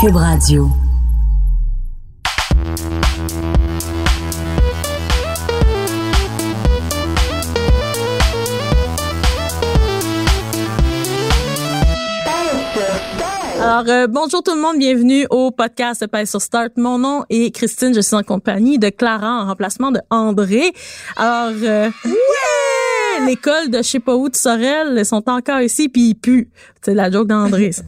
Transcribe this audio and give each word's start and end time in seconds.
Cube 0.00 0.16
Radio. 0.16 0.66
Alors, 13.60 13.84
euh, 13.88 14.06
bonjour 14.06 14.42
tout 14.42 14.54
le 14.54 14.60
monde, 14.62 14.78
bienvenue 14.78 15.26
au 15.28 15.50
podcast 15.50 16.06
Pay 16.06 16.26
sur 16.26 16.40
Start. 16.40 16.72
Mon 16.78 16.98
nom 16.98 17.24
est 17.28 17.54
Christine, 17.54 17.92
je 17.94 18.00
suis 18.00 18.16
en 18.16 18.22
compagnie 18.22 18.78
de 18.78 18.88
Clara 18.88 19.42
en 19.42 19.46
remplacement 19.48 19.90
de 19.90 20.00
André. 20.08 20.72
Alors, 21.16 21.52
euh, 21.62 21.90
l'école 23.26 23.68
de 23.68 23.78
je 23.78 23.82
sais 23.82 24.00
pas 24.00 24.16
où 24.16 24.30
de 24.30 24.36
Sorel 24.36 25.04
sont 25.04 25.28
encore 25.28 25.60
ici 25.60 25.90
puis 25.90 26.10
ils 26.10 26.14
puent. 26.14 26.50
C'est 26.82 26.94
la 26.94 27.10
joke 27.10 27.28
d'André. 27.28 27.70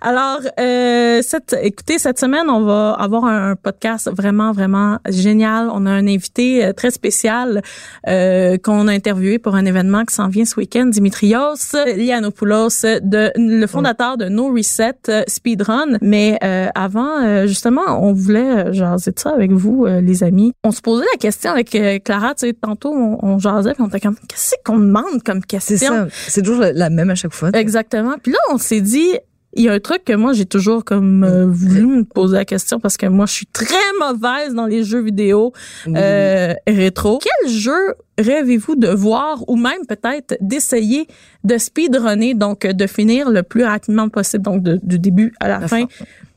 Alors, 0.00 0.40
euh, 0.60 1.20
cette, 1.22 1.56
écoutez, 1.60 1.98
cette 1.98 2.18
semaine, 2.18 2.48
on 2.48 2.62
va 2.62 2.92
avoir 2.92 3.24
un, 3.24 3.56
podcast 3.56 4.10
vraiment, 4.12 4.52
vraiment 4.52 4.98
génial. 5.08 5.68
On 5.72 5.86
a 5.86 5.90
un 5.90 6.06
invité 6.06 6.64
euh, 6.64 6.72
très 6.72 6.90
spécial 6.90 7.62
euh, 8.06 8.56
qu'on 8.58 8.88
a 8.88 8.92
interviewé 8.92 9.38
pour 9.38 9.54
un 9.54 9.64
événement 9.64 10.04
qui 10.04 10.14
s'en 10.14 10.28
vient 10.28 10.44
ce 10.44 10.56
week-end, 10.56 10.86
Dimitrios 10.86 11.74
Lianopoulos, 11.96 12.82
de, 13.02 13.32
le 13.36 13.66
fondateur 13.66 14.16
de 14.16 14.26
No 14.26 14.52
Reset 14.52 14.92
euh, 15.08 15.22
Speedrun. 15.26 15.98
Mais 16.00 16.38
euh, 16.44 16.68
avant, 16.74 17.46
justement, 17.46 17.82
on 17.88 18.12
voulait 18.12 18.72
jaser 18.72 19.12
de 19.12 19.18
ça 19.18 19.30
avec 19.30 19.52
vous, 19.52 19.86
les 19.86 20.22
amis. 20.22 20.52
On 20.64 20.70
se 20.70 20.80
posait 20.80 21.06
la 21.12 21.18
question 21.18 21.50
avec 21.50 21.76
Clara, 22.04 22.34
tu 22.34 22.46
sais, 22.46 22.52
tantôt, 22.52 22.92
on, 22.92 23.18
on 23.22 23.38
jasait, 23.38 23.74
puis 23.74 23.82
on 23.82 23.88
était 23.88 24.00
comme, 24.00 24.16
qu'est-ce 24.28 24.54
qu'on 24.64 24.78
demande 24.78 25.22
comme 25.24 25.44
question? 25.44 25.76
C'est 25.76 25.86
ça. 25.86 26.06
C'est 26.28 26.42
toujours 26.42 26.64
la 26.72 26.90
même 26.90 27.10
à 27.10 27.14
chaque 27.14 27.27
fois. 27.34 27.50
Exactement. 27.54 28.14
Puis 28.22 28.32
là, 28.32 28.38
on 28.50 28.58
s'est 28.58 28.80
dit, 28.80 29.18
il 29.54 29.64
y 29.64 29.68
a 29.68 29.72
un 29.72 29.80
truc 29.80 30.04
que 30.04 30.12
moi 30.12 30.34
j'ai 30.34 30.44
toujours 30.44 30.84
comme 30.84 31.24
euh, 31.24 31.46
voulu 31.46 31.86
me 31.86 32.04
poser 32.04 32.36
la 32.36 32.44
question 32.44 32.78
parce 32.80 32.96
que 32.96 33.06
moi 33.06 33.26
je 33.26 33.32
suis 33.32 33.46
très 33.46 33.74
mauvaise 33.98 34.54
dans 34.54 34.66
les 34.66 34.84
jeux 34.84 35.00
vidéo 35.00 35.52
euh, 35.88 36.54
rétro. 36.66 37.18
Quel 37.18 37.50
jeu 37.50 37.94
rêvez-vous 38.18 38.76
de 38.76 38.88
voir 38.88 39.42
ou 39.48 39.56
même 39.56 39.86
peut-être 39.88 40.36
d'essayer 40.40 41.08
de 41.44 41.56
speedrunner 41.56 42.34
donc 42.34 42.66
de 42.66 42.86
finir 42.86 43.30
le 43.30 43.42
plus 43.42 43.64
rapidement 43.64 44.08
possible 44.08 44.44
donc 44.44 44.62
du 44.62 44.98
début 44.98 45.34
à 45.40 45.48
la, 45.48 45.66
fin. 45.66 45.86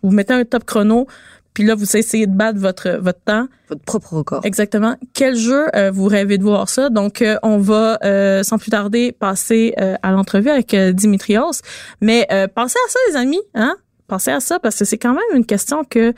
Vous 0.03 0.11
mettez 0.11 0.33
un 0.33 0.45
top 0.45 0.63
chrono 0.63 1.07
puis 1.53 1.65
là, 1.65 1.75
vous 1.75 1.97
essayez 1.97 2.27
de 2.27 2.35
battre 2.35 2.59
votre 2.59 2.97
votre 3.01 3.21
temps. 3.21 3.47
Votre 3.69 3.83
propre 3.83 4.13
record. 4.13 4.45
Exactement. 4.45 4.95
Quel 5.13 5.35
jeu 5.35 5.65
euh, 5.75 5.91
vous 5.91 6.05
rêvez 6.05 6.37
de 6.37 6.43
voir 6.43 6.69
ça? 6.69 6.89
Donc, 6.89 7.21
euh, 7.21 7.37
on 7.43 7.57
va, 7.57 7.99
euh, 8.03 8.43
sans 8.43 8.57
plus 8.57 8.71
tarder, 8.71 9.11
passer 9.11 9.73
à 10.01 10.11
l'entrevue 10.11 10.49
avec 10.49 10.75
Dimitrios. 10.75 11.61
Mais 11.99 12.27
pensez 12.55 12.77
à 12.87 12.89
ça, 12.89 12.99
les 13.09 13.15
amis. 13.15 13.41
Hein? 13.53 13.75
Pensez 14.07 14.31
à 14.31 14.39
ça 14.39 14.59
parce 14.59 14.77
que 14.77 14.85
c'est 14.85 14.97
quand 14.97 15.13
même 15.13 15.37
une 15.37 15.45
question 15.45 15.83
que 15.83 16.13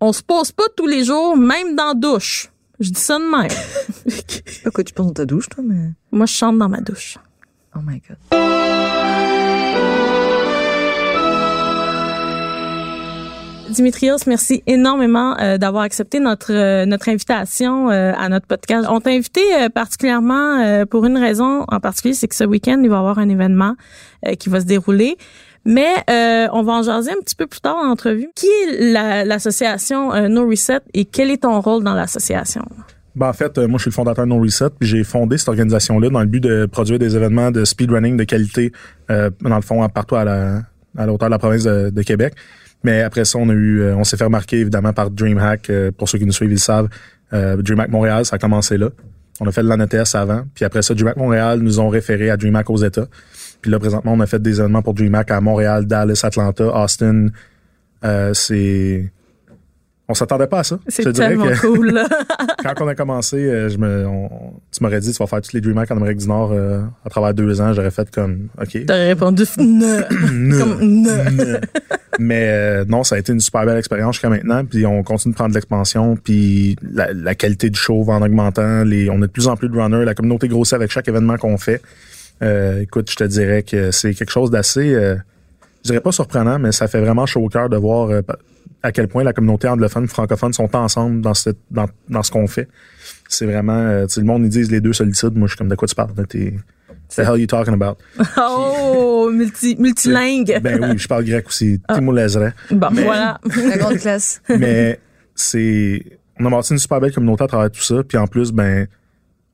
on 0.00 0.12
se 0.12 0.22
pose 0.22 0.50
pas 0.50 0.64
tous 0.76 0.86
les 0.86 1.04
jours, 1.04 1.36
même 1.36 1.76
dans 1.76 1.88
la 1.88 1.94
douche. 1.94 2.50
Je 2.80 2.90
dis 2.90 3.00
ça 3.00 3.18
de 3.18 3.24
même. 3.24 3.50
Pourquoi 4.64 4.82
tu 4.82 4.92
penses 4.92 5.06
dans 5.06 5.12
ta 5.12 5.26
douche, 5.26 5.48
toi? 5.48 5.62
Mais... 5.64 5.90
Moi, 6.10 6.26
je 6.26 6.32
chante 6.32 6.58
dans 6.58 6.68
ma 6.68 6.80
douche. 6.80 7.18
Oh 7.76 7.80
my 7.84 8.00
God. 8.00 8.16
Dimitrios, 13.72 14.18
merci 14.26 14.62
énormément 14.66 15.36
euh, 15.40 15.58
d'avoir 15.58 15.82
accepté 15.82 16.20
notre 16.20 16.52
euh, 16.52 16.96
invitation 17.06 17.90
euh, 17.90 18.12
à 18.16 18.28
notre 18.28 18.46
podcast. 18.46 18.86
On 18.88 19.00
t'a 19.00 19.10
invité 19.10 19.40
particulièrement 19.74 20.84
pour 20.86 21.04
une 21.06 21.18
raison 21.18 21.64
en 21.68 21.80
particulier, 21.80 22.14
c'est 22.14 22.28
que 22.28 22.34
ce 22.34 22.44
week-end, 22.44 22.80
il 22.82 22.88
va 22.88 22.96
y 22.96 22.98
avoir 22.98 23.18
un 23.18 23.28
événement 23.28 23.74
qui 24.38 24.48
va 24.48 24.60
se 24.60 24.66
dérouler. 24.66 25.16
Mais 25.64 25.90
on 26.52 26.62
va 26.62 26.72
en 26.72 26.82
jaser 26.82 27.10
un 27.10 27.20
petit 27.20 27.34
peu 27.34 27.46
plus 27.46 27.60
tard 27.60 27.76
dans 27.76 27.88
l'entrevue. 27.88 28.28
Qui 28.34 28.46
est 28.46 29.24
l'association 29.24 30.28
No 30.28 30.48
Reset 30.48 30.80
et 30.94 31.04
quel 31.04 31.30
est 31.30 31.42
ton 31.42 31.60
rôle 31.60 31.82
dans 31.82 31.94
l'association? 31.94 32.62
Ben, 33.16 33.28
en 33.28 33.32
fait, 33.32 33.58
moi, 33.58 33.78
je 33.78 33.82
suis 33.82 33.90
le 33.90 33.94
fondateur 33.94 34.24
de 34.24 34.30
No 34.30 34.40
Reset, 34.40 34.70
puis 34.78 34.88
j'ai 34.88 35.04
fondé 35.04 35.38
cette 35.38 35.48
organisation-là 35.48 36.08
dans 36.10 36.20
le 36.20 36.26
but 36.26 36.40
de 36.40 36.66
produire 36.66 36.98
des 36.98 37.16
événements 37.16 37.50
de 37.50 37.64
speedrunning 37.64 38.16
de 38.16 38.24
qualité, 38.24 38.72
dans 39.08 39.56
le 39.56 39.62
fond, 39.62 39.86
partout 39.88 40.16
à 40.16 40.24
la, 40.24 40.62
de 40.94 41.28
la 41.28 41.38
province 41.38 41.64
de 41.64 42.02
Québec. 42.02 42.34
Mais 42.84 43.02
après 43.02 43.24
ça, 43.24 43.38
on 43.38 43.48
a 43.48 43.52
eu, 43.52 43.80
euh, 43.80 43.96
on 43.96 44.04
s'est 44.04 44.16
fait 44.16 44.24
remarquer 44.24 44.58
évidemment 44.58 44.92
par 44.92 45.10
DreamHack. 45.10 45.70
Euh, 45.70 45.90
pour 45.92 46.08
ceux 46.08 46.18
qui 46.18 46.26
nous 46.26 46.32
suivent, 46.32 46.50
ils 46.50 46.54
le 46.54 46.58
savent. 46.58 46.88
Euh, 47.32 47.56
DreamHack 47.56 47.88
Montréal, 47.88 48.24
ça 48.24 48.36
a 48.36 48.38
commencé 48.38 48.76
là. 48.76 48.90
On 49.40 49.46
a 49.46 49.52
fait 49.52 49.62
de 49.62 49.68
l'ANETS 49.68 50.14
avant. 50.14 50.44
Puis 50.54 50.64
après 50.64 50.82
ça, 50.82 50.94
DreamHack 50.94 51.16
Montréal 51.16 51.60
nous 51.60 51.80
ont 51.80 51.88
référé 51.88 52.30
à 52.30 52.36
DreamHack 52.36 52.68
aux 52.70 52.78
États. 52.78 53.06
Puis 53.60 53.70
là, 53.70 53.78
présentement, 53.78 54.12
on 54.12 54.20
a 54.20 54.26
fait 54.26 54.42
des 54.42 54.60
événements 54.60 54.82
pour 54.82 54.94
DreamHack 54.94 55.30
à 55.30 55.40
Montréal, 55.40 55.86
Dallas, 55.86 56.20
Atlanta, 56.24 56.64
Austin. 56.64 57.28
c'est 58.34 59.12
on 60.12 60.14
s'attendait 60.14 60.46
pas 60.46 60.58
à 60.58 60.64
ça. 60.64 60.78
C'est 60.88 61.10
tellement 61.14 61.48
cool. 61.58 61.98
quand 62.62 62.74
on 62.82 62.88
a 62.88 62.94
commencé, 62.94 63.36
euh, 63.38 63.70
je 63.70 63.78
me, 63.78 64.06
tu 64.70 64.82
m'aurais 64.82 65.00
dit 65.00 65.10
tu 65.10 65.16
vas 65.16 65.26
faire 65.26 65.40
tous 65.40 65.54
les 65.54 65.62
DreamHack 65.62 65.90
en 65.90 65.96
Amérique 65.96 66.18
du 66.18 66.28
Nord 66.28 66.52
euh, 66.52 66.82
à 67.06 67.08
travers 67.08 67.32
deux 67.32 67.62
ans. 67.62 67.72
J'aurais 67.72 67.90
fait 67.90 68.10
comme 68.10 68.48
OK. 68.60 68.84
T'aurais 68.84 69.08
répondu 69.08 69.44
ne. 69.58 71.56
Mais 72.18 72.46
euh, 72.50 72.84
non, 72.86 73.04
ça 73.04 73.14
a 73.14 73.18
été 73.18 73.32
une 73.32 73.40
super 73.40 73.64
belle 73.64 73.78
expérience 73.78 74.16
jusqu'à 74.16 74.28
maintenant. 74.28 74.66
Puis 74.66 74.84
on 74.84 75.02
continue 75.02 75.32
de 75.32 75.36
prendre 75.36 75.50
de 75.50 75.54
l'expansion. 75.54 76.18
Puis 76.22 76.76
la, 76.82 77.34
qualité 77.34 77.70
du 77.70 77.78
show 77.78 78.04
va 78.04 78.12
en 78.12 78.22
augmentant. 78.22 78.84
Les, 78.84 79.08
on 79.08 79.16
a 79.22 79.26
de 79.26 79.32
plus 79.32 79.48
en 79.48 79.56
plus 79.56 79.70
de 79.70 79.80
runners. 79.80 80.04
La 80.04 80.14
communauté 80.14 80.46
grossit 80.46 80.74
avec 80.74 80.90
chaque 80.90 81.08
événement 81.08 81.38
qu'on 81.38 81.56
fait. 81.56 81.80
écoute, 82.82 83.10
je 83.10 83.16
te 83.16 83.24
dirais 83.24 83.62
que 83.62 83.90
c'est 83.92 84.12
quelque 84.12 84.30
chose 84.32 84.50
d'assez, 84.50 84.92
je 84.92 85.88
dirais 85.88 86.00
pas 86.00 86.12
surprenant, 86.12 86.58
mais 86.58 86.70
ça 86.70 86.86
fait 86.86 87.00
vraiment 87.00 87.24
chaud 87.24 87.40
au 87.40 87.48
cœur 87.48 87.70
de 87.70 87.78
voir 87.78 88.10
à 88.82 88.92
quel 88.92 89.08
point 89.08 89.22
la 89.22 89.32
communauté 89.32 89.68
anglophone 89.68 90.08
francophone 90.08 90.52
sont 90.52 90.74
ensemble 90.74 91.20
dans, 91.20 91.34
cette, 91.34 91.58
dans, 91.70 91.86
dans 92.08 92.22
ce 92.22 92.30
qu'on 92.30 92.46
fait. 92.46 92.68
C'est 93.28 93.46
vraiment, 93.46 93.78
euh, 93.78 94.06
le 94.16 94.24
monde, 94.24 94.44
ils 94.44 94.48
disent 94.48 94.70
les 94.70 94.80
deux 94.80 94.92
solitudes. 94.92 95.36
Moi, 95.36 95.46
je 95.46 95.52
suis 95.52 95.58
comme, 95.58 95.68
de 95.68 95.74
quoi 95.74 95.88
tu 95.88 95.94
parles? 95.94 96.10
T'es, 96.28 96.54
the 97.14 97.20
hell 97.20 97.38
you 97.38 97.46
talking 97.46 97.74
about? 97.74 97.98
Oh, 98.36 99.30
multi, 99.32 99.76
multilingue. 99.78 100.58
Ben 100.62 100.82
oui, 100.82 100.98
je 100.98 101.06
parle 101.06 101.24
grec 101.24 101.46
aussi. 101.46 101.80
Ah. 101.88 101.94
Timo 101.94 102.12
Bon, 102.12 102.88
voilà. 102.90 103.40
La 103.68 103.78
grande 103.78 103.98
classe. 103.98 104.42
Mais 104.48 104.98
c'est, 105.34 106.02
on 106.38 106.46
a 106.46 106.50
bâti 106.50 106.72
une 106.72 106.78
super 106.78 107.00
belle 107.00 107.12
communauté 107.12 107.44
à 107.44 107.46
travers 107.46 107.70
tout 107.70 107.82
ça. 107.82 108.02
Puis 108.02 108.18
en 108.18 108.26
plus, 108.26 108.52
ben, 108.52 108.88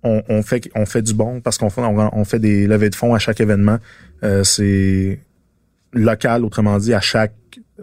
on, 0.03 0.23
on 0.29 0.43
fait, 0.43 0.71
on 0.75 0.87
fait 0.87 1.03
du 1.03 1.15
bon 1.15 1.41
parce 1.41 1.59
qu'on 1.59 1.71
fait, 1.71 1.83
on, 1.83 2.25
fait 2.25 2.39
des 2.39 2.67
levées 2.67 2.91
de 2.91 2.95
fonds 2.95 3.15
à 3.15 3.19
chaque 3.19 3.41
événement. 3.41 3.79
Euh, 4.23 4.43
c'est 4.45 5.21
local, 5.93 6.45
autrement 6.45 6.79
dit, 6.79 6.95
à 6.95 7.01
chaque 7.01 7.35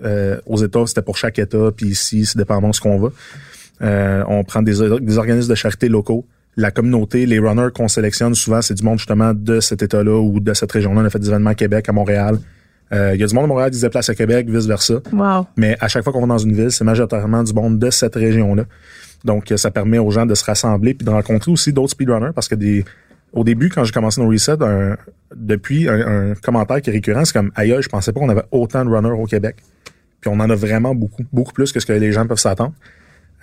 euh, 0.03 0.37
aux 0.45 0.57
États, 0.57 0.85
c'était 0.87 1.01
pour 1.01 1.17
chaque 1.17 1.39
État, 1.39 1.71
puis 1.75 1.87
ici, 1.87 2.25
c'est 2.25 2.37
dépendamment 2.37 2.69
de 2.69 2.75
ce 2.75 2.81
qu'on 2.81 2.99
va. 2.99 3.09
Euh, 3.81 4.23
on 4.27 4.43
prend 4.43 4.61
des, 4.61 4.99
des 4.99 5.17
organismes 5.17 5.49
de 5.49 5.55
charité 5.55 5.89
locaux. 5.89 6.25
La 6.57 6.71
communauté, 6.71 7.25
les 7.25 7.39
runners 7.39 7.69
qu'on 7.73 7.87
sélectionne, 7.87 8.33
souvent, 8.33 8.61
c'est 8.61 8.73
du 8.73 8.83
monde 8.83 8.97
justement 8.97 9.33
de 9.33 9.59
cet 9.59 9.83
État-là 9.83 10.17
ou 10.17 10.39
de 10.39 10.53
cette 10.53 10.71
région-là. 10.71 11.01
On 11.01 11.05
a 11.05 11.09
fait 11.09 11.19
des 11.19 11.27
événements 11.27 11.49
à 11.49 11.55
Québec, 11.55 11.89
à 11.89 11.91
Montréal. 11.91 12.39
Euh, 12.93 13.11
il 13.13 13.19
y 13.19 13.23
a 13.23 13.27
du 13.27 13.33
monde 13.33 13.45
à 13.45 13.47
Montréal 13.47 13.71
qui 13.71 13.77
se 13.77 13.85
déplace 13.85 14.09
à 14.09 14.15
Québec, 14.15 14.49
vice-versa. 14.49 14.95
Wow. 15.11 15.47
Mais 15.57 15.75
à 15.81 15.87
chaque 15.87 16.03
fois 16.03 16.13
qu'on 16.13 16.21
va 16.21 16.27
dans 16.27 16.37
une 16.37 16.53
ville, 16.53 16.71
c'est 16.71 16.83
majoritairement 16.85 17.43
du 17.43 17.53
monde 17.53 17.79
de 17.79 17.89
cette 17.89 18.15
région-là. 18.15 18.63
Donc, 19.25 19.51
ça 19.55 19.71
permet 19.71 19.97
aux 19.97 20.11
gens 20.11 20.25
de 20.25 20.35
se 20.35 20.45
rassembler 20.45 20.93
puis 20.93 21.03
de 21.03 21.09
rencontrer 21.09 21.51
aussi 21.51 21.73
d'autres 21.73 21.91
speedrunners 21.91 22.31
parce 22.33 22.47
que 22.47 22.55
des, 22.55 22.85
au 23.33 23.43
début, 23.43 23.69
quand 23.69 23.83
j'ai 23.83 23.91
commencé 23.91 24.21
nos 24.21 24.29
resets, 24.29 24.55
depuis 25.35 25.89
un, 25.89 26.35
commentaire 26.35 26.81
qui 26.81 26.89
est 26.89 26.93
récurrent, 26.93 27.25
c'est 27.25 27.33
comme 27.33 27.51
aïe, 27.55 27.75
je 27.81 27.89
pensais 27.89 28.13
pas 28.13 28.19
qu'on 28.19 28.29
avait 28.29 28.45
autant 28.51 28.85
de 28.85 28.89
runners 28.89 29.09
au 29.09 29.25
Québec. 29.25 29.57
Puis 30.25 30.33
on 30.35 30.39
en 30.39 30.49
a 30.49 30.55
vraiment 30.55 30.95
beaucoup, 30.95 31.21
beaucoup 31.31 31.53
plus 31.53 31.71
que 31.71 31.79
ce 31.79 31.85
que 31.85 31.93
les 31.93 32.11
gens 32.11 32.25
peuvent 32.25 32.39
s'attendre. 32.39 32.73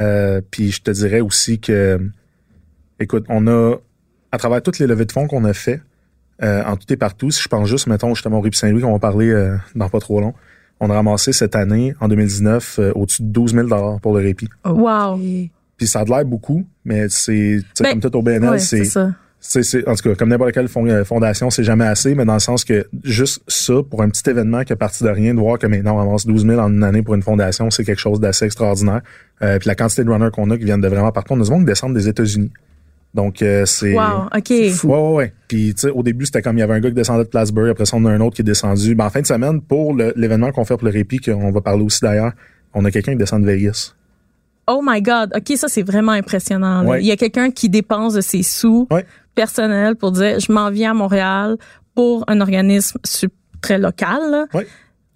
Euh, 0.00 0.40
puis 0.50 0.72
je 0.72 0.82
te 0.82 0.90
dirais 0.90 1.20
aussi 1.20 1.60
que, 1.60 2.00
écoute, 2.98 3.24
on 3.28 3.46
a, 3.46 3.76
à 4.32 4.38
travers 4.38 4.60
toutes 4.62 4.80
les 4.80 4.88
levées 4.88 5.04
de 5.04 5.12
fonds 5.12 5.28
qu'on 5.28 5.44
a 5.44 5.52
fait, 5.52 5.80
euh, 6.42 6.64
en 6.64 6.76
tout 6.76 6.92
et 6.92 6.96
partout, 6.96 7.30
si 7.30 7.40
je 7.40 7.46
pense 7.46 7.68
juste, 7.68 7.86
mettons, 7.86 8.16
justement, 8.16 8.38
au 8.38 8.40
RIP 8.40 8.56
Saint-Louis, 8.56 8.82
qu'on 8.82 8.94
va 8.94 8.98
parler 8.98 9.30
euh, 9.30 9.56
dans 9.76 9.88
pas 9.88 10.00
trop 10.00 10.20
long, 10.20 10.34
on 10.80 10.90
a 10.90 10.94
ramassé 10.94 11.32
cette 11.32 11.54
année, 11.54 11.94
en 12.00 12.08
2019, 12.08 12.80
au-dessus 12.96 13.22
de 13.22 13.28
12 13.28 13.54
000 13.54 13.98
pour 14.00 14.18
le 14.18 14.24
répit. 14.24 14.48
Wow! 14.64 15.20
Puis 15.76 15.86
ça 15.86 16.00
a 16.00 16.04
l'air 16.04 16.24
beaucoup, 16.24 16.66
mais 16.84 17.08
c'est, 17.10 17.60
ben, 17.78 17.90
comme 17.92 18.00
tout 18.00 18.16
au 18.16 18.22
BNL, 18.22 18.58
c'est 18.58 18.86
c'est, 18.86 19.00
c'est- 19.44 19.88
en 19.88 19.94
tout 19.96 20.08
cas, 20.08 20.14
comme 20.14 20.28
n'importe 20.28 20.52
quelle 20.52 20.68
euh, 20.88 21.04
fondation, 21.04 21.50
c'est 21.50 21.64
jamais 21.64 21.84
assez, 21.84 22.14
mais 22.14 22.24
dans 22.24 22.34
le 22.34 22.38
sens 22.40 22.64
que 22.64 22.86
juste 23.02 23.42
ça, 23.48 23.74
pour 23.88 24.00
un 24.02 24.08
petit 24.08 24.28
événement 24.30 24.62
qui 24.62 24.72
est 24.72 24.76
parti 24.76 25.02
de 25.02 25.08
rien, 25.08 25.34
de 25.34 25.40
voir 25.40 25.58
que 25.58 25.66
maintenant 25.66 25.96
on 25.96 26.00
avance 26.00 26.26
12 26.26 26.46
000 26.46 26.60
en 26.60 26.72
une 26.72 26.84
année 26.84 27.02
pour 27.02 27.14
une 27.14 27.22
fondation, 27.22 27.68
c'est 27.70 27.84
quelque 27.84 27.98
chose 27.98 28.20
d'assez 28.20 28.44
extraordinaire. 28.46 29.00
Euh, 29.42 29.58
puis 29.58 29.66
la 29.68 29.74
quantité 29.74 30.04
de 30.04 30.10
runners 30.10 30.30
qu'on 30.32 30.50
a 30.50 30.56
qui 30.56 30.64
viennent 30.64 30.80
de 30.80 30.88
vraiment 30.88 31.10
partout, 31.12 31.32
on 31.34 31.40
a 31.40 31.44
du 31.44 31.50
monde 31.50 31.60
qui 31.62 31.66
descendent 31.66 31.94
des 31.94 32.06
États-Unis. 32.08 32.50
Donc, 33.14 33.42
euh, 33.42 33.66
c'est... 33.66 33.92
Wow, 33.94 34.28
OK. 34.34 34.48
Ouais, 34.50 34.72
ouais, 34.84 35.12
ouais. 35.14 35.32
Puis, 35.48 35.74
tu 35.74 35.82
sais, 35.82 35.90
au 35.90 36.02
début, 36.02 36.24
c'était 36.24 36.40
comme 36.40 36.56
il 36.56 36.60
y 36.60 36.62
avait 36.62 36.72
un 36.74 36.80
gars 36.80 36.88
qui 36.88 36.94
descendait 36.94 37.24
de 37.24 37.28
Plattsburgh, 37.28 37.68
après 37.68 37.84
ça, 37.84 37.96
on 37.98 38.04
a 38.06 38.10
un 38.10 38.20
autre 38.20 38.36
qui 38.36 38.40
est 38.42 38.44
descendu. 38.44 38.94
Ben, 38.94 39.04
en 39.06 39.10
fin 39.10 39.20
de 39.20 39.26
semaine, 39.26 39.60
pour 39.60 39.94
l'événement 39.94 40.50
qu'on 40.52 40.64
fait 40.64 40.76
pour 40.78 40.86
le 40.86 40.92
répit, 40.92 41.18
qu'on 41.18 41.50
va 41.50 41.60
parler 41.60 41.82
aussi 41.82 42.00
d'ailleurs, 42.00 42.32
on 42.72 42.84
a 42.86 42.90
quelqu'un 42.90 43.12
qui 43.12 43.18
descend 43.18 43.42
de 43.42 43.46
Vegas. 43.46 43.92
Oh 44.66 44.80
my 44.82 45.02
God. 45.02 45.32
OK, 45.36 45.56
ça, 45.58 45.66
c'est 45.68 45.82
vraiment 45.82 46.12
impressionnant. 46.12 46.86
Ouais. 46.86 47.02
Il 47.02 47.06
y 47.06 47.10
a 47.10 47.16
quelqu'un 47.16 47.50
qui 47.50 47.68
dépense 47.68 48.14
de 48.14 48.20
ses 48.22 48.42
sous 48.42 48.86
Ouais. 48.90 49.04
Personnels 49.34 49.96
pour 49.96 50.12
dire, 50.12 50.38
je 50.40 50.52
m'en 50.52 50.70
viens 50.70 50.92
à 50.92 50.94
Montréal 50.94 51.56
pour 51.94 52.24
un 52.28 52.40
organisme 52.40 52.98
très 53.60 53.78
local, 53.78 54.18
là, 54.30 54.46
Ouais. 54.54 54.66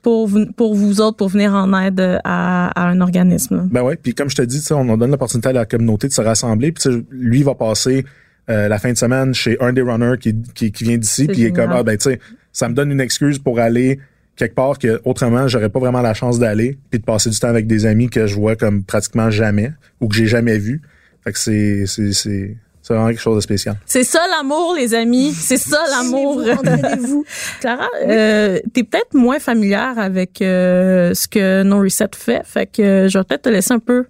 pour, 0.03 0.29
vous, 0.29 0.47
pour 0.53 0.75
vous 0.75 1.01
autres, 1.01 1.17
pour 1.17 1.29
venir 1.29 1.53
en 1.55 1.73
aide 1.81 2.21
à, 2.25 2.69
à 2.81 2.89
un 2.89 3.01
organisme. 3.01 3.69
Ben 3.73 3.83
ouais, 3.83 3.97
puis 3.97 4.15
comme 4.15 4.31
je 4.31 4.37
te 4.37 4.43
dis, 4.43 4.63
on 4.71 4.89
en 4.89 4.97
donne 4.97 5.11
l'opportunité 5.11 5.49
à 5.49 5.53
la 5.53 5.65
communauté 5.67 6.09
de 6.09 6.13
se 6.13 6.21
rassembler. 6.21 6.73
Puis 6.73 6.89
lui 7.11 7.43
va 7.43 7.55
passer 7.55 8.05
euh, 8.49 8.69
la 8.69 8.79
fin 8.79 8.93
de 8.93 8.97
semaine 8.99 9.35
chez 9.35 9.57
un 9.61 9.73
des 9.73 9.83
runners 9.83 10.19
qui, 10.21 10.35
qui, 10.55 10.71
qui 10.71 10.85
vient 10.85 10.99
d'ici, 10.99 11.27
puis 11.27 11.39
il 11.39 11.45
est 11.47 11.53
comme 11.53 11.73
ah 11.73 11.83
ben 11.83 11.97
tu 11.97 12.11
sais, 12.11 12.21
ça 12.53 12.69
me 12.69 12.75
donne 12.75 12.93
une 12.93 13.01
excuse 13.01 13.39
pour 13.41 13.59
aller 13.59 13.99
quelque 14.37 14.55
part 14.55 14.79
que 14.79 15.01
autrement 15.05 15.49
j'aurais 15.49 15.71
pas 15.71 15.81
vraiment 15.81 16.03
la 16.03 16.15
chance 16.15 16.39
d'aller, 16.39 16.79
puis 16.91 17.01
de 17.01 17.05
passer 17.05 17.31
du 17.31 17.39
temps 17.41 17.49
avec 17.49 17.67
des 17.67 17.87
amis 17.87 18.09
que 18.09 18.27
je 18.29 18.37
vois 18.37 18.55
comme 18.55 18.85
pratiquement 18.85 19.31
jamais 19.31 19.73
ou 20.01 20.07
que 20.09 20.15
j'ai 20.15 20.27
jamais 20.27 20.59
vu. 20.59 20.83
Fait 21.25 21.33
que 21.33 21.39
c'est 21.41 21.87
c'est 21.87 22.57
c'est 22.87 22.95
vraiment 22.95 23.09
quelque 23.09 23.21
chose 23.21 23.37
de 23.37 23.41
spécial. 23.41 23.77
C'est 23.85 24.05
ça 24.05 24.21
l'amour, 24.31 24.75
les 24.77 24.95
amis. 24.95 25.33
C'est 25.33 25.57
ça 25.57 25.83
l'amour. 25.91 26.41
Entraînez-vous. 26.49 27.25
Clara, 27.61 27.89
euh, 28.05 28.61
t'es 28.73 28.85
peut-être 28.85 29.15
moins 29.15 29.41
familière 29.41 29.99
avec 29.99 30.41
euh, 30.41 31.13
ce 31.15 31.27
que 31.27 31.63
No 31.65 31.81
Reset 31.81 32.11
fait, 32.17 32.43
fait 32.45 32.67
que 32.67 32.83
euh, 32.83 33.09
je 33.09 33.19
vais 33.19 33.25
peut-être 33.25 33.43
te 33.43 33.49
laisser 33.49 33.73
un 33.73 33.81
peu 33.81 34.05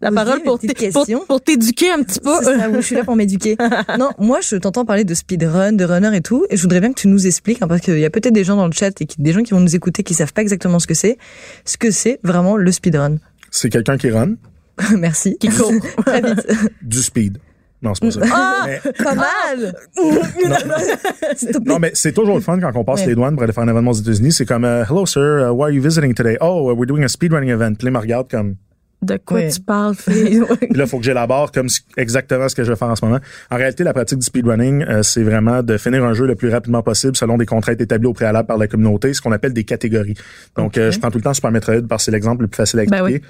la 0.00 0.10
parole 0.10 0.42
pour 0.42 0.58
pour- 0.58 0.74
questions. 0.74 1.24
pour 1.28 1.40
t'éduquer 1.42 1.90
un 1.92 2.02
petit 2.02 2.20
peu. 2.20 2.32
C'est 2.42 2.58
ça, 2.58 2.68
oui, 2.70 2.76
je 2.76 2.80
suis 2.80 2.96
là 2.96 3.04
pour 3.04 3.14
m'éduquer. 3.16 3.56
Non, 3.98 4.10
moi, 4.18 4.40
je 4.40 4.56
t'entends 4.56 4.84
parler 4.86 5.04
de 5.04 5.12
speedrun, 5.14 5.72
de 5.72 5.84
runner 5.84 6.16
et 6.16 6.22
tout, 6.22 6.46
et 6.50 6.56
je 6.56 6.62
voudrais 6.62 6.80
bien 6.80 6.88
que 6.92 6.98
tu 7.00 7.06
nous 7.06 7.26
expliques, 7.26 7.60
hein, 7.62 7.68
parce 7.68 7.82
qu'il 7.82 7.98
y 7.98 8.04
a 8.06 8.10
peut-être 8.10 8.32
des 8.32 8.42
gens 8.42 8.56
dans 8.56 8.66
le 8.66 8.72
chat 8.72 8.98
et 9.00 9.04
qui- 9.06 9.20
des 9.20 9.32
gens 9.32 9.42
qui 9.42 9.52
vont 9.52 9.60
nous 9.60 9.76
écouter 9.76 10.02
qui 10.02 10.14
savent 10.14 10.32
pas 10.32 10.40
exactement 10.42 10.78
ce 10.78 10.86
que 10.86 10.94
c'est, 10.94 11.18
ce 11.66 11.76
que 11.76 11.90
c'est 11.90 12.18
vraiment 12.24 12.56
le 12.56 12.72
speedrun. 12.72 13.18
C'est 13.50 13.68
quelqu'un 13.68 13.98
qui 13.98 14.10
run 14.10 14.34
Merci. 14.96 15.36
Qui 15.38 15.48
court. 15.48 15.70
Très 16.06 16.22
vite. 16.22 16.46
du 16.82 17.02
speed. 17.02 17.36
Non, 17.82 17.92
c'est 17.94 18.04
pas 18.04 18.10
ça. 18.10 18.20
Ah! 18.32 18.66
Mais- 18.66 18.92
Pas 19.04 19.14
mal. 19.14 19.74
Te 19.96 21.52
plaît. 21.58 21.60
Non, 21.64 21.78
mais 21.78 21.90
c'est 21.94 22.12
toujours 22.12 22.34
le 22.36 22.40
fun 22.42 22.58
quand 22.60 22.72
on 22.74 22.84
passe 22.84 23.00
Ouais. 23.00 23.06
les 23.08 23.14
douanes 23.14 23.34
pour 23.34 23.42
aller 23.44 23.52
faire 23.52 23.64
un 23.64 23.68
événement 23.68 23.90
aux 23.92 23.94
États-Unis. 23.94 24.32
C'est 24.32 24.46
comme, 24.46 24.64
euh, 24.64 24.84
Hello, 24.88 25.06
sir, 25.06 25.48
uh, 25.48 25.50
why 25.52 25.64
are 25.64 25.70
you 25.70 25.82
visiting 25.82 26.12
today? 26.14 26.36
Oh, 26.40 26.70
uh, 26.70 26.74
we're 26.74 26.86
doing 26.86 27.04
a 27.04 27.08
speedrunning 27.08 27.50
event. 27.50 27.74
Puis 27.74 27.86
là, 27.86 27.90
il 27.90 27.94
me 27.94 27.98
regarde 27.98 28.30
comme, 28.30 28.56
De 29.02 29.16
quoi 29.16 29.38
Ouais. 29.38 29.48
tu 29.50 29.60
parles, 29.62 29.94
fille? 29.94 30.42
Puis 30.60 30.68
là, 30.74 30.84
il 30.84 30.86
faut 30.86 30.98
que 30.98 31.04
j'élabore 31.04 31.50
comme 31.52 31.68
exactement 31.96 32.50
ce 32.50 32.54
que 32.54 32.64
je 32.64 32.70
vais 32.70 32.76
faire 32.76 32.88
en 32.88 32.96
ce 32.96 33.02
moment. 33.02 33.18
En 33.50 33.56
réalité, 33.56 33.82
la 33.82 33.94
pratique 33.94 34.18
du 34.18 34.26
speedrunning, 34.26 34.82
euh, 34.82 35.02
c'est 35.02 35.22
vraiment 35.22 35.62
de 35.62 35.78
finir 35.78 36.04
un 36.04 36.12
jeu 36.12 36.26
le 36.26 36.34
plus 36.34 36.50
rapidement 36.50 36.82
possible 36.82 37.16
selon 37.16 37.38
des 37.38 37.46
contraintes 37.46 37.80
établies 37.80 38.08
au 38.08 38.12
préalable 38.12 38.46
par 38.46 38.58
la 38.58 38.66
communauté, 38.66 39.14
ce 39.14 39.22
qu'on 39.22 39.32
appelle 39.32 39.54
des 39.54 39.64
catégories. 39.64 40.16
Donc, 40.54 40.76
euh, 40.76 40.90
je 40.90 40.98
prends 40.98 41.10
tout 41.10 41.16
le 41.16 41.24
temps 41.24 41.32
Super 41.32 41.50
Metroid 41.50 41.80
parce 41.88 42.02
que 42.02 42.04
c'est 42.04 42.10
l'exemple 42.10 42.42
le 42.42 42.48
plus 42.48 42.58
facile 42.58 42.80
à 42.80 42.84
Ben 42.84 43.06
expliquer. 43.06 43.24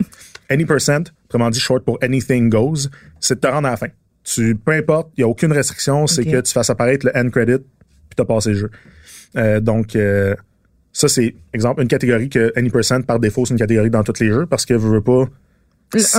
Any 0.48 0.64
percent, 0.64 1.04
autrement 1.26 1.50
dit 1.50 1.60
short 1.60 1.84
pour 1.84 1.98
anything 2.02 2.48
goes, 2.50 2.88
c'est 3.20 3.36
de 3.36 3.40
te 3.40 3.46
rendre 3.46 3.68
à 3.68 3.70
la 3.70 3.76
fin. 3.76 3.86
Tu, 4.32 4.54
peu 4.54 4.72
importe, 4.72 5.10
il 5.16 5.20
n'y 5.20 5.24
a 5.24 5.28
aucune 5.28 5.52
restriction, 5.52 6.06
c'est 6.06 6.24
que 6.24 6.40
tu 6.40 6.52
fasses 6.52 6.70
apparaître 6.70 7.06
le 7.06 7.16
end 7.16 7.30
credit 7.30 7.58
puis 7.58 8.16
t'as 8.16 8.24
passé 8.24 8.50
le 8.50 8.56
jeu. 8.56 8.70
Euh, 9.36 9.60
donc, 9.60 9.96
euh, 9.96 10.34
ça, 10.92 11.08
c'est, 11.08 11.34
exemple, 11.52 11.82
une 11.82 11.88
catégorie 11.88 12.28
que 12.28 12.52
any 12.56 12.70
percent, 12.70 13.00
par 13.02 13.20
défaut, 13.20 13.46
c'est 13.46 13.54
une 13.54 13.58
catégorie 13.58 13.90
dans 13.90 14.02
tous 14.02 14.20
les 14.20 14.28
jeux 14.28 14.46
parce 14.46 14.66
que, 14.66 14.74
veux, 14.74 14.90
veux 14.90 15.00
pas, 15.00 15.26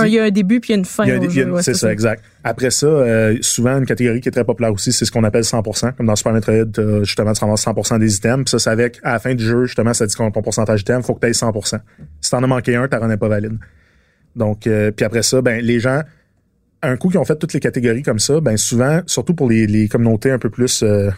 Il 0.04 0.12
y 0.12 0.18
a 0.18 0.24
un 0.24 0.30
début 0.30 0.60
puis 0.60 0.70
il 0.70 0.72
y 0.72 0.76
a 0.76 0.78
une 0.78 0.84
fin. 0.84 1.06
ouais, 1.06 1.62
c'est 1.62 1.74
ça, 1.74 1.92
exact. 1.92 2.22
Après 2.44 2.70
ça, 2.70 2.86
euh, 2.86 3.36
souvent, 3.40 3.78
une 3.78 3.86
catégorie 3.86 4.20
qui 4.20 4.28
est 4.28 4.32
très 4.32 4.44
populaire 4.44 4.72
aussi, 4.72 4.92
c'est 4.92 5.04
ce 5.04 5.12
qu'on 5.12 5.24
appelle 5.24 5.44
100%. 5.44 5.92
Comme 5.92 6.06
dans 6.06 6.16
Super 6.16 6.32
Metroid, 6.32 7.02
justement, 7.02 7.32
tu 7.32 7.40
ramasses 7.40 7.64
100% 7.64 7.98
des 7.98 8.16
items. 8.16 8.44
Puis 8.44 8.50
ça, 8.50 8.58
c'est 8.58 8.70
avec, 8.70 8.98
à 9.02 9.12
la 9.12 9.18
fin 9.18 9.34
du 9.34 9.44
jeu, 9.44 9.64
justement, 9.66 9.94
ça 9.94 10.06
dit 10.06 10.14
qu'on 10.14 10.30
ton 10.30 10.42
pourcentage 10.42 10.84
d'items, 10.84 11.06
faut 11.06 11.14
que 11.14 11.20
tu 11.20 11.28
aies 11.28 11.32
100%. 11.32 11.78
Si 12.20 12.30
t'en 12.30 12.42
as 12.42 12.46
manqué 12.46 12.76
un, 12.76 12.88
ta 12.88 12.98
run 12.98 13.08
n'est 13.08 13.16
pas 13.16 13.28
valide. 13.28 13.58
Donc, 14.36 14.66
euh, 14.66 14.90
puis 14.90 15.04
après 15.04 15.22
ça, 15.22 15.42
ben, 15.42 15.62
les 15.62 15.80
gens, 15.80 16.02
un 16.82 16.96
coup 16.96 17.08
qui 17.08 17.18
ont 17.18 17.24
fait 17.24 17.36
toutes 17.36 17.52
les 17.52 17.60
catégories 17.60 18.02
comme 18.02 18.18
ça, 18.18 18.40
ben, 18.40 18.56
souvent, 18.56 19.00
surtout 19.06 19.34
pour 19.34 19.48
les, 19.48 19.66
les 19.66 19.88
communautés 19.88 20.30
un 20.30 20.38
peu 20.38 20.50
plus, 20.50 20.82
euh, 20.82 21.10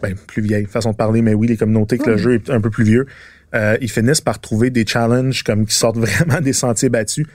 ben, 0.00 0.14
plus 0.14 0.42
vieilles, 0.42 0.66
façon 0.66 0.92
de 0.92 0.96
parler, 0.96 1.22
mais 1.22 1.34
oui, 1.34 1.48
les 1.48 1.56
communautés 1.56 1.98
que 1.98 2.10
le 2.10 2.16
jeu 2.16 2.34
est 2.34 2.50
un 2.50 2.60
peu 2.60 2.70
plus 2.70 2.84
vieux, 2.84 3.06
euh, 3.54 3.76
ils 3.80 3.90
finissent 3.90 4.20
par 4.20 4.40
trouver 4.40 4.70
des 4.70 4.86
challenges 4.86 5.42
comme 5.42 5.66
qui 5.66 5.74
sortent 5.74 5.98
vraiment 5.98 6.40
des 6.40 6.52
sentiers 6.52 6.88
battus. 6.88 7.26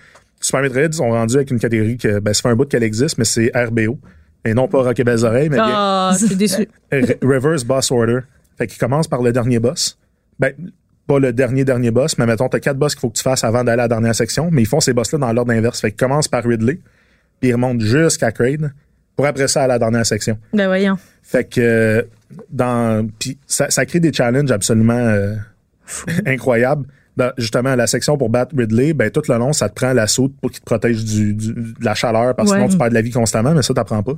Super 0.41 0.61
Metroid, 0.61 0.83
ils 0.83 1.01
ont 1.01 1.11
rendu 1.11 1.35
avec 1.35 1.51
une 1.51 1.59
catégorie 1.59 1.97
que, 1.97 2.19
ben, 2.19 2.33
ça 2.33 2.44
fait 2.44 2.50
un 2.50 2.56
bout 2.56 2.65
qu'elle 2.65 2.83
existe, 2.83 3.17
mais 3.17 3.25
c'est 3.25 3.51
RBO. 3.53 4.00
Et 4.45 4.53
non 4.53 4.69
pas 4.69 4.81
Rock 4.81 4.97
et 4.97 5.03
Belles 5.03 5.25
Oreilles, 5.25 5.50
mais 5.50 5.57
Ah, 5.59 6.15
déçu. 6.35 6.69
Reverse 6.91 7.65
Boss 7.65 7.91
Order. 7.91 8.19
Fait 8.57 8.67
qu'il 8.67 8.77
commence 8.77 9.07
par 9.07 9.21
le 9.21 9.33
dernier 9.33 9.59
boss. 9.59 9.97
Ben, 10.39 10.53
pas 11.07 11.19
le 11.19 11.33
dernier 11.33 11.65
dernier 11.65 11.91
boss, 11.91 12.17
mais 12.17 12.25
mettons, 12.25 12.47
t'as 12.47 12.59
quatre 12.59 12.77
boss 12.77 12.94
qu'il 12.94 13.01
faut 13.01 13.09
que 13.09 13.17
tu 13.17 13.23
fasses 13.23 13.44
avant 13.44 13.65
d'aller 13.65 13.81
à 13.81 13.83
la 13.83 13.88
dernière 13.89 14.15
section, 14.15 14.50
mais 14.51 14.61
ils 14.61 14.67
font 14.67 14.79
ces 14.79 14.94
boss-là 14.94 15.19
dans 15.19 15.33
l'ordre 15.33 15.51
inverse. 15.51 15.81
Fait 15.81 15.91
qu'ils 15.91 15.97
commencent 15.97 16.27
par 16.29 16.44
Ridley, 16.44 16.79
puis 17.39 17.50
ils 17.50 17.53
remontent 17.53 17.80
jusqu'à 17.83 18.31
Kraid, 18.31 18.71
pour 19.15 19.25
après 19.25 19.47
ça 19.47 19.63
à 19.63 19.68
la 19.68 19.80
dernière 19.80 20.06
section. 20.06 20.38
Ben 20.53 20.68
voyons. 20.68 20.97
Fait 21.24 21.44
que 21.44 22.07
dans 22.50 23.07
puis 23.19 23.38
ça, 23.47 23.69
ça 23.69 23.86
crée 23.86 24.00
des 24.00 24.13
challenges 24.13 24.51
absolument 24.51 24.94
euh, 24.97 25.36
incroyables. 26.25 26.86
Dans, 27.18 27.31
justement, 27.38 27.75
la 27.75 27.86
section 27.88 28.18
pour 28.18 28.30
battre 28.30 28.56
Ridley, 28.57 28.94
ben 28.94 29.09
tout 29.12 29.21
le 29.27 29.36
long, 29.38 29.51
ça 29.51 29.68
te 29.68 29.74
prend 29.75 29.91
la 29.91 30.07
soude 30.07 30.31
pour 30.41 30.51
qu'il 30.51 30.62
te 30.62 30.65
protège 30.65 31.03
du, 31.03 31.33
du- 31.33 31.53
de 31.53 31.74
la 31.83 31.94
chaleur, 31.94 32.33
parce 32.36 32.50
que 32.50 32.53
Ouais. 32.56 32.62
sinon 32.62 32.71
tu 32.71 32.77
perds 32.77 32.89
de 32.89 32.94
la 32.94 33.01
vie 33.01 33.12
constamment, 33.12 33.53
mais 33.53 33.62
ça, 33.62 33.74
t'apprends 33.74 34.03
pas. 34.03 34.13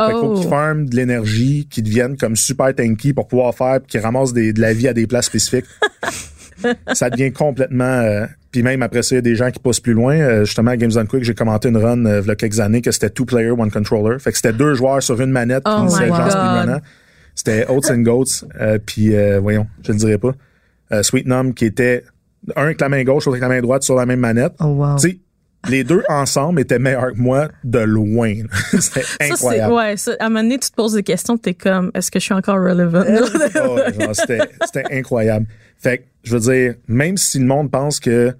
Fait 0.00 0.10
qu'il 0.12 0.20
faut 0.20 0.32
Oh. 0.34 0.40
qu'ils 0.40 0.48
farment 0.48 0.88
de 0.88 0.96
l'énergie, 0.96 1.66
qu'ils 1.70 1.84
deviennent 1.84 2.16
comme 2.16 2.34
super 2.34 2.74
tanky 2.74 3.12
pour 3.12 3.28
pouvoir 3.28 3.54
faire, 3.54 3.80
qu'ils 3.86 4.00
ramassent 4.00 4.32
des, 4.32 4.52
de 4.54 4.60
la 4.60 4.72
vie 4.72 4.88
à 4.88 4.94
des 4.94 5.06
places 5.06 5.26
spécifiques. 5.26 5.66
ça 6.92 7.10
devient 7.10 7.32
complètement... 7.32 7.84
euh, 7.84 8.26
puis 8.50 8.62
même 8.62 8.82
après 8.82 9.02
ça, 9.02 9.14
il 9.14 9.16
y 9.16 9.18
a 9.18 9.22
des 9.22 9.34
gens 9.34 9.50
qui 9.50 9.58
poussent 9.58 9.80
plus 9.80 9.94
loin. 9.94 10.16
Euh, 10.16 10.44
justement, 10.44 10.70
à 10.70 10.76
Games 10.76 10.92
Done 10.92 11.08
Quick, 11.08 11.24
j'ai 11.24 11.34
commenté 11.34 11.68
une 11.68 11.76
run 11.76 12.06
euh, 12.06 12.20
il 12.22 12.28
y 12.28 12.30
a 12.30 12.36
quelques 12.36 12.60
années 12.60 12.82
que 12.82 12.92
c'était 12.92 13.10
two 13.10 13.24
player, 13.24 13.50
one 13.50 13.70
controller. 13.70 14.18
Fait 14.20 14.30
que 14.30 14.36
c'était 14.36 14.52
deux 14.52 14.74
joueurs 14.74 15.02
sur 15.02 15.20
une 15.20 15.32
manette 15.32 15.64
Oh 15.66 15.86
qui. 15.88 16.10
C'était 17.34 17.66
Oats 17.68 17.92
and 17.92 18.02
Goats, 18.02 18.46
euh, 18.60 18.78
puis 18.84 19.14
euh, 19.14 19.40
voyons, 19.40 19.66
je 19.84 19.92
le 19.92 19.98
dirais 19.98 20.18
pas. 20.18 20.32
Euh, 20.92 21.02
Sweet 21.02 21.26
Numb 21.26 21.52
qui 21.52 21.64
était 21.64 22.04
un 22.54 22.62
avec 22.62 22.80
la 22.80 22.88
main 22.88 23.02
gauche, 23.02 23.26
l'autre 23.26 23.38
avec 23.38 23.42
la 23.42 23.48
main 23.48 23.60
droite 23.60 23.82
sur 23.82 23.96
la 23.96 24.06
même 24.06 24.20
manette. 24.20 24.52
Oh, 24.60 24.66
wow. 24.66 24.96
Tu 24.96 25.08
sais, 25.10 25.18
les 25.68 25.84
deux 25.84 26.02
ensemble 26.08 26.60
étaient 26.60 26.78
meilleurs 26.78 27.12
que 27.12 27.18
moi 27.18 27.48
de 27.64 27.78
loin. 27.80 28.34
C'était 28.78 29.02
Ça, 29.02 29.14
incroyable. 29.20 29.72
ouais, 29.74 29.96
ça, 29.96 30.12
à 30.20 30.26
un 30.26 30.28
moment 30.28 30.42
donné, 30.42 30.58
tu 30.58 30.70
te 30.70 30.74
poses 30.74 30.94
des 30.94 31.02
questions, 31.02 31.36
t'es 31.38 31.54
comme, 31.54 31.90
est-ce 31.94 32.10
que 32.10 32.18
je 32.18 32.24
suis 32.24 32.34
encore 32.34 32.56
relevant? 32.62 33.04
Oh, 33.64 34.12
c'était 34.14 34.84
incroyable. 34.90 35.46
Fait 35.78 35.98
que, 35.98 36.02
je 36.22 36.36
veux 36.36 36.40
dire, 36.52 36.74
même 36.88 37.16
si 37.16 37.38
le 37.38 37.46
monde 37.46 37.70
pense 37.70 38.00
que 38.00 38.34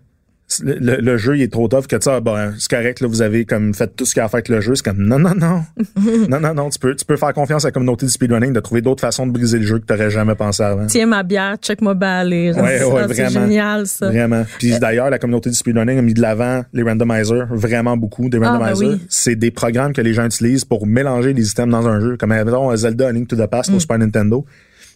le, 0.62 0.74
le- 0.78 1.00
le 1.00 1.16
jeu 1.16 1.36
il 1.36 1.42
est 1.42 1.50
trop 1.52 1.68
tough, 1.68 1.86
que 1.86 1.96
ça, 2.02 2.20
ben, 2.20 2.52
c'est 2.58 2.68
correct, 2.70 3.00
là, 3.00 3.08
vous 3.08 3.22
avez 3.22 3.44
comme 3.44 3.72
fait 3.74 3.88
tout 3.96 4.04
ce 4.04 4.12
qu'il 4.12 4.20
y 4.20 4.22
a 4.22 4.26
à 4.26 4.28
faire 4.28 4.36
avec 4.36 4.48
le 4.50 4.60
jeu, 4.60 4.74
c'est 4.74 4.84
comme 4.84 4.98
non, 4.98 5.18
non, 5.18 5.34
non. 5.34 5.62
non, 6.28 6.38
non, 6.40 6.54
non, 6.54 6.68
tu 6.68 6.78
peux, 6.78 6.94
tu 6.94 7.04
peux 7.04 7.16
faire 7.16 7.32
confiance 7.32 7.64
à 7.64 7.68
la 7.68 7.72
communauté 7.72 8.04
du 8.06 8.12
speedrunning 8.12 8.52
de 8.52 8.60
trouver 8.60 8.82
d'autres 8.82 9.00
façons 9.00 9.26
de 9.26 9.32
briser 9.32 9.58
le 9.58 9.64
jeu 9.66 9.78
que 9.78 9.86
tu 9.86 9.92
n'aurais 9.92 10.10
jamais 10.10 10.34
pensé 10.34 10.62
avant. 10.62 10.86
Tiens 10.86 11.06
ma 11.06 11.22
bière, 11.22 11.56
check 11.56 11.80
moi 11.80 11.94
baler. 11.94 12.52
Ouais, 12.52 12.84
ouais, 12.84 13.04
c'est 13.08 13.22
vraiment. 13.24 13.46
génial, 13.46 13.86
ça. 13.86 14.06
Vraiment. 14.08 14.44
Puis 14.58 14.78
d'ailleurs, 14.78 15.08
la 15.10 15.18
communauté 15.18 15.48
du 15.50 15.56
speedrunning 15.56 15.98
a 15.98 16.02
mis 16.02 16.14
de 16.14 16.20
l'avant 16.20 16.62
les 16.72 16.82
randomizers, 16.82 17.46
vraiment 17.50 17.96
beaucoup. 17.96 18.28
Des 18.28 18.36
Ah, 18.38 18.40
ben 18.40 18.48
randomizers, 18.58 18.88
oui. 18.88 19.02
c'est 19.08 19.36
des 19.36 19.50
programmes 19.50 19.92
que 19.92 20.02
les 20.02 20.12
gens 20.12 20.26
utilisent 20.26 20.64
pour 20.66 20.86
mélanger 20.86 21.32
les 21.32 21.48
items 21.50 21.70
dans 21.72 21.88
un 21.88 22.00
jeu. 22.00 22.16
Comme 22.18 22.30
mettons 22.30 22.74
Zelda 22.76 23.08
A 23.08 23.12
Link 23.12 23.28
to 23.28 23.36
the 23.36 23.46
Past 23.46 23.70
Mm. 23.70 23.74
au 23.76 23.80
Super 23.80 23.98
Nintendo. 23.98 24.44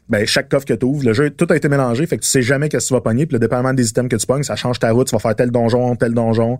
Ben, 0.09 0.27
chaque 0.27 0.49
coffre 0.49 0.65
que 0.65 0.73
tu 0.75 0.87
ouvres, 0.87 1.05
le 1.05 1.13
jeu, 1.13 1.29
tout 1.31 1.47
a 1.51 1.57
été 1.57 1.69
mélangé, 1.69 2.07
fait 2.07 2.17
que 2.17 2.23
tu 2.23 2.29
sais 2.29 2.41
jamais 2.43 2.69
qu'est-ce 2.71 2.87
que 2.87 2.89
tu 2.89 2.95
vas 2.95 3.01
pogner. 3.03 3.27
Puis 3.27 3.35
le 3.35 3.41
dépendamment 3.41 3.75
des 3.75 3.89
items 3.91 4.09
que 4.09 4.17
tu 4.17 4.27
pognes, 4.27 4.43
ça 4.43 4.57
change 4.57 4.79
ta 4.79 4.91
route. 4.91 5.07
Tu 5.09 5.15
vas 5.15 5.19
faire 5.19 5.37
tel 5.37 5.51
donjon, 5.51 5.97
tel 5.97 6.15
donjon. 6.15 6.59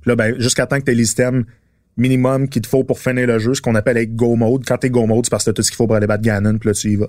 Puis 0.00 0.08
là, 0.10 0.16
ben, 0.16 0.34
jusqu'à 0.40 0.66
temps 0.66 0.78
que 0.78 0.84
tu 0.84 0.90
aies 0.90 0.94
les 0.96 1.10
items 1.12 1.44
minimum 1.96 2.48
qu'il 2.48 2.62
te 2.62 2.68
faut 2.68 2.84
pour 2.84 2.98
finir 2.98 3.26
le 3.26 3.38
jeu, 3.38 3.54
ce 3.54 3.62
qu'on 3.62 3.74
appelle 3.74 3.96
avec 3.96 4.14
Go 4.14 4.36
Mode. 4.36 4.64
Quand 4.66 4.78
t'es 4.78 4.90
Go 4.90 5.06
Mode, 5.06 5.24
c'est 5.26 5.30
parce 5.30 5.44
que 5.44 5.50
t'as 5.50 5.54
tout 5.54 5.62
ce 5.62 5.70
qu'il 5.70 5.76
faut 5.76 5.86
pour 5.86 5.96
aller 5.96 6.06
battre 6.06 6.22
Ganon, 6.22 6.58
puis 6.58 6.68
là, 6.68 6.74
tu 6.74 6.90
y 6.92 6.96
vas. 6.96 7.08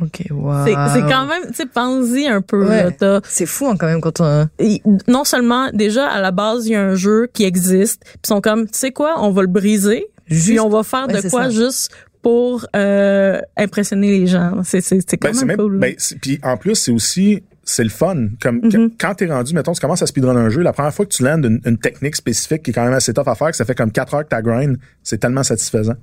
Ok, 0.00 0.22
wow. 0.30 0.52
C'est, 0.64 0.70
c'est 0.94 1.00
quand 1.02 1.26
même, 1.26 1.42
tu 1.48 1.54
sais, 1.54 1.66
pense-y 1.66 2.26
un 2.26 2.40
peu. 2.40 2.66
Ouais. 2.68 2.84
là, 2.84 2.90
t'as- 2.92 3.20
C'est 3.24 3.44
fou 3.46 3.66
hein, 3.68 3.74
quand 3.78 3.86
même 3.86 4.00
quand 4.00 4.20
on. 4.20 4.48
et 4.58 4.80
non 5.08 5.24
seulement, 5.24 5.68
déjà, 5.72 6.06
à 6.08 6.20
la 6.20 6.30
base, 6.30 6.66
il 6.66 6.72
y 6.72 6.74
a 6.76 6.82
un 6.82 6.94
jeu 6.94 7.28
qui 7.32 7.44
existe, 7.44 8.02
puis 8.04 8.14
ils 8.24 8.28
sont 8.28 8.40
comme, 8.40 8.66
tu 8.66 8.78
sais 8.78 8.92
quoi, 8.92 9.16
on 9.18 9.30
va 9.30 9.42
le 9.42 9.48
briser, 9.48 10.06
puis 10.26 10.36
Juste- 10.36 10.60
on 10.60 10.68
va 10.68 10.84
faire 10.84 11.06
Ouais, 11.08 11.20
de 11.20 11.28
quoi 11.28 11.44
ça. 11.44 11.50
juste 11.50 11.90
pour 12.22 12.66
euh, 12.76 13.40
impressionner 13.56 14.18
les 14.18 14.26
gens. 14.26 14.62
C'est, 14.62 14.80
c'est, 14.80 14.98
c'est 15.08 15.16
quand 15.16 15.32
Ben, 15.32 15.46
même, 15.46 15.56
cool. 15.56 15.78
ben, 15.78 15.94
puis 16.20 16.38
en 16.42 16.56
plus, 16.56 16.74
c'est 16.74 16.90
aussi, 16.92 17.42
c'est 17.64 17.84
le 17.84 17.88
fun. 17.90 18.28
Comme 18.42 18.58
Mm-hmm. 18.60 18.72
quand- 18.72 19.08
quand 19.08 19.14
t'es 19.14 19.26
rendu, 19.26 19.54
mettons, 19.54 19.72
tu 19.72 19.80
commences 19.80 20.02
à 20.02 20.06
speedrun 20.06 20.36
un 20.36 20.48
jeu, 20.50 20.60
la 20.62 20.72
première 20.72 20.92
fois 20.92 21.06
que 21.06 21.14
tu 21.14 21.22
landes 21.22 21.44
une, 21.46 21.60
une 21.64 21.78
technique 21.78 22.16
spécifique 22.16 22.62
qui 22.62 22.70
est 22.70 22.74
quand 22.74 22.84
même 22.84 22.92
assez 22.92 23.14
tough 23.14 23.28
à 23.28 23.34
faire, 23.34 23.50
que 23.50 23.56
ça 23.56 23.64
fait 23.64 23.74
comme 23.74 23.92
4 23.92 24.14
heures 24.14 24.24
que 24.24 24.28
t'as 24.28 24.42
grind, 24.42 24.76
c'est 25.02 25.18
tellement 25.18 25.42
satisfaisant. 25.42 25.94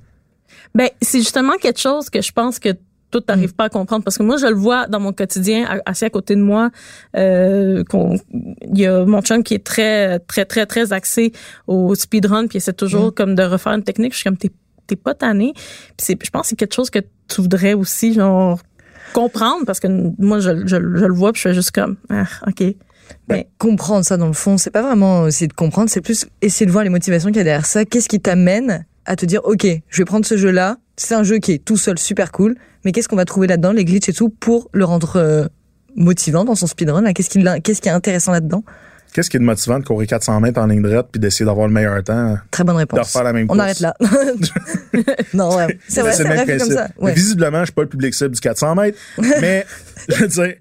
Ben, 0.74 0.88
c'est 1.00 1.18
justement 1.18 1.54
quelque 1.60 1.78
chose 1.80 2.10
que 2.10 2.20
je 2.20 2.32
pense 2.32 2.58
que 2.58 2.70
tout 3.10 3.22
n'arrive 3.26 3.54
pas 3.54 3.64
à 3.64 3.68
comprendre 3.70 4.04
parce 4.04 4.18
que 4.18 4.22
moi 4.22 4.36
je 4.36 4.46
le 4.46 4.54
vois 4.54 4.86
dans 4.86 5.00
mon 5.00 5.14
quotidien 5.14 5.80
assis 5.86 6.04
à 6.04 6.10
côté 6.10 6.36
de 6.36 6.42
moi 6.42 6.70
euh, 7.16 7.82
qu'on 7.84 8.16
il 8.34 8.78
y 8.78 8.84
a 8.86 9.06
mon 9.06 9.22
chum 9.22 9.42
qui 9.42 9.54
est 9.54 9.64
très 9.64 10.18
très 10.18 10.44
très 10.44 10.66
très 10.66 10.92
axé 10.92 11.32
au 11.66 11.94
speedrun 11.94 12.46
puis 12.48 12.58
essaie 12.58 12.74
toujours 12.74 13.14
comme 13.14 13.34
de 13.34 13.42
refaire 13.42 13.72
une 13.72 13.82
technique 13.82 14.12
je 14.12 14.18
suis 14.18 14.24
comme 14.24 14.36
t'es 14.36 14.50
t'es 14.88 14.96
pas 14.96 15.14
tanné. 15.14 15.52
Puis 15.96 16.16
je 16.20 16.30
pense 16.30 16.42
que 16.42 16.48
c'est 16.48 16.56
quelque 16.56 16.74
chose 16.74 16.90
que 16.90 16.98
tu 17.28 17.40
voudrais 17.40 17.74
aussi 17.74 18.14
genre 18.14 18.60
comprendre 19.14 19.64
parce 19.64 19.80
que 19.80 19.88
moi 20.18 20.40
je, 20.40 20.66
je, 20.66 20.76
je 20.76 20.76
le 21.06 21.14
vois 21.14 21.32
puis 21.32 21.40
je 21.40 21.48
fais 21.48 21.54
juste 21.54 21.70
comme 21.70 21.96
ah, 22.10 22.24
ok. 22.46 22.74
Ben, 23.26 23.44
comprendre 23.56 24.04
ça 24.04 24.16
dans 24.16 24.26
le 24.26 24.34
fond, 24.34 24.58
c'est 24.58 24.70
pas 24.70 24.82
vraiment 24.82 25.26
essayer 25.26 25.46
de 25.48 25.54
comprendre, 25.54 25.88
c'est 25.88 26.02
plus 26.02 26.26
essayer 26.42 26.66
de 26.66 26.72
voir 26.72 26.84
les 26.84 26.90
motivations 26.90 27.28
qu'il 27.28 27.38
y 27.38 27.40
a 27.40 27.44
derrière 27.44 27.66
ça. 27.66 27.84
Qu'est-ce 27.84 28.08
qui 28.08 28.20
t'amène 28.20 28.84
à 29.06 29.16
te 29.16 29.24
dire, 29.24 29.40
ok, 29.44 29.66
je 29.88 29.98
vais 29.98 30.04
prendre 30.04 30.26
ce 30.26 30.36
jeu-là. 30.36 30.76
C'est 30.96 31.14
un 31.14 31.22
jeu 31.22 31.38
qui 31.38 31.52
est 31.52 31.64
tout 31.64 31.78
seul 31.78 31.98
super 31.98 32.32
cool, 32.32 32.56
mais 32.84 32.92
qu'est-ce 32.92 33.08
qu'on 33.08 33.16
va 33.16 33.24
trouver 33.24 33.46
là-dedans, 33.46 33.72
les 33.72 33.84
glitches 33.84 34.10
et 34.10 34.12
tout, 34.12 34.28
pour 34.28 34.68
le 34.72 34.84
rendre 34.84 35.16
euh, 35.16 35.46
motivant 35.96 36.44
dans 36.44 36.54
son 36.54 36.66
speedrun? 36.66 37.00
Là 37.00 37.14
Qu'est-ce 37.14 37.30
qui, 37.30 37.42
qu'est-ce 37.64 37.80
qui 37.80 37.88
est 37.88 37.92
intéressant 37.92 38.32
là-dedans? 38.32 38.64
Qu'est-ce 39.12 39.30
qui 39.30 39.36
est 39.36 39.40
de 39.40 39.44
motivant 39.44 39.78
de 39.78 39.84
courir 39.84 40.06
400 40.08 40.40
mètres 40.40 40.60
en 40.60 40.66
ligne 40.66 40.82
droite 40.82 41.08
puis 41.10 41.18
d'essayer 41.20 41.46
d'avoir 41.46 41.66
le 41.66 41.72
meilleur 41.72 42.02
temps? 42.04 42.36
Très 42.50 42.62
bonne 42.64 42.74
De 42.76 42.80
réponse. 42.80 43.00
refaire 43.00 43.24
la 43.24 43.32
même 43.32 43.46
On 43.48 43.54
course. 43.54 43.60
arrête 43.60 43.80
là. 43.80 43.94
non, 45.34 45.56
ouais. 45.56 45.78
C'est 45.88 46.00
vrai, 46.02 46.10
le 46.10 46.16
c'est 46.16 46.24
même 46.24 46.32
fait 46.38 46.46
comme 46.46 46.56
principe. 46.58 46.72
ça. 46.74 46.88
Ouais. 46.98 47.12
Visiblement, 47.14 47.60
je 47.60 47.64
suis 47.66 47.72
pas 47.72 47.82
le 47.82 47.88
public 47.88 48.14
cible 48.14 48.30
du 48.30 48.40
400 48.40 48.74
mètres, 48.74 48.98
mais 49.40 49.66
je 50.08 50.14
veux 50.16 50.28
dire, 50.28 50.54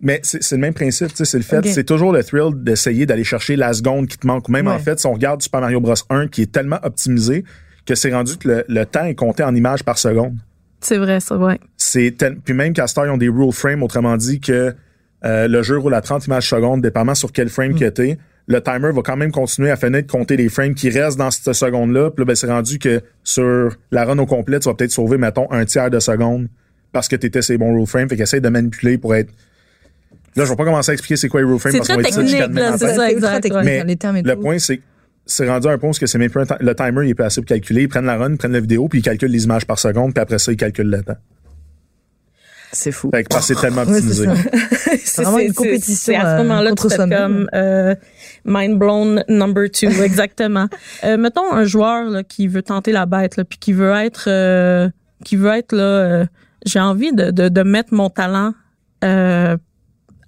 mais 0.00 0.20
c'est 0.24 0.42
c'est 0.42 0.56
le 0.56 0.60
même 0.60 0.74
principe, 0.74 1.08
tu 1.10 1.16
sais, 1.16 1.24
c'est 1.24 1.38
le 1.38 1.44
fait, 1.44 1.64
c'est 1.68 1.84
toujours 1.84 2.12
le 2.12 2.24
thrill 2.24 2.50
d'essayer 2.56 3.06
d'aller 3.06 3.24
chercher 3.24 3.56
la 3.56 3.72
seconde 3.72 4.08
qui 4.08 4.18
te 4.18 4.26
manque. 4.26 4.48
Ou 4.48 4.52
Même 4.52 4.68
en 4.68 4.78
fait, 4.78 4.98
si 4.98 5.06
on 5.06 5.12
regarde 5.12 5.40
Super 5.42 5.60
Mario 5.60 5.80
Bros 5.80 5.94
1 6.10 6.28
qui 6.28 6.42
est 6.42 6.50
tellement 6.52 6.78
optimisé 6.82 7.44
que 7.86 7.94
c'est 7.94 8.12
rendu 8.12 8.36
que 8.36 8.48
le, 8.48 8.64
le 8.68 8.84
temps 8.84 9.04
est 9.04 9.14
compté 9.14 9.42
en 9.44 9.54
images 9.54 9.82
par 9.84 9.98
seconde. 9.98 10.36
c'est 10.80 10.98
vrai 10.98 11.20
ça 11.20 11.36
ouais 11.36 11.58
C'est 11.76 12.14
tel- 12.18 12.36
puis 12.44 12.54
même 12.54 12.72
qu'à 12.72 12.86
ils 12.86 13.10
ont 13.10 13.16
des 13.16 13.28
rule 13.28 13.52
frames, 13.52 13.82
autrement 13.82 14.16
dit 14.16 14.40
que 14.40 14.74
euh, 15.24 15.48
le 15.48 15.62
jeu 15.62 15.78
roule 15.78 15.94
à 15.94 16.00
30 16.00 16.26
images 16.26 16.48
secondes, 16.48 16.82
dépendamment 16.82 17.14
sur 17.14 17.32
quel 17.32 17.48
frame 17.48 17.78
que 17.78 17.88
t'es. 17.88 18.18
Le 18.48 18.60
timer 18.60 18.90
va 18.92 19.02
quand 19.02 19.16
même 19.16 19.30
continuer 19.30 19.70
à 19.70 19.76
finir 19.76 20.02
de 20.02 20.10
compter 20.10 20.36
les 20.36 20.48
frames 20.48 20.74
qui 20.74 20.90
restent 20.90 21.18
dans 21.18 21.30
cette 21.30 21.52
seconde-là. 21.52 22.10
Puis 22.10 22.22
là, 22.22 22.24
ben, 22.26 22.34
c'est 22.34 22.48
rendu 22.48 22.78
que 22.78 23.00
sur 23.22 23.70
la 23.92 24.04
run 24.04 24.18
au 24.18 24.26
complet, 24.26 24.58
tu 24.58 24.68
vas 24.68 24.74
peut-être 24.74 24.90
sauver, 24.90 25.16
mettons, 25.16 25.50
un 25.52 25.64
tiers 25.64 25.90
de 25.90 26.00
seconde 26.00 26.48
parce 26.90 27.08
que 27.08 27.16
t'étais 27.16 27.42
ces 27.42 27.56
bons 27.56 27.72
rule 27.74 27.86
frames. 27.86 28.08
Fait 28.08 28.16
qu'essaye 28.16 28.40
de 28.40 28.48
manipuler 28.48 28.98
pour 28.98 29.14
être. 29.14 29.30
Là, 30.34 30.44
je 30.44 30.50
vais 30.50 30.56
pas 30.56 30.64
commencer 30.64 30.90
à 30.90 30.94
expliquer 30.94 31.16
c'est 31.16 31.28
quoi 31.28 31.40
les 31.40 31.46
rule 31.46 31.58
frames 31.58 31.72
parce 31.76 31.88
qu'on 31.88 31.94
va 31.94 32.00
être 32.02 32.16
technique, 32.16 32.54
là, 32.54 32.78
c'est 32.78 32.94
ça, 32.94 33.10
exact, 33.10 33.42
technique, 33.42 33.64
Mais 33.64 33.80
hein, 33.80 34.22
le 34.24 34.36
point, 34.36 34.58
c'est 34.58 34.78
que 34.78 34.82
c'est 35.24 35.48
rendu 35.48 35.68
à 35.68 35.72
un 35.72 35.78
point 35.78 35.90
où 35.90 35.92
ce 35.92 36.00
que 36.00 36.06
c'est 36.06 36.18
même 36.18 36.30
plus 36.30 36.40
un 36.40 36.56
le 36.58 36.74
timer, 36.74 37.04
il 37.04 37.10
est 37.10 37.14
plus 37.14 37.24
assez 37.24 37.40
pour 37.40 37.48
calculer. 37.48 37.82
Ils 37.82 37.88
prennent 37.88 38.06
la 38.06 38.16
run, 38.16 38.32
ils 38.32 38.38
prennent 38.38 38.52
la 38.52 38.60
vidéo, 38.60 38.88
puis 38.88 38.98
ils 38.98 39.02
calculent 39.02 39.30
les 39.30 39.44
images 39.44 39.66
par 39.66 39.78
seconde, 39.78 40.14
puis 40.14 40.20
après 40.20 40.38
ça, 40.38 40.50
ils 40.50 40.56
calculent 40.56 40.90
le 40.90 41.02
temps. 41.02 41.16
C'est 42.72 42.90
fou. 42.92 43.10
Fait 43.14 43.22
que 43.22 43.28
parce 43.28 43.48
que 43.48 43.54
c'est 43.54 43.60
tellement 43.60 43.82
optimisé. 43.88 44.26
c'est 45.04 45.22
vraiment 45.22 45.38
une 45.38 45.52
compétition, 45.52 45.94
C'est 46.14 46.16
à 46.16 46.22
ce 46.22 46.26
euh, 46.26 46.36
moment-là 46.38 46.72
que 46.72 46.88
tu 46.88 46.96
comme 47.10 47.48
euh, 47.54 47.94
mind 48.44 48.78
blown 48.78 49.22
number 49.28 49.70
two, 49.70 49.88
exactement. 50.02 50.68
Euh, 51.04 51.16
mettons 51.18 51.52
un 51.52 51.64
joueur 51.64 52.04
là, 52.08 52.22
qui 52.22 52.48
veut 52.48 52.62
tenter 52.62 52.92
la 52.92 53.06
bête, 53.06 53.36
là, 53.36 53.44
puis 53.44 53.58
qui 53.58 53.72
veut 53.72 53.92
être, 53.92 54.24
euh, 54.28 54.88
qui 55.24 55.36
veut 55.36 55.50
être 55.52 55.72
là. 55.74 55.82
euh, 55.82 56.26
J'ai 56.64 56.80
envie 56.80 57.12
de, 57.12 57.30
de, 57.30 57.48
de 57.48 57.62
mettre 57.62 57.92
mon 57.92 58.08
talent 58.08 58.54
euh, 59.04 59.56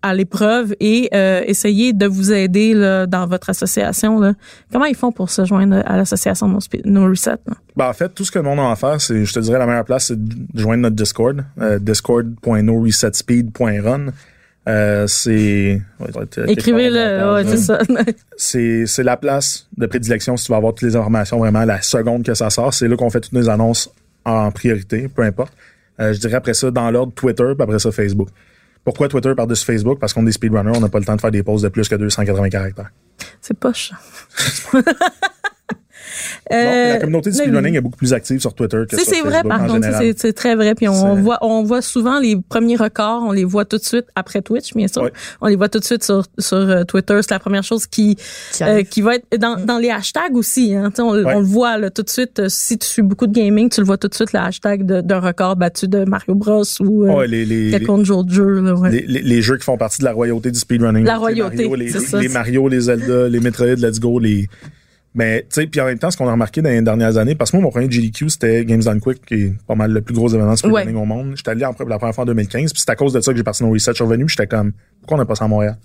à 0.04 0.14
l'épreuve 0.14 0.75
et 0.80 1.08
euh, 1.14 1.42
essayer 1.46 1.94
de 1.94 2.06
vous 2.06 2.30
aider 2.30 2.75
là, 2.75 3.06
dans 3.06 3.26
votre 3.26 3.49
association. 3.49 4.20
Là. 4.20 4.34
Comment 4.70 4.84
ils 4.84 4.94
font 4.94 5.12
pour 5.12 5.30
se 5.30 5.46
joindre 5.46 5.82
à 5.87 5.96
l'association 5.96 6.46
No, 6.84 7.08
Reset? 7.08 7.38
Ben, 7.75 7.88
en 7.88 7.94
fait, 7.94 8.11
tout 8.11 8.26
ce 8.26 8.30
que 8.30 8.38
le 8.38 8.44
monde 8.44 8.61
a 8.61 8.70
à 8.70 8.76
faire, 8.76 9.00
c'est, 9.00 9.25
je 9.25 9.32
te 9.32 9.40
dirais, 9.40 9.58
la 9.58 9.64
meilleure 9.64 9.87
place, 9.87 10.08
c'est 10.08 10.23
de 10.23 10.61
joindre 10.61 10.82
notre 10.82 10.96
Discord, 10.96 11.42
euh, 11.58 11.78
discord.noresetspeed.run. 11.78 14.08
Euh, 14.68 15.06
c'est, 15.06 15.80
ouais, 16.00 16.11
euh, 16.38 16.46
Écrivez-le, 16.49 17.34
ouais, 17.34 17.44
c'est 17.46 17.56
ça. 17.56 17.78
c'est, 18.37 18.84
c'est 18.87 19.02
la 19.02 19.16
place 19.16 19.66
de 19.76 19.87
prédilection 19.87 20.37
si 20.37 20.44
tu 20.46 20.52
veux 20.52 20.58
avoir 20.58 20.75
toutes 20.75 20.87
les 20.87 20.96
informations 20.96 21.38
vraiment 21.38 21.64
la 21.64 21.80
seconde 21.80 22.25
que 22.25 22.34
ça 22.34 22.50
sort. 22.50 22.75
C'est 22.75 22.88
là 22.88 22.96
qu'on 22.96 23.08
fait 23.08 23.20
toutes 23.20 23.32
nos 23.32 23.49
annonces 23.49 23.90
en 24.26 24.50
priorité, 24.50 25.08
peu 25.08 25.23
importe. 25.23 25.54
Euh, 26.00 26.12
je 26.12 26.20
dirais 26.20 26.34
après 26.34 26.54
ça, 26.54 26.70
dans 26.70 26.90
l'ordre 26.90 27.12
Twitter, 27.14 27.52
puis 27.54 27.62
après 27.62 27.78
ça, 27.78 27.90
Facebook. 27.90 28.28
Pourquoi 28.85 29.09
Twitter 29.09 29.33
par-dessus 29.35 29.64
Facebook? 29.64 29.99
Parce 29.99 30.12
qu'on 30.12 30.23
est 30.23 30.26
des 30.26 30.33
speedrunners, 30.33 30.76
on 30.76 30.81
n'a 30.81 30.88
pas 30.88 30.99
le 30.99 31.05
temps 31.05 31.17
de 31.17 31.21
faire 31.21 31.31
des 31.31 31.43
posts 31.43 31.64
de 31.64 31.69
plus 31.69 31.88
que 31.88 31.95
280 31.95 32.50
caractères. 32.50 32.91
C'est 33.41 33.59
poche. 33.59 33.93
Bon, 36.50 36.56
Euh, 36.56 36.92
la 36.94 36.99
communauté 36.99 37.30
du 37.30 37.37
mais 37.38 37.42
speedrunning 37.44 37.75
est 37.76 37.80
beaucoup 37.80 37.97
plus 37.97 38.12
active 38.12 38.40
sur 38.40 38.54
Twitter 38.54 38.78
que 38.88 38.97
Ça, 38.97 39.02
sur 39.02 39.06
c'est 39.06 39.21
Facebook 39.21 39.33
vrai, 39.33 39.42
par 39.49 39.66
contre. 39.66 39.88
C'est 40.16 40.33
très 40.33 40.54
vrai. 40.54 40.75
Puis 40.75 40.88
on 40.88 41.14
voit, 41.16 41.38
on 41.42 41.62
voit 41.62 41.83
souvent 41.83 42.18
les 42.21 42.37
premiers 42.49 42.76
records, 42.76 43.23
on 43.26 43.33
les 43.33 43.44
voit 43.44 43.64
tout 43.64 43.78
de 43.78 43.85
suite 43.85 44.06
après 44.14 44.42
Twitch, 44.42 44.75
bien 44.75 44.88
sûr. 44.88 45.02
Ouais. 45.02 45.12
On 45.40 45.47
les 45.47 45.56
voit 45.56 45.68
tout 45.68 45.78
de 45.78 45.85
suite 45.85 46.04
sur, 46.04 46.25
sur 46.38 46.56
euh, 46.59 46.85
Twitter. 46.85 47.18
C'est 47.23 47.30
la 47.33 47.38
première 47.38 47.62
chose 47.64 47.87
qui, 47.87 48.16
Qui 48.52 48.64
euh, 48.64 48.83
qui 48.83 49.00
va 49.02 49.16
être 49.16 49.38
dans, 49.38 49.56
dans 49.64 49.78
les 49.78 49.90
hashtags 49.90 50.37
aussi. 50.37 50.75
Hein. 50.75 50.90
Tu 50.90 50.97
sais, 50.97 51.02
On, 51.02 51.14
Ouais. 51.14 51.35
on 51.35 51.40
le 51.40 51.47
voit 51.47 51.78
là, 51.78 51.90
tout 51.90 52.02
de 52.02 52.11
suite. 52.11 52.49
Si 52.49 52.78
tu 52.78 52.87
suis 52.87 53.02
beaucoup 53.02 53.26
de 53.26 53.33
gaming, 53.33 53.68
tu 53.68 53.80
le 53.80 53.87
vois 53.87 53.97
tout 53.99 54.09
de 54.09 54.14
suite, 54.14 54.33
le 54.33 54.40
hashtag 54.40 54.85
de- 54.85 55.00
d'un 55.00 55.21
record 55.21 55.56
battu 55.56 55.88
de 55.88 56.04
Mario 56.04 56.35
Bros 56.35 56.62
ou 56.80 57.04
euh, 57.04 57.14
Ouais, 57.14 57.26
les, 57.28 57.44
les, 57.44 57.64
les, 57.66 57.71
quelconque 57.78 58.04
jour 58.04 58.25
de 58.25 58.33
jeu. 58.33 58.61
Là, 58.61 58.75
ouais. 58.75 58.90
les, 58.90 59.04
les- 59.06 59.23
les 59.23 59.42
jeux 59.42 59.56
qui 59.56 59.64
font 59.64 59.76
partie 59.76 59.99
de 60.00 60.04
la 60.04 60.12
royauté 60.12 60.50
du 60.50 60.59
speedrunning. 60.59 61.04
La 61.04 61.12
Les 61.12 61.18
royauté, 61.18 61.56
Mario, 61.68 61.75
les, 61.76 61.85
les- 61.87 62.00
ça. 62.00 62.21
les 62.21 62.28
Mario, 62.28 62.68
les 62.68 62.80
Zelda, 62.80 63.28
les 63.28 63.40
Metroid, 63.40 63.76
Let's 63.76 64.00
Go, 64.00 64.18
les. 64.18 64.49
Mais, 65.16 65.42
tu 65.42 65.61
sais, 65.61 65.66
puis 65.68 65.80
en 65.80 65.85
même 65.85 65.99
temps, 65.99 66.11
ce 66.11 66.16
qu'on 66.16 66.26
a 66.28 66.33
remarqué 66.33 66.61
dans 66.61 66.71
les 66.71 66.83
dernières 66.83 67.16
années, 67.18 67.37
parce 67.37 67.52
que 67.52 67.56
moi, 67.56 67.62
mon 67.64 67.71
premier 67.71 67.88
GDQ, 67.88 68.28
c'était 68.30 68.64
Games 68.64 68.83
Done 68.83 69.00
Quick, 69.00 69.25
qui 69.25 69.35
est 69.35 69.52
pas 69.66 69.76
mal 69.76 69.92
le 69.92 70.00
plus 70.00 70.12
gros 70.14 70.28
événement 70.28 70.54
de 70.54 70.68
Ouais. 70.68 70.92
au 70.92 71.04
monde. 71.04 71.35
J'étais 71.37 71.50
allé 71.52 71.64
en, 71.64 71.75
la 71.87 71.99
première 71.99 72.14
fois 72.14 72.23
en 72.23 72.26
2015, 72.26 72.73
puis 72.73 72.83
c'est 72.85 72.90
à 72.90 72.97
cause 72.97 73.12
de 73.12 73.21
ça 73.21 73.30
que 73.30 73.37
j'ai 73.37 73.44
parti 73.44 73.62
dans 73.62 73.71
Reset. 73.71 73.92
Je 73.92 73.94
suis 73.94 74.04
revenu, 74.04 74.25
puis 74.26 74.35
j'étais 74.37 74.49
comme, 74.49 74.73
pourquoi 75.00 75.16
on 75.16 75.21
n'a 75.21 75.25
pas 75.26 75.37
ça 75.37 75.44
à 75.44 75.49
Montréal? 75.49 75.76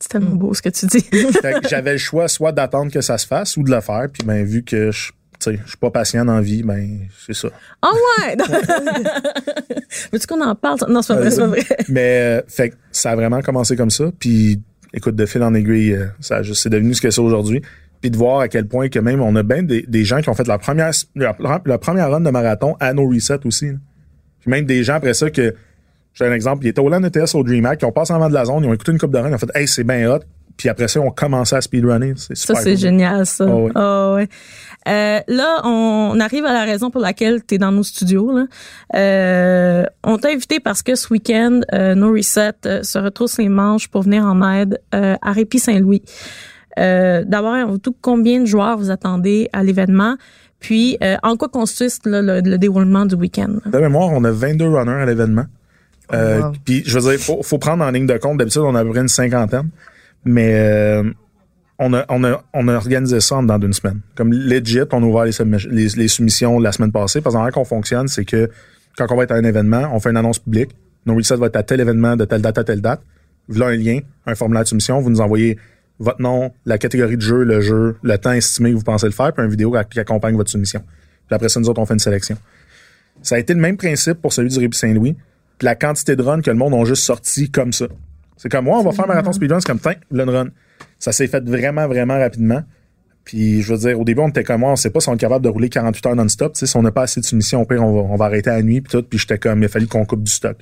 C'est 0.00 0.08
tellement 0.08 0.34
beau 0.36 0.54
ce 0.54 0.62
que 0.62 0.68
tu 0.70 0.86
dis. 0.86 1.00
Fait 1.42 1.60
que 1.62 1.68
j'avais 1.68 1.92
le 1.92 1.98
choix 1.98 2.28
soit 2.28 2.52
d'attendre 2.52 2.90
que 2.90 3.00
ça 3.02 3.18
se 3.18 3.26
fasse 3.26 3.56
ou 3.58 3.62
de 3.62 3.70
le 3.70 3.80
faire, 3.80 4.06
puis 4.12 4.22
ben, 4.24 4.44
vu 4.44 4.62
que 4.62 4.90
je. 4.90 5.10
Tu 5.38 5.50
sais, 5.52 5.60
je 5.62 5.68
suis 5.68 5.76
pas 5.76 5.90
patient 5.90 6.24
dans 6.24 6.36
la 6.36 6.40
vie, 6.40 6.62
ben, 6.62 7.00
c'est 7.26 7.34
ça. 7.34 7.48
Ah 7.82 7.90
ouais! 7.92 8.36
Veux-tu 10.12 10.26
qu'on 10.26 10.40
en 10.42 10.54
parle? 10.54 10.78
Non, 10.88 11.02
c'est 11.02 11.14
pas 11.14 11.20
vrai, 11.20 11.30
c'est 11.30 11.40
pas 11.40 11.46
vrai. 11.48 11.62
Mais 11.88 12.38
euh, 12.38 12.42
fait 12.48 12.72
ça 12.90 13.10
a 13.10 13.16
vraiment 13.16 13.40
commencé 13.42 13.76
comme 13.76 13.90
ça. 13.90 14.10
Puis 14.18 14.60
écoute, 14.94 15.14
de 15.14 15.26
fil 15.26 15.42
en 15.42 15.52
aiguille, 15.54 15.92
euh, 15.92 16.06
ça 16.20 16.36
a 16.36 16.42
juste- 16.42 16.62
c'est 16.62 16.70
devenu 16.70 16.94
ce 16.94 17.00
que 17.02 17.10
c'est 17.10 17.20
aujourd'hui. 17.20 17.60
Puis 18.06 18.10
de 18.12 18.16
voir 18.18 18.38
à 18.38 18.46
quel 18.46 18.68
point 18.68 18.88
que 18.88 19.00
même 19.00 19.20
on 19.20 19.34
a 19.34 19.42
bien 19.42 19.64
des, 19.64 19.82
des 19.82 20.04
gens 20.04 20.20
qui 20.20 20.28
ont 20.28 20.34
fait 20.34 20.46
la 20.46 20.58
première 20.58 20.92
la, 21.16 21.36
la 21.66 21.78
première 21.78 22.08
run 22.08 22.20
de 22.20 22.30
marathon 22.30 22.76
à 22.78 22.92
nos 22.94 23.08
resets 23.08 23.44
aussi. 23.44 23.66
là. 23.66 23.78
Puis 24.38 24.48
même 24.48 24.64
des 24.64 24.84
gens 24.84 24.94
après 24.94 25.12
ça 25.12 25.28
que 25.28 25.56
j'ai 26.14 26.24
un 26.24 26.32
exemple, 26.32 26.64
ils 26.64 26.68
étaient 26.68 26.80
au 26.80 26.88
LAN 26.88 27.02
ETS 27.02 27.34
au 27.34 27.42
DreamHack, 27.42 27.82
ils 27.82 27.84
ont 27.84 27.90
passé 27.90 28.12
en 28.12 28.16
avant 28.16 28.28
de 28.28 28.34
la 28.34 28.44
zone, 28.44 28.62
ils 28.62 28.68
ont 28.68 28.74
écouté 28.74 28.92
une 28.92 28.98
coupe 29.00 29.10
de 29.10 29.18
run, 29.18 29.28
ils 29.28 29.34
ont 29.34 29.38
fait 29.38 29.50
Hey, 29.56 29.66
c'est 29.66 29.82
bien 29.82 30.08
hot. 30.08 30.20
Puis 30.56 30.68
après 30.68 30.86
ça, 30.86 31.00
ils 31.00 31.02
ont 31.02 31.10
commencé 31.10 31.56
à 31.56 31.60
speedrunner. 31.60 32.12
C'est 32.16 32.36
Ça, 32.36 32.46
super. 32.54 32.62
c'est 32.62 32.70
cool. 32.70 32.78
génial, 32.78 33.26
ça. 33.26 33.44
Euh, 33.44 34.16
là, 35.26 35.60
on 35.64 36.20
arrive 36.20 36.44
à 36.44 36.52
la 36.52 36.62
raison 36.64 36.92
pour 36.92 37.00
laquelle 37.00 37.44
tu 37.44 37.56
es 37.56 37.58
dans 37.58 37.72
nos 37.72 37.82
studios. 37.82 38.30
Là. 38.32 38.46
Euh, 38.94 39.84
on 40.04 40.16
t'a 40.16 40.28
invité 40.28 40.60
parce 40.60 40.82
que 40.82 40.94
ce 40.94 41.12
week-end, 41.12 41.60
euh, 41.74 41.96
No 41.96 42.12
Reset 42.12 42.52
euh, 42.66 42.84
se 42.84 42.98
retrousse 43.00 43.38
les 43.38 43.48
manches 43.48 43.88
pour 43.88 44.02
venir 44.02 44.24
en 44.24 44.40
aide 44.54 44.80
à 44.92 45.32
Répi 45.32 45.58
Saint-Louis. 45.58 46.02
Euh, 46.78 47.24
D'abord, 47.26 47.78
tout 47.82 47.94
combien 48.00 48.40
de 48.40 48.46
joueurs 48.46 48.76
vous 48.78 48.90
attendez 48.90 49.48
à 49.52 49.62
l'événement? 49.62 50.16
Puis, 50.60 50.96
euh, 51.02 51.16
en 51.22 51.36
quoi 51.36 51.48
consiste 51.48 52.06
là, 52.06 52.22
le, 52.22 52.40
le 52.40 52.58
déroulement 52.58 53.04
du 53.06 53.14
week-end? 53.14 53.58
De 53.66 53.78
mémoire, 53.78 54.10
on 54.12 54.24
a 54.24 54.30
22 54.30 54.68
runners 54.68 55.02
à 55.02 55.06
l'événement. 55.06 55.44
Euh, 56.14 56.40
wow. 56.40 56.52
Puis 56.64 56.82
je 56.86 56.98
veux 56.98 57.10
dire, 57.10 57.20
faut, 57.20 57.42
faut 57.42 57.58
prendre 57.58 57.84
en 57.84 57.90
ligne 57.90 58.06
de 58.06 58.16
compte. 58.16 58.38
D'habitude, 58.38 58.62
on 58.64 58.74
a 58.74 58.80
à 58.80 58.84
peu 58.84 58.90
près 58.90 59.00
une 59.00 59.08
cinquantaine. 59.08 59.68
Mais 60.24 60.52
euh, 60.54 61.02
on, 61.78 61.92
a, 61.94 62.04
on, 62.08 62.24
a, 62.24 62.42
on 62.54 62.68
a 62.68 62.74
organisé 62.74 63.20
ça 63.20 63.36
en 63.36 63.42
dedans 63.42 63.58
d'une 63.58 63.72
semaine. 63.72 64.00
Comme 64.14 64.32
legit, 64.32 64.80
on 64.92 65.02
a 65.02 65.06
ouvert 65.06 65.24
les, 65.24 65.32
submi- 65.32 65.68
les, 65.68 65.88
les 65.96 66.08
soumissions 66.08 66.58
la 66.58 66.72
semaine 66.72 66.92
passée. 66.92 67.20
Parce 67.20 67.34
que 67.36 67.40
la 67.40 67.50
qu'on 67.50 67.64
fonctionne, 67.64 68.08
c'est 68.08 68.24
que 68.24 68.48
quand 68.96 69.06
on 69.10 69.16
va 69.16 69.24
être 69.24 69.32
à 69.32 69.36
un 69.36 69.44
événement, 69.44 69.90
on 69.92 70.00
fait 70.00 70.10
une 70.10 70.16
annonce 70.16 70.38
publique. 70.38 70.70
No 71.04 71.14
Reset 71.16 71.36
va 71.36 71.46
être 71.46 71.56
à 71.56 71.62
tel 71.62 71.80
événement 71.80 72.16
de 72.16 72.24
telle 72.24 72.40
date 72.42 72.58
à 72.58 72.64
telle 72.64 72.80
date. 72.80 73.00
Voilà 73.48 73.72
un 73.72 73.76
lien, 73.76 73.98
un 74.26 74.34
formulaire 74.34 74.62
de 74.64 74.68
soumission. 74.68 75.00
Vous 75.00 75.10
nous 75.10 75.20
envoyez 75.20 75.58
votre 75.98 76.20
nom, 76.20 76.52
la 76.64 76.78
catégorie 76.78 77.16
de 77.16 77.22
jeu, 77.22 77.42
le 77.42 77.60
jeu, 77.60 77.96
le 78.02 78.18
temps 78.18 78.32
estimé 78.32 78.70
que 78.70 78.76
vous 78.76 78.82
pensez 78.82 79.06
le 79.06 79.12
faire, 79.12 79.32
puis 79.32 79.44
une 79.44 79.50
vidéo 79.50 79.74
qui 79.90 80.00
accompagne 80.00 80.36
votre 80.36 80.50
soumission. 80.50 80.80
Puis 81.26 81.34
après 81.34 81.48
ça, 81.48 81.60
nous 81.60 81.68
autres, 81.68 81.80
on 81.80 81.86
fait 81.86 81.94
une 81.94 82.00
sélection. 82.00 82.36
Ça 83.22 83.36
a 83.36 83.38
été 83.38 83.54
le 83.54 83.60
même 83.60 83.76
principe 83.76 84.20
pour 84.20 84.32
celui 84.32 84.50
du 84.50 84.58
Répi 84.58 84.76
Saint-Louis. 84.76 85.16
Puis 85.58 85.64
la 85.64 85.74
quantité 85.74 86.16
de 86.16 86.22
runs 86.22 86.42
que 86.42 86.50
le 86.50 86.56
monde 86.56 86.74
ont 86.74 86.84
juste 86.84 87.02
sorti 87.02 87.50
comme 87.50 87.72
ça. 87.72 87.86
C'est 88.36 88.50
comme, 88.50 88.66
moi, 88.66 88.78
on 88.78 88.82
va 88.82 88.92
faire 88.92 89.08
marathon 89.08 89.32
speedrun, 89.32 89.60
c'est 89.60 89.66
comme, 89.66 89.80
tiens, 89.80 89.94
le 90.10 90.24
run. 90.24 90.48
Ça 90.98 91.12
s'est 91.12 91.26
fait 91.26 91.42
vraiment, 91.42 91.88
vraiment 91.88 92.18
rapidement. 92.18 92.62
Puis, 93.24 93.62
je 93.62 93.72
veux 93.72 93.78
dire, 93.78 93.98
au 93.98 94.04
début, 94.04 94.20
on 94.20 94.28
était 94.28 94.44
comme, 94.44 94.60
moi, 94.60 94.72
on 94.72 94.76
sait 94.76 94.90
pas 94.90 95.00
si 95.00 95.08
on 95.08 95.14
est 95.14 95.18
capable 95.18 95.44
de 95.44 95.48
rouler 95.48 95.68
48 95.68 96.06
heures 96.06 96.16
non-stop. 96.16 96.56
Si 96.56 96.76
on 96.76 96.82
n'a 96.82 96.92
pas 96.92 97.02
assez 97.02 97.20
de 97.20 97.24
soumission, 97.24 97.62
au 97.62 97.64
pire, 97.64 97.82
on 97.82 97.92
va, 97.92 98.08
on 98.08 98.16
va 98.16 98.26
arrêter 98.26 98.50
à 98.50 98.56
la 98.56 98.62
nuit, 98.62 98.82
puis 98.82 98.90
tout. 98.92 99.02
Puis, 99.02 99.18
j'étais 99.18 99.38
comme, 99.38 99.62
il 99.62 99.64
a 99.64 99.68
fallu 99.68 99.86
qu'on 99.86 100.04
coupe 100.04 100.22
du 100.22 100.30
stock. 100.30 100.58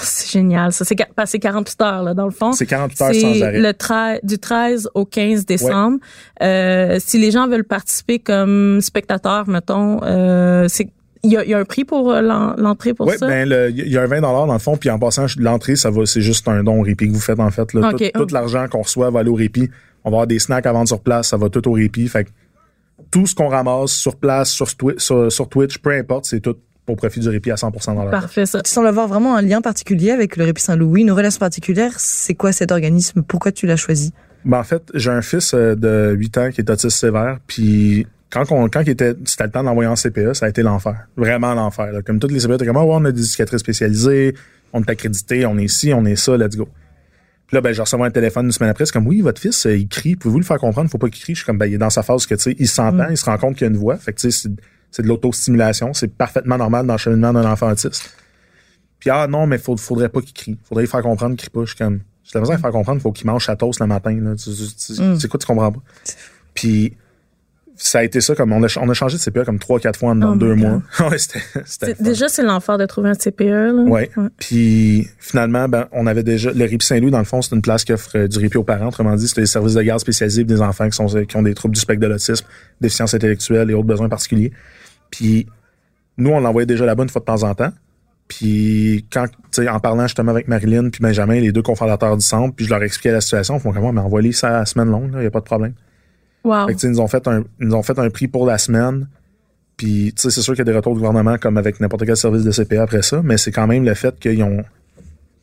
C'est 0.02 0.30
génial, 0.30 0.72
ça. 0.72 0.84
C'est 0.84 0.96
passé 1.14 1.38
48 1.38 1.80
heures, 1.82 2.02
là, 2.02 2.14
dans 2.14 2.24
le 2.24 2.30
fond. 2.30 2.52
C'est 2.52 2.66
48 2.66 3.00
heures 3.02 3.14
sans 3.14 3.42
arrêt. 3.42 3.60
le 3.60 4.26
du 4.26 4.38
13 4.38 4.88
au 4.94 5.04
15 5.04 5.46
décembre. 5.46 5.98
Euh, 6.42 6.98
si 7.00 7.18
les 7.18 7.30
gens 7.30 7.48
veulent 7.48 7.64
participer 7.64 8.18
comme 8.18 8.80
spectateurs, 8.80 9.48
mettons, 9.48 10.00
euh, 10.02 10.66
c'est 10.68 10.88
il 11.22 11.32
y 11.32 11.36
a, 11.36 11.44
il 11.44 11.50
y 11.50 11.54
a 11.54 11.58
un 11.58 11.64
prix 11.66 11.84
pour 11.84 12.10
euh, 12.10 12.22
l'en- 12.22 12.54
l'entrée 12.56 12.94
pour 12.94 13.06
Oui, 13.06 13.18
ça? 13.18 13.26
ben 13.26 13.46
le- 13.46 13.68
il 13.70 13.88
y 13.92 13.98
a 13.98 14.02
un 14.02 14.06
20 14.06 14.22
dans 14.22 14.50
le 14.50 14.58
fond, 14.58 14.78
puis 14.78 14.88
en 14.88 14.98
passant 14.98 15.26
l'entrée, 15.38 15.76
ça 15.76 15.90
va, 15.90 16.06
c'est 16.06 16.22
juste 16.22 16.48
un 16.48 16.62
don 16.64 16.78
au 16.80 16.82
répit 16.82 17.08
que 17.08 17.12
vous 17.12 17.20
faites 17.20 17.40
en 17.40 17.50
fait. 17.50 17.74
Là. 17.74 17.90
Tout, 17.92 17.98
tout 18.26 18.32
l'argent 18.32 18.66
qu'on 18.70 18.80
reçoit 18.80 19.10
va 19.10 19.20
aller 19.20 19.28
au 19.28 19.34
répit. 19.34 19.68
On 20.04 20.10
va 20.10 20.14
avoir 20.16 20.26
des 20.26 20.38
snacks 20.38 20.64
à 20.64 20.72
vendre 20.72 20.88
sur 20.88 21.00
place, 21.00 21.28
ça 21.28 21.36
va 21.36 21.50
tout 21.50 21.68
au 21.68 21.72
répit. 21.72 22.08
Fait 22.08 22.24
que 22.24 22.30
tout 23.10 23.26
ce 23.26 23.34
qu'on 23.34 23.48
ramasse 23.48 23.90
sur 23.92 24.16
place, 24.16 24.50
sur, 24.50 24.66
sur 25.30 25.48
Twitch, 25.50 25.76
peu 25.78 25.90
importe, 25.90 26.24
c'est 26.24 26.40
tout 26.40 26.56
au 26.90 26.96
profit 26.96 27.20
du 27.20 27.28
répit 27.28 27.50
à 27.50 27.54
100% 27.54 27.94
dans 27.94 28.02
leur 28.02 28.10
Parfait, 28.10 28.46
ça. 28.46 28.60
Tu 28.60 28.70
sembles 28.70 28.86
avoir 28.86 29.08
vraiment 29.08 29.36
un 29.36 29.42
lien 29.42 29.60
particulier 29.60 30.10
avec 30.10 30.36
le 30.36 30.44
Répit 30.44 30.62
Saint-Louis, 30.62 31.02
une 31.02 31.12
relation 31.12 31.38
particulière. 31.38 31.92
C'est 31.98 32.34
quoi 32.34 32.52
cet 32.52 32.72
organisme? 32.72 33.22
Pourquoi 33.22 33.52
tu 33.52 33.66
l'as 33.66 33.76
choisi? 33.76 34.12
Ben, 34.44 34.58
en 34.58 34.64
fait, 34.64 34.82
j'ai 34.94 35.10
un 35.10 35.22
fils 35.22 35.52
euh, 35.54 35.74
de 35.74 36.14
8 36.16 36.38
ans 36.38 36.50
qui 36.50 36.60
est 36.60 36.70
autiste 36.70 36.96
sévère, 36.96 37.38
puis 37.46 38.06
quand 38.30 38.50
on, 38.52 38.68
quand 38.68 38.80
il 38.82 38.90
était, 38.90 39.14
c'était 39.24 39.44
le 39.44 39.50
temps 39.50 39.62
d'envoyer 39.62 39.88
en 39.88 39.96
CPE, 39.96 40.34
ça 40.34 40.46
a 40.46 40.48
été 40.48 40.62
l'enfer. 40.62 41.06
Vraiment 41.16 41.54
l'enfer. 41.54 41.92
là. 41.92 42.02
Comme 42.02 42.18
toutes 42.18 42.32
les 42.32 42.40
CPE, 42.40 42.58
t'es 42.58 42.66
comme, 42.66 42.76
ouais, 42.76 42.84
on 42.86 43.04
a 43.04 43.12
des 43.12 43.22
éducatrices 43.22 43.60
spécialisées, 43.60 44.34
on 44.72 44.82
est 44.82 44.90
accrédité, 44.90 45.44
on 45.46 45.58
est 45.58 45.64
ici, 45.64 45.92
on 45.92 46.04
est 46.04 46.16
ça, 46.16 46.36
let's 46.36 46.56
go. 46.56 46.68
Puis 47.48 47.56
là, 47.56 47.60
ben, 47.60 47.72
j'ai 47.72 47.82
reçu 47.82 47.96
un 47.96 48.10
téléphone 48.10 48.46
une 48.46 48.52
semaine 48.52 48.70
après, 48.70 48.86
c'est 48.86 48.92
comme, 48.92 49.08
oui, 49.08 49.20
votre 49.20 49.40
fils, 49.40 49.66
euh, 49.66 49.76
il 49.76 49.88
crie, 49.88 50.14
pouvez-vous 50.14 50.38
le 50.38 50.44
faire 50.44 50.58
comprendre, 50.58 50.88
faut 50.88 50.98
pas 50.98 51.08
qu'il 51.08 51.20
crie. 51.20 51.34
Je 51.34 51.40
suis 51.40 51.46
comme, 51.46 51.58
ben, 51.58 51.66
il 51.66 51.74
est 51.74 51.78
dans 51.78 51.90
sa 51.90 52.04
phase 52.04 52.24
que, 52.26 52.36
tu 52.36 52.42
sais, 52.42 52.56
il 52.58 52.68
s'entend, 52.68 53.08
il 53.10 53.16
se 53.16 53.24
rend 53.24 53.36
compte 53.38 53.56
qu'il 53.56 53.66
y 53.66 53.70
a 53.70 53.72
une 53.72 53.78
voix. 53.78 53.96
Fait 53.96 54.12
que, 54.12 54.20
tu 54.20 54.30
sais, 54.30 54.48
c'est, 54.90 55.02
de 55.02 55.08
l'autostimulation, 55.08 55.92
c'est 55.94 56.08
parfaitement 56.08 56.58
normal 56.58 56.86
dans 56.86 56.94
le 56.94 56.98
cheminement 56.98 57.32
d'un 57.32 57.50
enfant 57.50 57.70
autiste. 57.70 58.14
Puis, 58.98 59.10
ah 59.10 59.26
non, 59.26 59.46
mais 59.46 59.58
faut, 59.58 59.76
faudrait 59.76 60.08
pas 60.08 60.20
qu'il 60.20 60.32
crie. 60.34 60.58
Faudrait 60.68 60.84
lui 60.84 60.90
faire 60.90 61.02
comprendre 61.02 61.36
qu'il 61.36 61.48
crie 61.48 61.50
pas. 61.50 61.60
Je 61.64 61.70
suis 61.74 61.76
comme, 61.78 62.00
j'ai 62.24 62.32
l'impression 62.38 62.56
de 62.56 62.60
faire 62.60 62.70
comprendre, 62.72 63.00
faut 63.00 63.12
qu'il 63.12 63.26
mange 63.26 63.46
sa 63.46 63.56
toast 63.56 63.80
le 63.80 63.86
matin, 63.86 64.12
là. 64.20 64.34
Tu- 64.36 64.50
tu- 64.50 64.94
tu- 64.94 65.20
C'est 65.20 65.28
quoi, 65.28 65.38
tu 65.40 65.46
comprends 65.46 65.72
pas? 65.72 65.80
Puis, 66.54 66.96
ça 67.82 68.00
a 68.00 68.04
été 68.04 68.20
ça, 68.20 68.34
comme, 68.34 68.52
on 68.52 68.62
a, 68.62 68.78
on 68.78 68.88
a 68.88 68.94
changé 68.94 69.16
de 69.16 69.22
CPA 69.22 69.44
comme 69.44 69.58
trois, 69.58 69.80
quatre 69.80 69.98
fois 69.98 70.10
en 70.10 70.22
Oh 70.22 70.36
deux 70.36 70.54
mois. 70.54 70.82
ouais, 71.00 71.16
c'était, 71.16 71.40
c'était. 71.64 71.94
Déjà, 71.98 72.28
c'est 72.28 72.42
l'enfer 72.42 72.76
de 72.76 72.84
trouver 72.84 73.08
un 73.08 73.14
CPE. 73.14 73.40
Là. 73.40 73.82
Ouais. 73.84 74.10
Puis 74.38 75.08
finalement, 75.18 75.66
ben, 75.66 75.88
on 75.92 76.06
avait 76.06 76.22
déjà 76.22 76.52
le 76.52 76.64
Répit 76.64 76.84
Saint-Louis 76.84 77.10
dans 77.10 77.18
le 77.18 77.24
fond, 77.24 77.40
c'est 77.40 77.54
une 77.54 77.62
place 77.62 77.84
qui 77.84 77.92
offre 77.92 78.10
euh, 78.16 78.28
du 78.28 78.38
répit 78.38 78.58
aux 78.58 78.64
parents. 78.64 78.88
Autrement 78.88 79.16
dit, 79.16 79.26
c'est 79.26 79.40
des 79.40 79.46
services 79.46 79.74
de 79.74 79.82
garde 79.82 80.00
spécialisés 80.00 80.44
pour 80.44 80.54
des 80.54 80.62
enfants 80.62 80.88
qui 80.88 80.96
sont 80.96 81.06
qui 81.06 81.36
ont 81.36 81.42
des 81.42 81.54
troubles 81.54 81.74
du 81.74 81.80
spectre 81.80 82.02
de 82.02 82.06
l'autisme, 82.06 82.46
déficience 82.80 83.14
intellectuelle 83.14 83.70
et 83.70 83.74
autres 83.74 83.86
besoins 83.86 84.10
particuliers. 84.10 84.52
Puis 85.10 85.46
nous, 86.18 86.30
on 86.30 86.40
l'envoyait 86.40 86.66
déjà 86.66 86.84
là-bas 86.84 87.04
une 87.04 87.08
fois 87.08 87.20
de 87.20 87.26
temps 87.26 87.42
en 87.44 87.54
temps. 87.54 87.72
Puis 88.28 89.06
quand, 89.10 89.26
tu 89.26 89.34
sais, 89.62 89.68
en 89.68 89.80
parlant 89.80 90.06
justement 90.06 90.30
avec 90.30 90.48
Marilyn 90.48 90.90
puis 90.90 91.00
Benjamin, 91.02 91.40
les 91.40 91.50
deux 91.50 91.62
cofondateurs 91.62 92.16
du 92.16 92.24
centre, 92.24 92.54
puis 92.54 92.66
je 92.66 92.70
leur 92.70 92.82
expliquais 92.82 93.10
la 93.10 93.20
situation, 93.22 93.56
ils 93.56 93.60
font 93.60 93.72
comment, 93.72 93.92
mais 93.92 94.02
envoyez 94.02 94.32
ça 94.32 94.48
à 94.48 94.58
la 94.60 94.66
semaine 94.66 94.88
longue, 94.88 95.12
il 95.16 95.22
y 95.22 95.26
a 95.26 95.30
pas 95.30 95.40
de 95.40 95.44
problème. 95.46 95.72
Wow. 96.44 96.66
Fait 96.68 96.74
que, 96.74 96.80
ils 96.86 96.90
nous 96.90 97.00
ont 97.00 97.08
fait 97.08 97.26
un, 97.28 97.44
ils 97.60 97.66
nous 97.68 97.74
ont 97.74 97.82
fait 97.82 97.98
un 97.98 98.08
prix 98.10 98.28
pour 98.28 98.46
la 98.46 98.58
semaine. 98.58 99.08
Puis, 99.76 100.12
tu 100.14 100.22
sais, 100.22 100.30
c'est 100.30 100.42
sûr 100.42 100.54
qu'il 100.54 100.60
y 100.60 100.68
a 100.68 100.70
des 100.72 100.76
retours 100.76 100.92
du 100.94 100.98
gouvernement 101.00 101.36
comme 101.38 101.56
avec 101.56 101.80
n'importe 101.80 102.04
quel 102.04 102.16
service 102.16 102.44
de 102.44 102.50
CPA 102.50 102.82
après 102.82 103.02
ça, 103.02 103.20
mais 103.22 103.36
c'est 103.38 103.50
quand 103.52 103.66
même 103.66 103.84
le 103.84 103.94
fait 103.94 104.18
qu'ils 104.18 104.42
ont, 104.42 104.62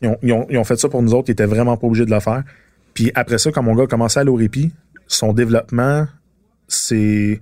ils 0.01 0.09
ont, 0.09 0.17
ils 0.21 0.31
ont, 0.33 0.45
ils 0.49 0.57
ont 0.59 0.63
fait 0.63 0.77
ça 0.79 0.89
pour 0.89 1.01
nous 1.01 1.13
autres, 1.13 1.29
ils 1.29 1.31
étaient 1.31 1.45
vraiment 1.45 1.75
pas 1.77 1.87
obligés 1.87 2.05
de 2.05 2.11
le 2.11 2.19
faire. 2.19 2.43
Puis 2.93 3.11
après 3.15 3.37
ça, 3.39 3.51
quand 3.51 3.63
mon 3.63 3.75
gars 3.75 3.83
a 3.83 3.87
commencé 3.87 4.19
à 4.19 4.21
aller 4.21 4.29
au 4.29 4.35
répit, 4.35 4.71
son 5.07 5.33
développement, 5.33 6.05
c'est, 6.67 7.41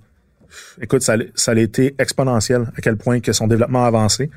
écoute, 0.81 1.01
ça, 1.01 1.13
a- 1.13 1.17
ça 1.33 1.51
a 1.51 1.55
été 1.55 1.95
exponentiel 2.00 2.63
à 2.77 2.81
quel 2.81 2.95
point 2.97 3.19
que 3.19 3.33
son 3.33 3.47
développement 3.47 3.83
a 3.83 3.88
avancé. 3.88 4.29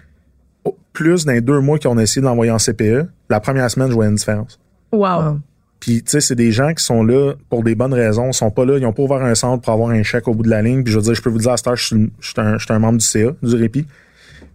Plus 0.93 1.25
dans 1.25 1.33
les 1.33 1.41
deux 1.41 1.61
mois 1.61 1.79
qu'on 1.79 1.97
a 1.99 2.03
essayé 2.03 2.21
de 2.23 2.27
l'envoyer 2.27 2.51
en 2.51 2.59
CPE, 2.59 3.07
la 3.31 3.39
première 3.41 3.71
semaine, 3.71 3.89
je 3.89 3.95
voyais 3.95 4.11
une 4.11 4.17
différence. 4.17 4.59
Wow. 4.93 5.01
Wow. 5.01 5.39
Puis, 5.81 6.03
tu 6.03 6.11
sais, 6.11 6.21
c'est 6.21 6.35
des 6.35 6.51
gens 6.51 6.75
qui 6.75 6.83
sont 6.83 7.05
là 7.05 7.35
pour 7.49 7.63
des 7.63 7.75
bonnes 7.75 7.95
raisons. 7.95 8.29
Ils 8.31 8.35
sont 8.35 8.51
pas 8.51 8.65
là, 8.65 8.79
ils 8.79 8.87
ont 8.87 8.93
pas 8.93 9.03
ouvert 9.03 9.23
un 9.23 9.35
centre 9.35 9.63
pour 9.63 9.73
avoir 9.73 9.91
un 9.91 10.03
chèque 10.03 10.27
au 10.27 10.35
bout 10.35 10.43
de 10.43 10.51
la 10.51 10.63
ligne. 10.63 10.83
Puis, 10.83 10.93
je 10.93 10.99
veux 10.99 11.05
dire, 11.05 11.15
je 11.15 11.23
peux 11.23 11.31
vous 11.31 11.39
dire, 11.39 11.53
à 11.53 11.57
cette 11.57 11.69
heure, 11.69 11.77
je 11.77 11.87
suis, 11.87 12.11
je 12.21 12.29
suis 12.29 12.41
un, 12.41 12.59
je 12.59 12.65
suis 12.65 12.75
un 12.75 12.79
membre 12.79 12.99
du 12.99 13.05
CA, 13.05 13.31
du 13.43 13.55
Répit. 13.55 13.87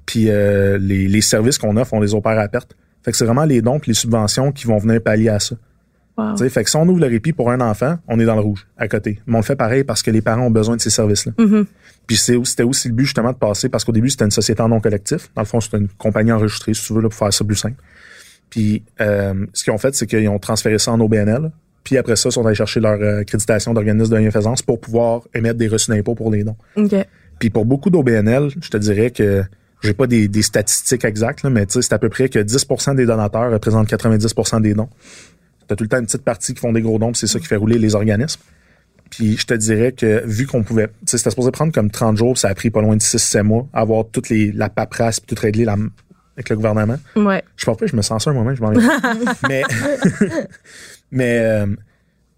Puis, 0.06 0.30
euh, 0.30 0.78
les, 0.78 1.08
les 1.08 1.22
services 1.22 1.58
qu'on 1.58 1.78
offre, 1.78 1.94
on 1.94 2.02
les 2.02 2.14
opère 2.14 2.38
à 2.38 2.48
perte. 2.48 2.76
Fait 3.04 3.12
que 3.12 3.18
c'est 3.18 3.26
vraiment 3.26 3.46
les 3.46 3.62
dons 3.62 3.80
puis 3.80 3.92
les 3.92 3.96
subventions 3.96 4.52
qui 4.52 4.66
vont 4.66 4.78
venir 4.78 5.02
pallier 5.02 5.30
à 5.30 5.40
ça. 5.40 5.56
Wow. 6.18 6.34
Tu 6.34 6.44
sais, 6.44 6.50
fait 6.50 6.64
que 6.64 6.70
si 6.70 6.76
on 6.76 6.88
ouvre 6.88 7.00
le 7.00 7.08
Répit 7.08 7.34
pour 7.34 7.50
un 7.52 7.60
enfant, 7.60 7.98
on 8.08 8.20
est 8.20 8.26
dans 8.26 8.36
le 8.36 8.42
rouge, 8.42 8.68
à 8.78 8.88
côté. 8.88 9.20
Mais 9.26 9.36
on 9.36 9.40
le 9.40 9.44
fait 9.44 9.56
pareil 9.56 9.84
parce 9.84 10.04
que 10.04 10.12
les 10.12 10.22
parents 10.22 10.46
ont 10.46 10.52
besoin 10.52 10.76
de 10.76 10.82
ces 10.82 10.92
services-là. 10.92 11.32
Mhm. 11.38 11.66
Puis 12.06 12.18
c'était 12.18 12.64
aussi 12.64 12.90
le 12.90 12.94
but 12.94 13.06
justement 13.06 13.32
de 13.32 13.38
passer, 13.38 13.70
parce 13.70 13.84
qu'au 13.84 13.92
début, 13.92 14.10
c'était 14.10 14.26
une 14.26 14.32
société 14.32 14.62
en 14.62 14.70
nom 14.70 14.80
collectif. 14.80 15.32
Dans 15.36 15.42
le 15.42 15.48
fond, 15.48 15.60
c'était 15.60 15.78
une 15.78 15.88
compagnie 15.88 16.32
enregistrée, 16.32 16.74
si 16.74 16.86
tu 16.86 16.94
veux, 16.94 17.02
là, 17.02 17.10
pour 17.10 17.18
faire 17.18 17.34
ça 17.34 17.44
plus 17.44 17.56
simple. 17.56 17.82
Puis 18.54 18.84
euh, 19.02 19.46
ce 19.54 19.64
qu'ils 19.64 19.74
ont 19.74 19.80
fait, 19.80 19.96
c'est 19.96 20.06
qu'ils 20.06 20.30
ont 20.30 20.38
transféré 20.38 20.78
ça 20.78 20.92
en 20.92 21.00
OBNL. 21.00 21.52
Puis 21.84 21.98
après 21.98 22.16
ça, 22.16 22.30
ils 22.30 22.32
sont 22.32 22.46
allés 22.46 22.56
chercher 22.56 22.80
leur 22.80 23.02
euh, 23.02 23.22
accréditation 23.22 23.74
d'organisme 23.74 24.14
de 24.14 24.20
bienfaisance 24.20 24.62
pour 24.62 24.80
pouvoir 24.80 25.22
émettre 25.34 25.58
des 25.58 25.68
reçus 25.68 25.90
d'impôt 25.90 26.14
pour 26.14 26.30
les 26.32 26.44
dons. 26.44 26.56
Puis 27.40 27.50
pour 27.50 27.66
beaucoup 27.66 27.90
d'OBNL, 27.90 28.50
je 28.62 28.70
te 28.70 28.78
dirais 28.78 29.10
que 29.12 29.44
j'ai 29.82 29.94
pas 29.94 30.06
des, 30.08 30.28
des 30.28 30.44
statistiques 30.44 31.04
exactes, 31.04 31.42
là, 31.44 31.50
mais 31.50 31.66
tu 31.66 31.82
c'est 31.82 31.94
à 31.94 31.98
peu 32.00 32.10
près 32.10 32.30
que 32.30 32.38
10% 32.40 32.96
des 32.96 33.06
donateurs 33.06 33.52
représentent 33.52 33.90
90% 33.90 34.62
des 34.62 34.74
dons. 34.76 34.88
T'as 35.68 35.76
tout 35.76 35.84
le 35.84 35.90
temps 35.90 35.98
une 36.00 36.06
petite 36.06 36.22
partie 36.24 36.54
qui 36.54 36.60
font 36.62 36.72
des 36.74 36.82
gros 36.82 37.00
dons, 37.00 37.12
puis 37.12 37.20
c'est 37.20 37.28
ça 37.28 37.40
qui 37.40 37.48
fait 37.48 37.56
rouler 37.56 37.80
les 37.80 37.96
organismes. 37.96 38.40
Puis 39.10 39.38
je 39.38 39.46
te 39.46 39.54
dirais 39.54 39.92
que 39.92 40.24
vu 40.26 40.48
qu'on 40.48 40.64
pouvait, 40.64 40.88
tu 41.06 41.18
c'était 41.18 41.30
supposé 41.30 41.52
prendre 41.52 41.72
comme 41.74 41.92
30 41.92 42.18
jours, 42.18 42.38
ça 42.38 42.48
a 42.50 42.56
pris 42.56 42.70
pas 42.70 42.82
loin 42.82 42.96
de 42.96 43.02
6-7 43.02 43.42
mois, 43.44 43.68
avoir 43.74 44.06
toute 44.10 44.30
les, 44.30 44.52
la 44.52 44.70
paperasse, 44.70 45.20
puis 45.20 45.36
tout 45.36 45.42
régler 45.42 45.66
la- 45.66 45.76
avec 46.36 46.50
le 46.50 46.56
gouvernement. 46.56 46.98
Ouais. 47.16 47.44
Je 47.56 47.66
sais 47.66 47.72
pas, 47.72 47.86
je 47.86 47.96
me 47.96 48.02
sens 48.02 48.24
ça 48.24 48.30
un 48.32 48.34
moment, 48.34 48.54
je 48.56 48.62
m'en 48.62 48.72
vais. 48.72 48.82
mais, 49.50 49.64
mais, 51.12 51.40
euh, 51.40 51.66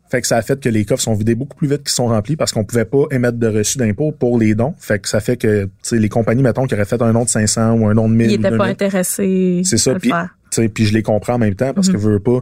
fait 0.09 0.21
que 0.21 0.27
ça 0.27 0.37
a 0.37 0.41
fait 0.41 0.59
que 0.59 0.69
les 0.69 0.85
coffres 0.85 1.01
sont 1.01 1.15
vidés 1.15 1.33
beaucoup 1.35 1.55
plus 1.57 1.67
vite 1.67 1.79
qu'ils 1.83 1.89
sont 1.89 2.07
remplis 2.07 2.35
parce 2.35 2.51
qu'on 2.51 2.63
pouvait 2.63 2.85
pas 2.85 3.05
émettre 3.11 3.37
de 3.37 3.47
reçus 3.47 3.77
d'impôt 3.79 4.11
pour 4.11 4.37
les 4.37 4.53
dons. 4.53 4.75
Fait 4.77 4.99
que 4.99 5.07
ça 5.07 5.19
fait 5.19 5.35
que, 5.37 5.67
les 5.91 6.09
compagnies, 6.09 6.43
mettons, 6.43 6.67
qui 6.67 6.75
auraient 6.75 6.85
fait 6.85 7.01
un 7.01 7.11
don 7.11 7.23
de 7.23 7.29
500 7.29 7.73
ou 7.73 7.87
un 7.87 7.95
don 7.95 8.07
de 8.07 8.13
1000 8.13 8.27
Il 8.27 8.31
ou 8.31 8.33
était 8.35 8.43
2000, 8.49 8.57
pas 8.57 8.65
intéressé 8.67 9.61
c'est 9.65 9.75
à 9.75 9.77
ça. 9.79 9.93
le 9.93 9.99
Puis, 10.69 10.85
je 10.85 10.93
les 10.93 11.01
comprends 11.03 11.33
en 11.33 11.39
même 11.39 11.55
temps 11.55 11.73
parce 11.73 11.87
Mhm. 11.87 11.95
que 11.95 11.99
veux 11.99 12.19
pas, 12.19 12.39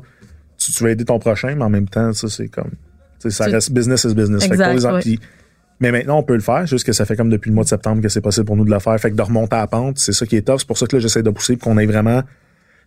tu, 0.57 0.71
tu 0.73 0.83
veux 0.83 0.89
aider 0.91 1.05
ton 1.05 1.19
prochain, 1.19 1.55
mais 1.55 1.63
en 1.63 1.69
même 1.69 1.87
temps, 1.87 2.11
ça, 2.13 2.27
c'est 2.27 2.47
comme, 2.49 2.71
ça 3.19 3.45
Tu- 3.45 3.51
reste 3.51 3.71
business 3.71 4.03
is 4.03 4.13
business. 4.13 4.43
Fait 4.43 4.49
que 4.49 4.53
Exact, 4.55 4.65
pour 4.69 4.75
les 4.79 4.85
en- 4.85 4.93
ouais. 4.95 5.01
puis- 5.01 5.19
mais 5.83 5.91
maintenant, 5.91 6.17
on 6.19 6.23
peut 6.23 6.35
le 6.35 6.39
faire, 6.39 6.65
juste 6.65 6.85
que 6.85 6.93
ça 6.93 7.03
fait 7.03 7.17
comme 7.17 7.29
depuis 7.29 7.49
le 7.49 7.55
mois 7.55 7.65
de 7.65 7.69
septembre 7.69 8.01
que 8.01 8.07
c'est 8.07 8.21
possible 8.21 8.45
pour 8.45 8.55
nous 8.55 8.63
de 8.63 8.71
le 8.71 8.79
faire. 8.79 8.97
Fait 8.97 9.11
que 9.11 9.17
de 9.17 9.21
remonter 9.21 9.57
à 9.57 9.59
la 9.59 9.67
pente, 9.67 9.99
c'est 9.99 10.13
ça 10.13 10.25
qui 10.25 10.37
est 10.37 10.43
top. 10.43 10.57
C'est 10.59 10.65
pour 10.65 10.77
ça 10.77 10.87
que 10.87 10.95
là, 10.95 11.01
j'essaie 11.01 11.23
de 11.23 11.29
pousser 11.29 11.57
pour 11.57 11.73
qu'on 11.73 11.77
ait 11.77 11.85
vraiment, 11.85 12.23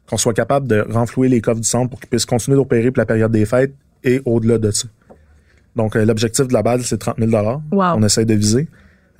qu'on 0.08 0.16
soit 0.16 0.32
capable 0.32 0.66
de 0.66 0.80
renflouer 0.90 1.28
les 1.28 1.42
coffres 1.42 1.60
du 1.60 1.68
centre 1.68 1.90
pour 1.90 2.00
qu'ils 2.00 2.08
puissent 2.08 2.24
continuer 2.24 2.56
d'opérer 2.56 2.90
pour 2.90 2.98
la 2.98 3.04
période 3.04 3.30
des 3.30 3.44
fêtes 3.44 3.74
et 4.02 4.22
au-delà 4.24 4.56
de 4.56 4.70
ça. 4.70 4.88
Donc, 5.76 5.94
euh, 5.94 6.06
l'objectif 6.06 6.48
de 6.48 6.54
la 6.54 6.62
base, 6.62 6.86
c'est 6.86 6.96
30 6.96 7.16
000 7.18 7.30
Wow. 7.30 7.60
On 7.96 8.02
essaie 8.02 8.24
de 8.24 8.32
viser. 8.32 8.66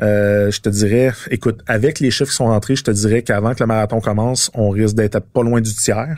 Euh, 0.01 0.51
je 0.51 0.61
te 0.63 0.71
dirais, 0.71 1.13
écoute, 1.31 1.61
avec 1.67 2.01
les 2.01 2.11
chiffres 2.11 2.31
qui 2.31 2.37
sont 2.37 2.47
rentrés, 2.47 2.77
je 2.77 2.85
te 2.85 2.91
dirais 2.91 3.21
qu'avant 3.21 3.53
que 3.53 3.63
le 3.63 3.67
marathon 3.67 4.01
commence, 4.01 4.51
on 4.55 4.71
risque 4.71 4.97
d'être 4.97 5.21
pas 5.21 5.43
loin 5.43 5.61
du 5.61 5.75
tiers. 5.75 6.17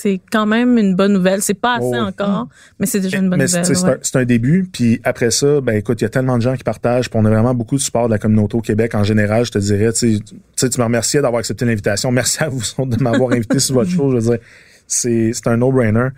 C'est 0.00 0.20
quand 0.30 0.46
même 0.46 0.78
une 0.78 0.94
bonne 0.94 1.12
nouvelle. 1.12 1.42
C'est 1.42 1.54
pas 1.54 1.78
assez 1.78 1.86
Oh. 1.92 1.96
encore, 1.96 2.48
mais 2.78 2.86
c'est 2.86 3.00
déjà 3.00 3.18
une 3.18 3.28
bonne 3.28 3.38
Mais 3.40 3.46
nouvelle. 3.46 3.64
c'est 3.66 3.84
ouais. 3.84 4.22
un, 4.22 4.24
début. 4.24 4.68
Puis 4.72 5.00
après 5.02 5.32
ça, 5.32 5.60
ben 5.60 5.74
écoute, 5.74 6.00
il 6.00 6.04
y 6.04 6.06
a 6.06 6.08
tellement 6.08 6.36
de 6.36 6.42
gens 6.42 6.54
qui 6.54 6.62
partagent. 6.62 7.10
Puis 7.10 7.18
on 7.20 7.24
a 7.24 7.30
vraiment 7.30 7.52
beaucoup 7.54 7.74
de 7.74 7.80
support 7.80 8.06
de 8.06 8.12
la 8.12 8.18
communauté 8.18 8.56
au 8.56 8.60
Québec 8.60 8.94
en 8.94 9.02
général. 9.02 9.44
Je 9.44 9.50
te 9.50 9.58
dirais, 9.58 9.92
tu 9.92 10.20
sais, 10.54 10.68
tu 10.68 10.78
me 10.78 10.84
remerciais 10.84 11.20
d'avoir 11.20 11.40
accepté 11.40 11.64
l'invitation. 11.64 12.12
Merci 12.12 12.44
à 12.44 12.48
vous 12.48 12.62
de 12.86 13.02
m'avoir 13.02 13.32
invité 13.32 13.58
sur 13.58 13.74
votre 13.74 13.90
show. 13.96 14.10
Je 14.12 14.16
veux 14.18 14.30
dire, 14.36 14.38
c'est 14.86 15.32
un 15.46 15.56
no-brainer. 15.56 16.08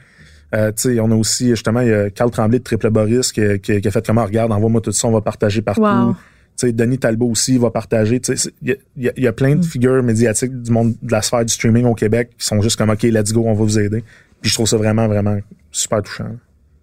Euh, 0.54 0.72
tu 0.72 0.94
sais, 0.94 1.00
on 1.00 1.10
a 1.10 1.14
aussi, 1.14 1.48
justement, 1.48 1.80
il 1.80 1.88
y 1.88 1.92
a 1.94 2.10
Carl 2.10 2.30
Tremblay 2.30 2.58
de 2.58 2.64
Triple 2.64 2.90
Boris 2.90 3.32
qui, 3.32 3.40
a- 3.40 3.56
qui 3.58 3.72
a- 3.72 3.80
qui 3.80 3.88
a 3.88 3.90
fait 3.90 4.04
comment, 4.04 4.24
regarde, 4.24 4.50
envoie-moi 4.52 4.80
tout 4.80 4.92
ça, 4.92 5.06
on 5.08 5.12
va 5.12 5.20
partager 5.20 5.62
partout. 5.62 5.80
Wow. 5.82 6.16
Sais, 6.60 6.72
Denis 6.72 6.98
Talbot 6.98 7.28
aussi 7.30 7.58
va 7.58 7.70
partager. 7.70 8.20
Il 8.62 8.76
y 8.96 9.08
a, 9.08 9.12
y 9.16 9.26
y 9.26 9.32
plein 9.32 9.56
de 9.56 9.64
figures 9.64 10.02
médiatiques 10.02 10.62
du 10.62 10.70
monde 10.70 10.94
de 11.00 11.12
la 11.12 11.22
sphère 11.22 11.44
du 11.44 11.52
streaming 11.52 11.86
au 11.86 11.94
Québec 11.94 12.30
qui 12.38 12.46
sont 12.46 12.60
juste 12.60 12.76
comme, 12.76 12.90
OK, 12.90 13.02
let's 13.04 13.32
go, 13.32 13.44
on 13.46 13.54
va 13.54 13.64
vous 13.64 13.78
aider. 13.78 14.04
Puis 14.40 14.50
je 14.50 14.54
trouve 14.56 14.66
ça 14.66 14.76
vraiment, 14.76 15.06
vraiment 15.08 15.38
super 15.70 16.02
touchant. 16.02 16.30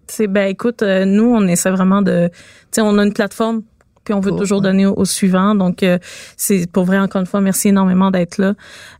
C'est 0.06 0.26
ben 0.26 0.48
écoute, 0.48 0.82
euh, 0.82 1.04
nous 1.04 1.32
on 1.34 1.46
essaie 1.48 1.70
vraiment 1.70 2.00
de, 2.02 2.28
tu 2.28 2.38
sais, 2.72 2.80
on 2.80 2.96
a 2.98 3.04
une 3.04 3.12
plateforme 3.12 3.62
puis 4.04 4.14
on 4.14 4.20
veut 4.20 4.30
Cool, 4.30 4.40
toujours 4.40 4.58
ouais. 4.60 4.64
donner 4.68 4.86
au, 4.86 4.94
au 4.94 5.04
suivant. 5.04 5.54
Donc 5.54 5.82
euh, 5.82 5.98
c'est 6.36 6.70
pour 6.70 6.84
vrai 6.84 6.98
encore 6.98 7.20
une 7.20 7.26
fois 7.26 7.40
merci 7.42 7.68
énormément 7.68 8.10
d'être 8.10 8.38
là. 8.38 8.54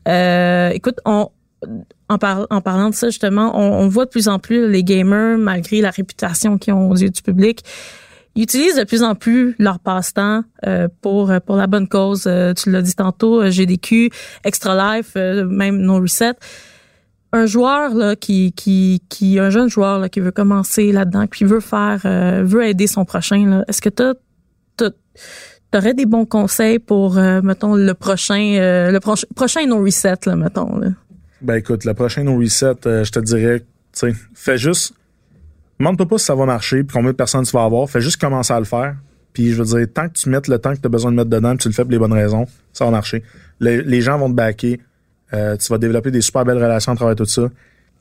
Euh, 0.06 0.68
écoute, 0.74 0.96
on 1.06 1.30
en, 2.10 2.18
par- 2.18 2.46
en 2.50 2.60
parlant 2.60 2.90
de 2.90 2.94
ça 2.94 3.08
justement, 3.08 3.58
on, 3.58 3.84
on 3.84 3.88
voit 3.88 4.04
de 4.04 4.10
plus 4.10 4.28
en 4.28 4.38
plus 4.38 4.68
les 4.70 4.84
gamers 4.84 5.38
malgré 5.38 5.80
la 5.80 5.90
réputation 5.90 6.58
qu'ils 6.58 6.74
ont 6.74 6.90
aux 6.90 6.96
yeux 6.96 7.10
du 7.10 7.22
public. 7.22 7.64
Ils 8.38 8.44
utilisent 8.44 8.76
de 8.76 8.84
plus 8.84 9.02
en 9.02 9.16
plus 9.16 9.56
leur 9.58 9.80
passe-temps 9.80 10.44
euh, 10.64 10.86
pour 11.02 11.32
pour 11.44 11.56
la 11.56 11.66
bonne 11.66 11.88
cause. 11.88 12.24
Euh, 12.28 12.54
tu 12.54 12.70
l'as 12.70 12.82
dit 12.82 12.94
tantôt, 12.94 13.42
euh, 13.42 13.50
GDQ, 13.50 14.10
Extra 14.44 14.96
Life, 14.96 15.12
euh, 15.16 15.44
même 15.44 15.78
No 15.78 16.00
Reset 16.00 16.34
un 17.32 17.44
joueur 17.44 17.94
là 17.94 18.16
qui 18.16 18.52
qui 18.52 19.02
qui 19.10 19.38
un 19.38 19.50
jeune 19.50 19.68
joueur 19.68 19.98
là 19.98 20.08
qui 20.08 20.20
veut 20.20 20.30
commencer 20.30 20.92
là-dedans 20.92 21.26
qui 21.26 21.44
veut 21.44 21.60
faire 21.60 22.00
euh, 22.06 22.42
veut 22.42 22.64
aider 22.64 22.86
son 22.86 23.04
prochain 23.04 23.62
est-ce 23.68 23.82
que 23.82 23.90
t'as- 23.90 24.14
t'aurais 25.70 25.92
des 25.92 26.06
bons 26.06 26.24
conseils 26.24 26.78
pour 26.78 27.18
euh, 27.18 27.42
mettons 27.42 27.74
le 27.74 27.92
prochain 27.92 28.54
euh, 28.58 28.90
le 28.90 29.00
prochain 29.00 29.66
no 29.66 29.82
reset 29.84 30.14
là 30.24 30.36
mettons 30.36 30.78
là? 30.78 30.88
Ben 31.42 31.56
écoute, 31.56 31.84
le 31.84 31.94
prochain 31.94 32.24
No 32.24 32.36
Reset, 32.38 32.74
euh, 32.86 33.04
je 33.04 33.12
te 33.12 33.20
dirais, 33.20 33.62
tu 33.92 34.12
fais 34.34 34.58
juste. 34.58 34.92
Demande-toi 35.78 36.08
pas 36.08 36.18
si 36.18 36.24
ça 36.24 36.34
va 36.34 36.44
marcher 36.46 36.82
puis 36.84 36.94
combien 36.94 37.10
de 37.12 37.16
personnes 37.16 37.44
tu 37.44 37.52
vas 37.52 37.64
avoir. 37.64 37.88
Fais 37.88 38.00
juste 38.00 38.20
commencer 38.20 38.52
à 38.52 38.58
le 38.58 38.64
faire. 38.64 38.96
Puis 39.32 39.52
je 39.52 39.62
veux 39.62 39.78
dire, 39.78 39.86
tant 39.92 40.08
que 40.08 40.14
tu 40.14 40.28
mettes 40.28 40.48
le 40.48 40.58
temps 40.58 40.74
que 40.74 40.80
tu 40.80 40.86
as 40.86 40.90
besoin 40.90 41.10
de 41.12 41.16
mettre 41.16 41.30
dedans, 41.30 41.50
puis 41.50 41.58
tu 41.58 41.68
le 41.68 41.74
fais 41.74 41.82
pour 41.82 41.92
les 41.92 41.98
bonnes 41.98 42.12
raisons, 42.12 42.46
ça 42.72 42.84
va 42.84 42.90
marcher. 42.90 43.22
Le- 43.60 43.82
les 43.82 44.00
gens 44.00 44.18
vont 44.18 44.28
te 44.30 44.34
backer. 44.34 44.80
euh, 45.34 45.56
tu 45.58 45.68
vas 45.68 45.76
développer 45.78 46.10
des 46.10 46.22
super 46.22 46.44
belles 46.44 46.56
relations 46.62 46.92
à 46.92 46.96
travers 46.96 47.14
tout 47.14 47.26
ça. 47.26 47.42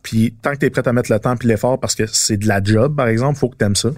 Puis 0.02 0.34
tant 0.42 0.52
que 0.54 0.58
tu 0.60 0.66
es 0.66 0.70
prêt 0.70 0.88
à 0.88 0.94
mettre 0.94 1.12
le 1.12 1.20
temps 1.20 1.36
puis 1.36 1.48
l'effort, 1.50 1.78
parce 1.80 1.94
que 1.94 2.06
c'est 2.08 2.38
de 2.38 2.48
la 2.48 2.64
job, 2.64 2.96
par 2.96 3.08
exemple, 3.08 3.38
faut 3.38 3.50
que 3.50 3.58
tu 3.58 3.66
aimes 3.66 3.76
ça. 3.76 3.90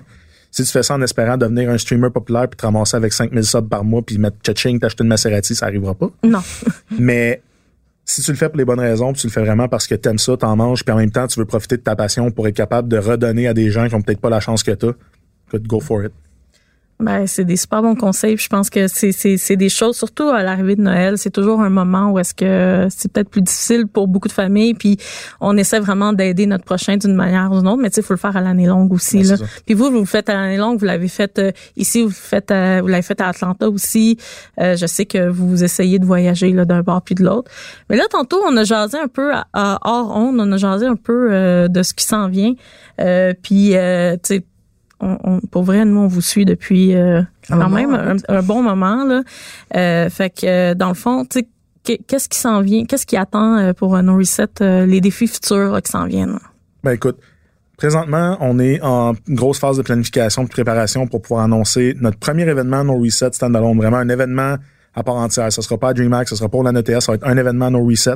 Si 0.52 0.64
tu 0.64 0.72
fais 0.72 0.82
ça 0.82 0.96
en 0.96 1.02
espérant 1.04 1.38
devenir 1.38 1.70
un 1.70 1.78
streamer 1.78 2.10
populaire 2.10 2.48
puis 2.50 2.58
te 2.58 2.66
ramasser 2.66 2.98
avec 2.98 3.14
5000 3.14 3.44
subs 3.44 3.70
par 3.70 3.84
mois 3.84 4.02
puis 4.02 4.18
mettre 4.18 4.38
tching 4.42 4.80
t'acheter 4.80 5.04
une 5.04 5.10
Maserati, 5.10 5.54
ça 5.54 5.68
arrivera 5.68 5.94
pas. 5.94 6.10
Non. 6.24 6.42
Mais 7.00 7.44
si 8.10 8.24
tu 8.24 8.32
le 8.32 8.38
fais 8.38 8.50
pour 8.50 8.58
les 8.58 8.66
bonnes 8.66 8.80
raisons, 8.80 9.14
puis 9.14 9.22
tu 9.22 9.28
le 9.28 9.32
fais 9.32 9.42
vraiment 9.42 9.68
parce 9.68 9.86
que 9.86 9.94
t'aimes 9.94 10.18
ça, 10.18 10.36
t'en 10.36 10.56
manges, 10.56 10.84
puis 10.84 10.92
en 10.92 10.98
même 10.98 11.12
temps, 11.12 11.28
tu 11.28 11.40
veux 11.40 11.46
profiter 11.46 11.78
de 11.78 11.84
ta 11.84 11.96
passion 11.96 12.32
pour 12.32 12.48
être 12.48 12.56
capable 12.56 12.88
de 12.88 12.98
redonner 12.98 13.48
à 13.48 13.54
des 13.54 13.70
gens 13.70 13.88
qui 13.88 13.94
ont 13.94 14.02
peut-être 14.02 14.20
pas 14.20 14.32
la 14.32 14.40
chance 14.40 14.64
que 14.64 14.72
t'as, 14.72 14.94
go 15.54 15.80
for 15.80 16.04
it. 16.04 16.12
Ben, 17.02 17.26
c'est 17.28 17.46
des 17.46 17.56
super 17.56 17.82
bons 17.82 17.96
conseils. 17.96 18.36
puis 18.36 18.44
Je 18.44 18.50
pense 18.50 18.70
que 18.70 18.88
c'est, 18.90 19.14
c'est, 19.14 19.38
c'est 19.38 19.56
des 19.56 19.70
choses, 19.70 19.96
surtout 19.96 20.28
à 20.28 20.44
l'arrivée 20.44 20.76
de 20.76 20.82
Noël, 20.82 21.18
c'est 21.18 21.30
toujours 21.30 21.62
un 21.62 21.70
moment 21.70 22.12
où 22.12 22.20
est-ce 22.20 22.34
que 22.34 22.88
c'est 22.90 23.10
peut-être 23.10 23.30
plus 23.30 23.42
difficile 23.42 23.88
pour 23.88 24.10
beaucoup 24.10 24.28
de 24.28 24.34
familles. 24.34 24.74
Puis 24.74 24.98
on 25.40 25.56
essaie 25.56 25.80
vraiment 25.80 26.12
d'aider 26.12 26.46
notre 26.46 26.66
prochain 26.66 26.98
d'une 26.98 27.16
manière 27.16 27.52
ou 27.54 27.60
d'une 27.60 27.70
autre, 27.70 27.82
mais 27.82 27.90
tu 27.90 27.96
sais, 27.96 28.02
faut 28.02 28.14
le 28.14 28.20
faire 28.20 28.36
à 28.36 28.42
l'année 28.42 28.66
longue 28.66 28.92
aussi. 28.92 29.20
Ouais, 29.20 29.24
là. 29.24 29.36
Puis 29.66 29.76
vous, 29.76 29.90
vous 29.90 30.00
le 30.00 30.06
faites 30.06 30.28
à 30.28 30.34
l'année 30.34 30.58
longue, 30.58 30.78
vous 30.78 30.86
l'avez 30.86 31.08
fait 31.08 31.40
euh, 31.40 31.52
ici, 31.78 32.02
vous 32.02 32.10
le 32.10 32.14
faites, 32.14 32.52
à- 32.52 32.82
vous 32.82 32.88
l'avez 32.88 33.02
fait 33.02 33.22
à 33.22 33.30
Atlanta 33.30 33.70
aussi. 33.70 34.18
Euh, 34.60 34.76
je 34.76 34.86
sais 34.86 35.06
que 35.06 35.30
vous 35.30 35.64
essayez 35.64 36.00
de 36.00 36.06
voyager 36.06 36.52
là, 36.52 36.66
d'un 36.66 36.82
bord 36.82 37.02
puis 37.02 37.16
de 37.16 37.24
l'autre. 37.24 37.50
Mais 37.90 37.96
là, 37.96 38.04
tantôt, 38.10 38.42
on 38.46 38.58
a 38.58 38.66
jasé 38.66 38.98
un 38.98 39.08
peu 39.08 39.34
à, 39.34 39.46
à 39.54 39.80
hors 39.90 40.18
onde, 40.18 40.36
on 40.38 40.52
a 40.52 40.58
jasé 40.58 40.86
un 40.86 40.98
peu 40.98 41.30
euh, 41.32 41.70
de 41.70 41.82
ce 41.82 41.94
qui 41.94 42.04
s'en 42.04 42.28
vient. 42.28 42.54
Euh, 43.00 43.34
puis, 43.42 43.78
euh, 43.78 44.16
tu 44.16 44.36
sais, 44.36 44.46
on, 45.00 45.18
on- 45.24 45.40
pour 45.40 45.64
vrai, 45.64 45.86
nous, 45.86 46.00
on 46.00 46.08
vous 46.08 46.22
suit 46.22 46.46
depuis 46.46 46.94
euh, 46.96 47.22
Un 47.50 47.60
quand 47.60 47.70
même 47.70 47.94
un, 47.94 48.16
un 48.28 48.42
bon 48.42 48.62
moment. 48.62 49.06
Là. 49.06 49.24
Euh, 49.76 50.10
fait 50.10 50.30
que, 50.30 50.46
euh, 50.72 50.76
dans 50.76 50.90
le 50.90 50.94
fond, 50.94 51.26
tu 51.26 51.40
sais, 51.40 51.48
qu'est- 51.84 52.02
qu'est-ce 52.08 52.30
qui 52.30 52.38
s'en 52.40 52.62
vient? 52.62 52.86
Qu'est-ce 52.86 53.06
qui 53.06 53.18
attend 53.18 53.72
pour 53.74 53.96
euh, 53.96 54.02
No 54.02 54.18
Reset, 54.18 54.48
euh, 54.62 54.86
les 54.86 55.02
défis 55.02 55.28
futurs 55.28 55.72
là, 55.72 55.82
qui 55.82 55.92
s'en 55.92 56.06
viennent? 56.06 56.38
Ben 56.84 56.92
écoute, 56.92 57.18
présentement, 57.78 58.38
on 58.42 58.60
est 58.60 58.82
en 58.82 59.14
grosse 59.28 59.60
phase 59.60 59.78
de 59.78 59.82
planification, 59.84 60.44
de 60.44 60.50
préparation 60.50 61.08
pour 61.08 61.22
pouvoir 61.22 61.44
annoncer 61.46 61.96
notre 62.02 62.18
premier 62.18 62.44
événement 62.44 62.84
No 62.84 62.98
Reset 63.00 63.32
Standalone. 63.34 63.78
Vraiment 63.78 63.98
un 63.98 64.10
événement 64.10 64.56
à 64.96 65.04
part 65.04 65.16
entière. 65.16 65.52
Ce 65.54 65.62
sera 65.62 65.78
pas 65.78 65.90
à 65.90 65.94
DreamHack, 65.94 66.28
ce 66.28 66.36
sera 66.36 66.50
pas 66.50 66.58
au 66.58 66.64
LAN 66.64 66.76
ETS, 66.76 67.00
ça 67.02 67.12
va 67.12 67.16
être 67.16 67.28
un 67.28 67.38
événement 67.38 67.72
No 67.72 67.86
Reset. 67.86 68.16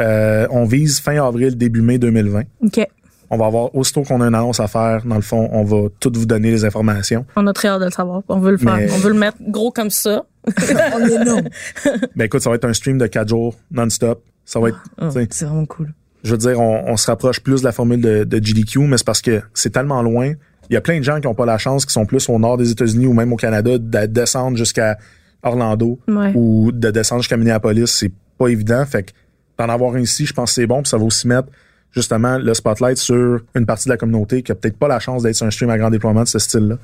Euh, 0.00 0.46
on 0.50 0.64
vise 0.64 1.00
fin 1.00 1.22
avril, 1.22 1.56
début 1.56 1.82
mai 1.82 1.98
2020. 1.98 2.42
OK. 2.64 2.86
On 3.34 3.38
va 3.38 3.46
avoir, 3.46 3.74
aussitôt 3.74 4.02
qu'on 4.02 4.20
a 4.20 4.26
une 4.28 4.34
annonce 4.34 4.60
à 4.60 4.68
faire, 4.68 5.02
dans 5.06 5.16
le 5.16 5.22
fond, 5.22 5.48
on 5.52 5.64
va 5.64 5.88
tout 6.00 6.12
vous 6.14 6.26
donner 6.26 6.50
les 6.50 6.64
informations. 6.66 7.24
On 7.34 7.46
a 7.46 7.52
très 7.54 7.68
hâte 7.68 7.80
de 7.80 7.86
le 7.86 7.90
savoir. 7.90 8.22
On 8.28 8.38
veut 8.38 8.50
le 8.52 8.58
faire. 8.58 8.76
Mais- 8.76 8.92
On 8.92 8.98
veut 8.98 9.10
le 9.10 9.18
mettre 9.18 9.38
gros 9.40 9.70
comme 9.70 9.88
ça. 9.90 10.24
On 10.94 11.00
est 11.06 11.12
énorme. 11.14 11.48
Ben 12.16 12.24
écoute, 12.26 12.42
ça 12.42 12.50
va 12.50 12.56
être 12.56 12.66
un 12.66 12.74
stream 12.74 12.98
de 12.98 13.06
4 13.06 13.28
jours 13.28 13.56
non-stop. 13.70 14.22
Ça 14.44 14.60
va 14.60 14.68
être, 14.68 14.78
Oh, 15.00 15.06
tu 15.06 15.12
sais, 15.12 15.28
c'est 15.30 15.44
vraiment 15.46 15.64
cool. 15.66 15.94
je 16.24 16.30
veux 16.32 16.36
dire, 16.38 16.60
on, 16.60 16.84
on 16.90 16.96
se 16.98 17.06
rapproche 17.10 17.40
plus 17.40 17.60
de 17.60 17.64
la 17.64 17.72
formule 17.72 18.00
de, 18.02 18.24
de 18.24 18.36
GDQ, 18.38 18.80
mais 18.80 18.98
c'est 18.98 19.06
parce 19.06 19.22
que 19.22 19.40
c'est 19.54 19.70
tellement 19.70 20.02
loin. 20.02 20.32
Il 20.68 20.74
y 20.74 20.76
a 20.76 20.80
plein 20.82 20.98
de 20.98 21.04
gens 21.04 21.18
qui 21.20 21.26
n'ont 21.26 21.34
pas 21.34 21.46
la 21.46 21.58
chance, 21.58 21.86
qui 21.86 21.92
sont 21.92 22.04
plus 22.06 22.28
au 22.28 22.38
nord 22.38 22.58
des 22.58 22.70
États-Unis 22.70 23.06
ou 23.06 23.12
même 23.14 23.32
au 23.32 23.36
Canada, 23.36 23.78
de 23.78 24.06
descendre 24.06 24.56
jusqu'à 24.58 24.98
Orlando 25.42 25.98
Ouais. 26.08 26.32
ou 26.34 26.70
de 26.72 26.90
descendre 26.90 27.22
jusqu'à 27.22 27.36
Minneapolis. 27.38 27.86
C'est 27.88 28.12
pas 28.36 28.48
évident. 28.48 28.84
Fait 28.84 29.04
que 29.04 29.12
d'en 29.58 29.68
avoir 29.68 29.94
un 29.94 30.00
ici, 30.00 30.26
je 30.26 30.32
pense 30.34 30.50
que 30.50 30.54
c'est 30.56 30.66
bon. 30.66 30.82
Puis 30.82 30.90
ça 30.90 30.98
va 30.98 31.04
aussi 31.04 31.26
mettre 31.28 31.48
justement 31.92 32.38
le 32.38 32.52
spotlight 32.54 32.96
sur 32.98 33.40
une 33.54 33.66
partie 33.66 33.84
de 33.84 33.90
la 33.90 33.96
communauté 33.96 34.42
qui 34.42 34.50
a 34.52 34.54
peut-être 34.54 34.76
pas 34.76 34.88
la 34.88 34.98
chance 34.98 35.22
d'être 35.22 35.36
sur 35.36 35.46
un 35.46 35.50
stream 35.50 35.70
à 35.70 35.78
grand 35.78 35.90
déploiement 35.90 36.22
de 36.22 36.28
ce 36.28 36.38
style-là. 36.38 36.76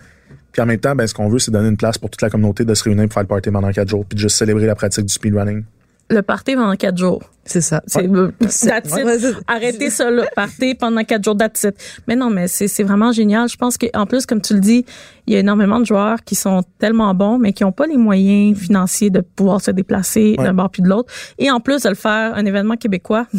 Puis 0.53 0.63
en 0.63 0.67
même 0.67 0.79
temps, 0.79 0.95
ben, 0.95 1.07
ce 1.07 1.15
qu'on 1.15 1.29
veut, 1.29 1.39
c'est 1.39 1.51
donner 1.51 1.69
une 1.69 1.77
place 1.77 1.99
pour 1.99 2.11
toute 2.11 2.23
la 2.23 2.31
communauté 2.31 2.65
de 2.65 2.75
se 2.75 2.85
réunir 2.85 3.05
pour 3.05 3.15
faire 3.15 3.23
le 3.23 3.29
party 3.29 3.51
pendant 3.51 3.71
quatre 3.71 3.89
jours, 3.89 4.05
puis 4.07 4.17
de 4.17 4.21
juste 4.21 4.37
célébrer 4.37 4.67
la 4.67 4.75
pratique 4.75 5.05
du 5.07 5.13
speedrunning. 5.13 5.65
Le 6.11 6.23
party 6.23 6.55
pendant 6.55 6.75
quatre 6.75 6.97
jours. 6.97 7.23
C'est 7.45 7.61
ça. 7.61 7.83
C'est 7.87 8.09
euh, 8.09 8.31
that's 8.41 8.65
it. 8.67 9.05
Ouais, 9.05 9.19
Arrêtez 9.47 9.91
ça 9.91 10.11
là, 10.11 10.25
partez 10.35 10.75
pendant 10.75 11.05
quatre 11.05 11.23
jours 11.23 11.37
that's 11.37 11.65
it. 11.65 11.75
Mais 12.07 12.17
non, 12.17 12.31
mais 12.31 12.49
c'est 12.49 12.67
c'est 12.67 12.83
vraiment 12.83 13.13
génial. 13.13 13.47
Je 13.49 13.57
pense 13.59 13.77
qu'en 13.77 14.07
plus, 14.07 14.25
comme 14.25 14.41
tu 14.41 14.55
le 14.55 14.61
dis, 14.61 14.87
il 15.27 15.35
y 15.35 15.37
a 15.37 15.41
énormément 15.41 15.81
de 15.81 15.85
joueurs 15.85 16.25
qui 16.25 16.35
sont 16.35 16.63
tellement 16.79 17.15
bons, 17.15 17.39
mais 17.39 17.53
qui 17.53 17.63
n'ont 17.63 17.73
pas 17.73 17.87
les 17.87 17.99
moyens 17.99 18.57
financiers 18.57 19.11
de 19.11 19.21
pouvoir 19.21 19.61
se 19.61 19.71
déplacer 19.71 20.35
Ouais. 20.39 20.45
d'un 20.45 20.55
bord 20.55 20.71
puis 20.71 20.81
de 20.83 20.89
l'autre. 20.89 21.13
Et 21.39 21.51
en 21.51 21.61
plus 21.61 21.83
de 21.83 21.89
le 21.91 21.95
faire, 21.95 22.35
un 22.35 22.45
événement 22.47 22.77
québécois. 22.77 23.27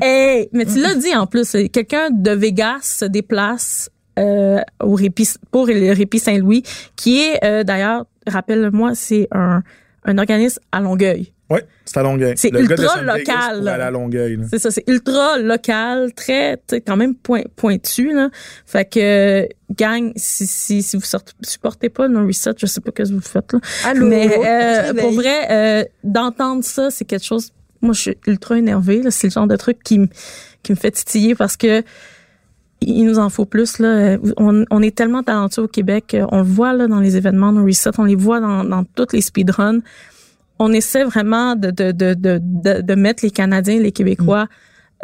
hey, 0.00 0.48
mais 0.52 0.64
tu 0.64 0.80
l'as 0.80 0.94
dit 0.94 1.14
en 1.14 1.26
plus, 1.26 1.56
quelqu'un 1.72 2.10
de 2.10 2.30
Vegas 2.30 2.80
se 2.82 3.04
déplace 3.04 3.90
euh, 4.18 4.60
au 4.82 4.94
répit 4.94 5.28
pour 5.50 5.66
le 5.66 5.92
répit 5.92 6.18
Saint-Louis, 6.18 6.62
qui 6.96 7.20
est 7.20 7.44
euh, 7.44 7.64
d'ailleurs, 7.64 8.04
rappelle-moi, 8.26 8.94
c'est 8.94 9.28
un 9.32 9.62
un 10.06 10.18
organisme 10.18 10.60
à 10.70 10.80
Longueuil. 10.80 11.32
Oui, 11.50 11.60
c'est 11.86 11.96
à 11.98 12.02
Longueuil. 12.02 12.34
C'est 12.36 12.50
Le 12.50 12.60
gars 12.66 12.76
de 12.76 12.82
ultra 12.82 13.00
local. 13.02 14.46
C'est 14.50 14.58
ça, 14.58 14.70
c'est 14.70 14.84
ultra 14.86 15.38
local, 15.38 16.12
très, 16.14 16.58
tu 16.58 16.62
sais, 16.68 16.80
quand 16.82 16.96
même 16.98 17.14
point- 17.14 17.44
pointu, 17.56 18.12
là. 18.12 18.28
Fait 18.66 18.84
que, 18.84 19.48
gang, 19.74 20.12
si, 20.16 20.46
si, 20.46 20.82
si 20.82 20.96
vous 20.98 21.04
sortez, 21.04 21.32
supportez 21.42 21.88
pas 21.88 22.08
No 22.08 22.26
Reset, 22.26 22.50
je 22.58 22.66
sais 22.66 22.82
pas 22.82 22.90
ce 22.96 23.02
que 23.10 23.14
vous 23.14 23.20
faites, 23.22 23.52
là. 23.54 23.60
Allô? 23.86 24.06
Mais, 24.06 24.28
euh, 24.46 24.92
pour 24.94 25.12
vrai, 25.12 25.50
euh, 25.50 25.84
d'entendre 26.02 26.64
ça, 26.64 26.90
c'est 26.90 27.06
quelque 27.06 27.24
chose, 27.24 27.50
moi, 27.84 27.94
je 27.94 28.00
suis 28.00 28.16
ultra 28.26 28.58
énervée. 28.58 29.02
C'est 29.10 29.28
le 29.28 29.32
genre 29.32 29.46
de 29.46 29.56
truc 29.56 29.78
qui, 29.84 29.98
me- 30.00 30.08
qui 30.62 30.72
me 30.72 30.76
fait 30.76 30.90
titiller 30.90 31.34
parce 31.34 31.56
que, 31.56 31.82
il 32.86 33.04
nous 33.06 33.18
en 33.18 33.30
faut 33.30 33.46
plus 33.46 33.78
là. 33.78 34.18
On, 34.36 34.64
on 34.70 34.82
est 34.82 34.94
tellement 34.94 35.22
talentueux 35.22 35.62
au 35.62 35.68
Québec. 35.68 36.16
On 36.32 36.38
le 36.38 36.42
voit 36.44 36.74
là 36.74 36.86
dans 36.86 37.00
les 37.00 37.16
événements 37.16 37.50
No 37.52 37.64
Reset, 37.64 37.90
on 37.98 38.04
les 38.04 38.16
voit 38.16 38.40
dans, 38.40 38.62
dans 38.64 38.84
toutes 38.84 39.12
les 39.14 39.22
speedruns. 39.22 39.78
On 40.58 40.70
essaie 40.72 41.02
vraiment 41.04 41.56
de, 41.56 41.70
de, 41.70 41.92
de, 41.92 42.12
de, 42.14 42.38
de, 42.42 42.82
de 42.82 42.94
mettre 42.94 43.24
les 43.24 43.30
Canadiens, 43.30 43.78
les 43.80 43.92
Québécois 43.92 44.48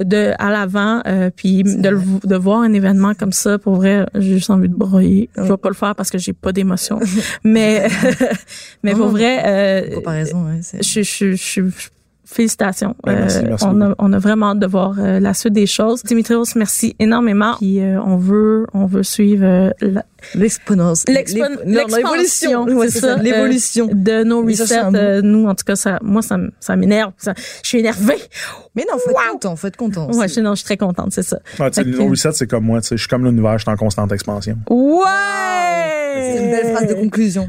de 0.00 0.32
à 0.38 0.50
l'avant, 0.50 1.02
euh, 1.06 1.30
puis 1.34 1.62
de, 1.62 1.88
le- 1.88 2.00
de 2.26 2.36
voir 2.36 2.60
un 2.60 2.72
événement 2.72 3.14
comme 3.14 3.32
ça. 3.32 3.58
Pour 3.58 3.76
vrai, 3.76 4.06
j'ai 4.14 4.34
juste 4.34 4.50
envie 4.50 4.68
de 4.68 4.74
broyer. 4.74 5.28
Je 5.36 5.42
vais 5.42 5.56
pas 5.56 5.68
le 5.68 5.74
faire 5.74 5.94
parce 5.94 6.10
que 6.10 6.18
j'ai 6.18 6.32
pas 6.34 6.52
d'émotion. 6.52 6.98
mais 7.44 7.88
mais 8.82 8.92
pour 8.92 9.06
Non, 9.06 9.12
vrai, 9.12 9.42
euh, 9.46 9.94
Comparaison, 9.94 10.46
ouais, 10.46 10.60
c'est- 10.62 10.82
je, 10.82 11.02
je, 11.02 11.32
je, 11.32 11.68
je- 11.68 11.88
félicitations. 12.32 12.94
Ouais, 13.06 13.14
merci, 13.16 13.38
Euh, 13.38 13.42
merci 13.48 13.64
on, 13.66 13.80
a, 13.80 13.88
beaucoup. 13.88 13.94
on 13.98 14.12
a 14.12 14.18
vraiment 14.18 14.50
hâte 14.52 14.58
de 14.60 14.66
voir 14.66 14.94
euh, 14.98 15.20
la 15.20 15.34
suite 15.34 15.52
des 15.52 15.66
choses. 15.66 16.02
Dimitrios, 16.02 16.44
merci 16.56 16.94
énormément. 16.98 17.54
Puis 17.58 17.80
euh, 17.80 18.00
on 18.02 18.16
veut 18.16 18.66
on 18.72 18.86
veut 18.86 19.02
suivre 19.02 19.44
euh, 19.44 19.70
la- 19.80 20.04
L'exponence. 20.34 21.04
L'expansion, 21.08 22.66
L'évolution. 22.66 22.66
L'évolution. 23.22 23.88
de 23.90 24.22
nos 24.22 24.44
euh, 24.94 25.22
nous, 25.22 25.46
en 25.48 25.54
tout 25.54 25.64
cas, 25.64 25.76
ça, 25.76 25.98
moi, 26.02 26.20
ça, 26.20 26.36
ça 26.60 26.76
m'énerve. 26.76 27.12
Je 27.24 27.32
suis 27.62 27.78
énervée. 27.78 28.18
Mais 28.74 28.84
non, 28.90 28.98
faut 28.98 29.10
être 29.10 29.32
content, 29.32 29.56
faut 29.56 29.66
être 29.66 29.76
content. 29.78 30.10
Ouais, 30.12 30.28
je, 30.28 30.40
non, 30.40 30.50
je 30.50 30.56
suis 30.56 30.64
très 30.66 30.76
contente, 30.76 31.12
c'est 31.12 31.22
ça. 31.22 31.38
Ouais, 31.58 31.70
tu 31.70 31.76
sais, 31.76 31.84
Fait 31.84 31.90
le 31.90 31.96
que- 31.96 32.02
No 32.02 32.10
Reset, 32.10 32.32
c'est 32.32 32.46
comme 32.46 32.64
moi. 32.64 32.80
Je 32.82 32.96
suis 32.96 33.08
comme 33.08 33.24
l'univers, 33.24 33.56
je 33.58 33.62
suis 33.64 33.70
en 33.70 33.76
constante 33.76 34.12
expansion. 34.12 34.58
Ouais! 34.68 36.34
C'est 36.34 36.44
une 36.44 36.50
belle 36.50 36.72
phrase 36.74 36.88
de 36.88 36.94
conclusion. 36.94 37.48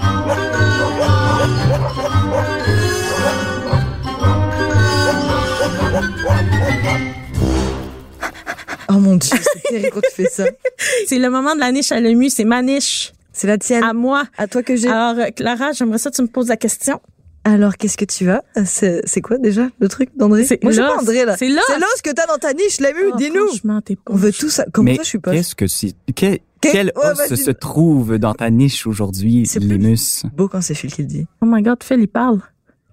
Oh 8.89 8.93
mon 8.99 9.15
dieu, 9.15 9.37
c'est 9.41 9.61
terrible 9.69 9.89
quand 9.93 10.01
tu 10.01 10.11
fais 10.23 10.29
ça. 10.29 10.45
C'est 11.07 11.19
le 11.19 11.29
moment 11.29 11.55
de 11.55 11.59
la 11.59 11.71
niche 11.71 11.91
à 11.91 11.99
l'EMU, 11.99 12.29
c'est 12.29 12.43
ma 12.43 12.61
niche. 12.61 13.13
C'est 13.31 13.47
la 13.47 13.57
tienne. 13.57 13.83
À 13.83 13.93
moi. 13.93 14.23
À 14.37 14.47
toi 14.47 14.63
que 14.63 14.75
j'ai. 14.75 14.87
Alors, 14.89 15.17
euh, 15.23 15.29
Clara, 15.35 15.71
j'aimerais 15.71 15.97
ça 15.99 16.09
que 16.09 16.15
tu 16.15 16.21
me 16.23 16.27
poses 16.27 16.49
la 16.49 16.57
question. 16.57 16.99
Alors, 17.43 17.77
qu'est-ce 17.77 17.97
que 17.97 18.05
tu 18.05 18.29
as 18.29 18.43
C'est 18.65 19.01
c'est 19.05 19.21
quoi 19.21 19.37
déjà 19.37 19.67
le 19.79 19.87
truc 19.87 20.09
d'André? 20.15 20.43
C'est 20.43 20.61
Moi, 20.63 20.73
je 20.73 20.81
suis 20.81 20.85
pas 20.85 20.97
André 20.99 21.23
là. 21.25 21.37
C'est 21.37 21.47
l'os. 21.47 21.63
C'est 21.67 21.79
l'os 21.79 22.01
que 22.03 22.11
t'as 22.11 22.25
dans 22.27 22.37
ta 22.37 22.53
niche, 22.53 22.79
vu 22.79 23.11
Oh, 23.13 23.15
Dis-nous. 23.17 23.47
Franchement, 23.47 23.81
t'es 23.81 23.95
pas. 23.95 24.11
On 24.11 24.15
veut 24.15 24.33
tout 24.33 24.49
ça. 24.49 24.65
Comment 24.73 24.91
Mais 24.91 24.97
ça, 24.97 25.03
je 25.03 25.07
suis 25.07 25.19
pas 25.19 25.31
qu'est-ce 25.31 25.55
que 25.55 25.67
c'est? 25.67 25.93
Que- 26.15 26.39
Quel 26.61 26.91
os 26.95 27.33
se 27.35 27.51
trouve 27.51 28.17
dans 28.17 28.33
ta 28.33 28.49
niche 28.49 28.85
aujourd'hui, 28.87 29.45
C'est 29.45 29.59
Lémus? 29.59 30.23
beau 30.35 30.47
quand 30.47 30.61
c'est 30.61 30.75
Phil 30.75 30.91
qui 30.93 31.01
le 31.01 31.07
dit. 31.07 31.27
Oh 31.41 31.45
my 31.47 31.61
God, 31.61 31.83
Phil, 31.83 31.99
il 31.99 32.07
parle. 32.07 32.39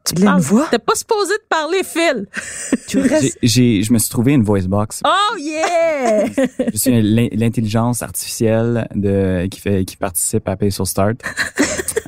Tu 0.04 0.14
Il 0.16 0.24
parles. 0.24 0.40
voix? 0.40 0.66
T'es 0.70 0.78
pas 0.78 0.94
supposé 0.94 1.34
de 1.34 1.42
parler, 1.50 1.82
Phil. 1.84 2.26
Tu 2.88 2.98
restes. 2.98 3.36
J'ai, 3.42 3.48
j'ai- 3.48 3.82
je 3.82 3.92
me 3.92 3.98
suis 3.98 4.08
trouvé 4.08 4.32
une 4.32 4.42
voice 4.42 4.62
box. 4.66 5.02
Oh 5.04 5.36
yeah! 5.38 6.24
Je 6.72 6.78
suis 6.78 7.02
l'in- 7.02 7.28
l'intelligence 7.32 8.02
artificielle 8.02 8.88
de 8.94 9.46
qui 9.48 9.60
fait 9.60 9.84
qui 9.84 9.96
participe 9.98 10.48
à 10.48 10.56
Pay 10.56 10.70
sur 10.70 10.86
Start. 10.86 11.16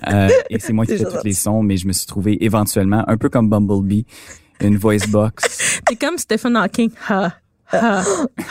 Euh, 0.08 0.28
et 0.48 0.58
c'est 0.58 0.72
moi 0.72 0.86
qui 0.86 0.96
C'est 0.96 1.04
fais 1.04 1.18
tous 1.18 1.24
les 1.24 1.34
sons, 1.34 1.62
mais 1.62 1.76
je 1.76 1.86
me 1.86 1.92
suis 1.92 2.06
trouvé 2.06 2.42
éventuellement, 2.42 3.04
un 3.06 3.18
peu 3.18 3.28
comme 3.28 3.50
Bumblebee, 3.50 4.06
une 4.62 4.78
voice 4.78 5.06
box. 5.08 5.80
T'es 5.84 5.94
comme 5.94 6.16
Stephen 6.16 6.56
Hawking. 6.56 6.90
Ha, 7.10 7.26
ha, 7.26 7.34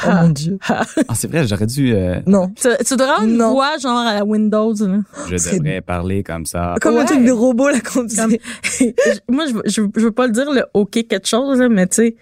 Oh 0.07 0.09
mon 0.11 0.29
dieu. 0.29 0.57
Ah, 0.69 0.85
c'est 1.13 1.27
vrai, 1.29 1.45
j'aurais 1.47 1.65
dû, 1.65 1.93
euh, 1.93 2.19
Non. 2.25 2.47
Tu, 2.55 2.67
tu 2.85 2.95
devrais 2.95 3.09
avoir 3.11 3.23
une 3.23 3.37
Non. 3.37 3.51
voix 3.51 3.77
genre 3.77 3.97
à 3.97 4.13
la 4.15 4.23
Windows. 4.25 4.73
là. 4.79 4.99
je 5.29 5.37
C'est- 5.37 5.57
devrais 5.59 5.81
parler 5.81 6.23
comme 6.23 6.45
ça. 6.45 6.75
Comme 6.81 6.95
Ouais. 6.95 7.01
un 7.01 7.05
truc 7.05 7.25
de 7.25 7.31
robot, 7.31 7.69
là, 7.69 7.79
qu'on 7.81 7.99
Comme- 7.99 8.07
disait. 8.07 8.39
Moi, 9.29 9.45
je, 9.49 9.53
veux- 9.53 9.61
je, 9.65 9.81
veux- 9.81 9.91
je 9.95 10.01
veux 10.01 10.11
pas 10.11 10.27
le 10.27 10.31
dire 10.33 10.49
le 10.51 10.63
OK 10.73 10.91
quelque 10.91 11.27
chose, 11.27 11.59
là, 11.59 11.67
mais 11.69 11.87
tu 11.87 11.95
sais, 11.95 12.15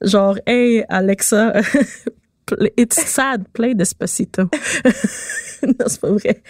genre, 0.00 0.36
hey, 0.46 0.84
Alexa, 0.88 1.52
it's 2.76 3.04
sad, 3.06 3.46
play 3.52 3.74
Despacito. 3.74 4.42
non, 5.62 5.86
c'est 5.86 6.00
pas 6.00 6.10
vrai. 6.10 6.42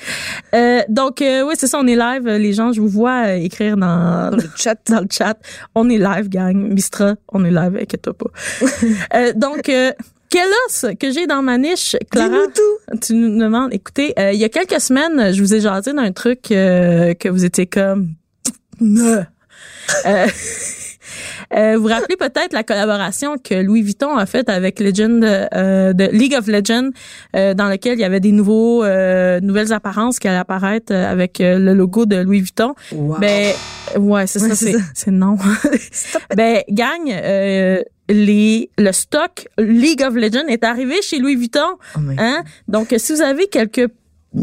Euh, 0.55 0.83
donc, 0.89 1.23
euh, 1.23 1.45
oui, 1.47 1.55
c'est 1.57 1.67
ça, 1.67 1.79
on 1.79 1.87
est 1.87 1.97
live. 1.97 2.27
Les 2.27 2.53
gens, 2.53 2.73
je 2.73 2.81
vous 2.81 2.89
vois 2.89 3.27
euh, 3.27 3.37
écrire 3.37 3.77
dans, 3.77 4.31
Dans 4.31 4.37
le 4.37 4.51
chat. 4.57 4.79
dans 4.89 5.01
le 5.01 5.09
chat. 5.11 5.39
On 5.75 5.89
est 5.91 5.99
live, 5.99 6.29
gang. 6.29 6.57
Mistra, 6.57 7.15
on 7.33 7.45
est 7.45 7.51
live, 7.51 7.77
inquiète-toi 7.81 8.15
pas. 8.15 8.31
Euh, 9.15 9.33
donc, 9.35 9.69
euh, 9.69 9.93
quel 10.33 10.49
os 10.67 10.87
que 10.99 11.11
j'ai 11.11 11.27
dans 11.27 11.43
ma 11.43 11.59
niche, 11.59 11.95
Clara? 12.11 12.47
Tout. 12.55 12.97
Tu 13.01 13.13
nous 13.13 13.39
demandes, 13.39 13.75
écoutez, 13.75 14.15
euh, 14.19 14.33
il 14.33 14.41
y 14.41 14.45
a 14.45 14.49
quelques 14.49 14.81
semaines, 14.81 15.31
je 15.33 15.43
vous 15.43 15.53
ai 15.55 15.61
jasé 15.61 15.93
d'un 15.93 16.11
truc 16.13 16.51
euh, 16.51 17.13
que 17.13 17.29
vous 17.29 17.45
étiez 17.45 17.67
comme... 17.67 18.15
Euh, 21.57 21.77
vous 21.77 21.83
vous 21.83 21.89
rappelez 21.89 22.17
peut-être 22.17 22.53
la 22.53 22.63
collaboration 22.63 23.37
que 23.39 23.55
Louis 23.55 23.83
Vuitton 23.83 24.17
a 24.17 24.27
faite 24.27 24.49
avec 24.49 24.81
Legend 24.81 25.23
euh, 25.25 25.93
de 25.93 26.05
League 26.13 26.35
of 26.39 26.47
Legends, 26.47 26.91
euh, 27.37 27.55
dans 27.55 27.69
lequel 27.69 27.95
il 27.99 28.01
y 28.01 28.05
avait 28.05 28.21
des 28.21 28.33
nouveaux 28.33 28.85
euh, 28.85 29.41
nouvelles 29.41 29.73
apparences 29.73 30.19
qui 30.19 30.29
allaient 30.29 30.39
apparaître 30.39 30.93
euh, 30.93 31.11
avec 31.11 31.39
le 31.41 31.75
logo 31.75 32.07
de 32.07 32.17
Louis 32.17 32.41
Vuitton. 32.41 32.75
Wow. 32.93 33.19
Ben 33.19 33.53
ouais, 33.99 34.27
c'est 34.27 34.43
Ouais, 34.43 34.49
ça, 34.55 34.79
c'est 34.95 35.11
non. 35.11 35.37
ben 36.37 36.61
euh, 37.11 37.83
les 38.09 38.71
le 38.79 38.93
stock 38.93 39.49
League 39.59 40.03
of 40.03 40.15
Legends 40.15 40.47
est 40.49 40.65
arrivé 40.65 41.01
chez 41.03 41.19
Louis 41.19 41.37
Vuitton. 41.37 41.77
Oh 41.97 42.01
Hein? 42.19 42.43
Donc, 42.69 42.95
si 42.97 43.13
vous 43.13 43.23
avez 43.23 43.47
quelques 43.49 43.89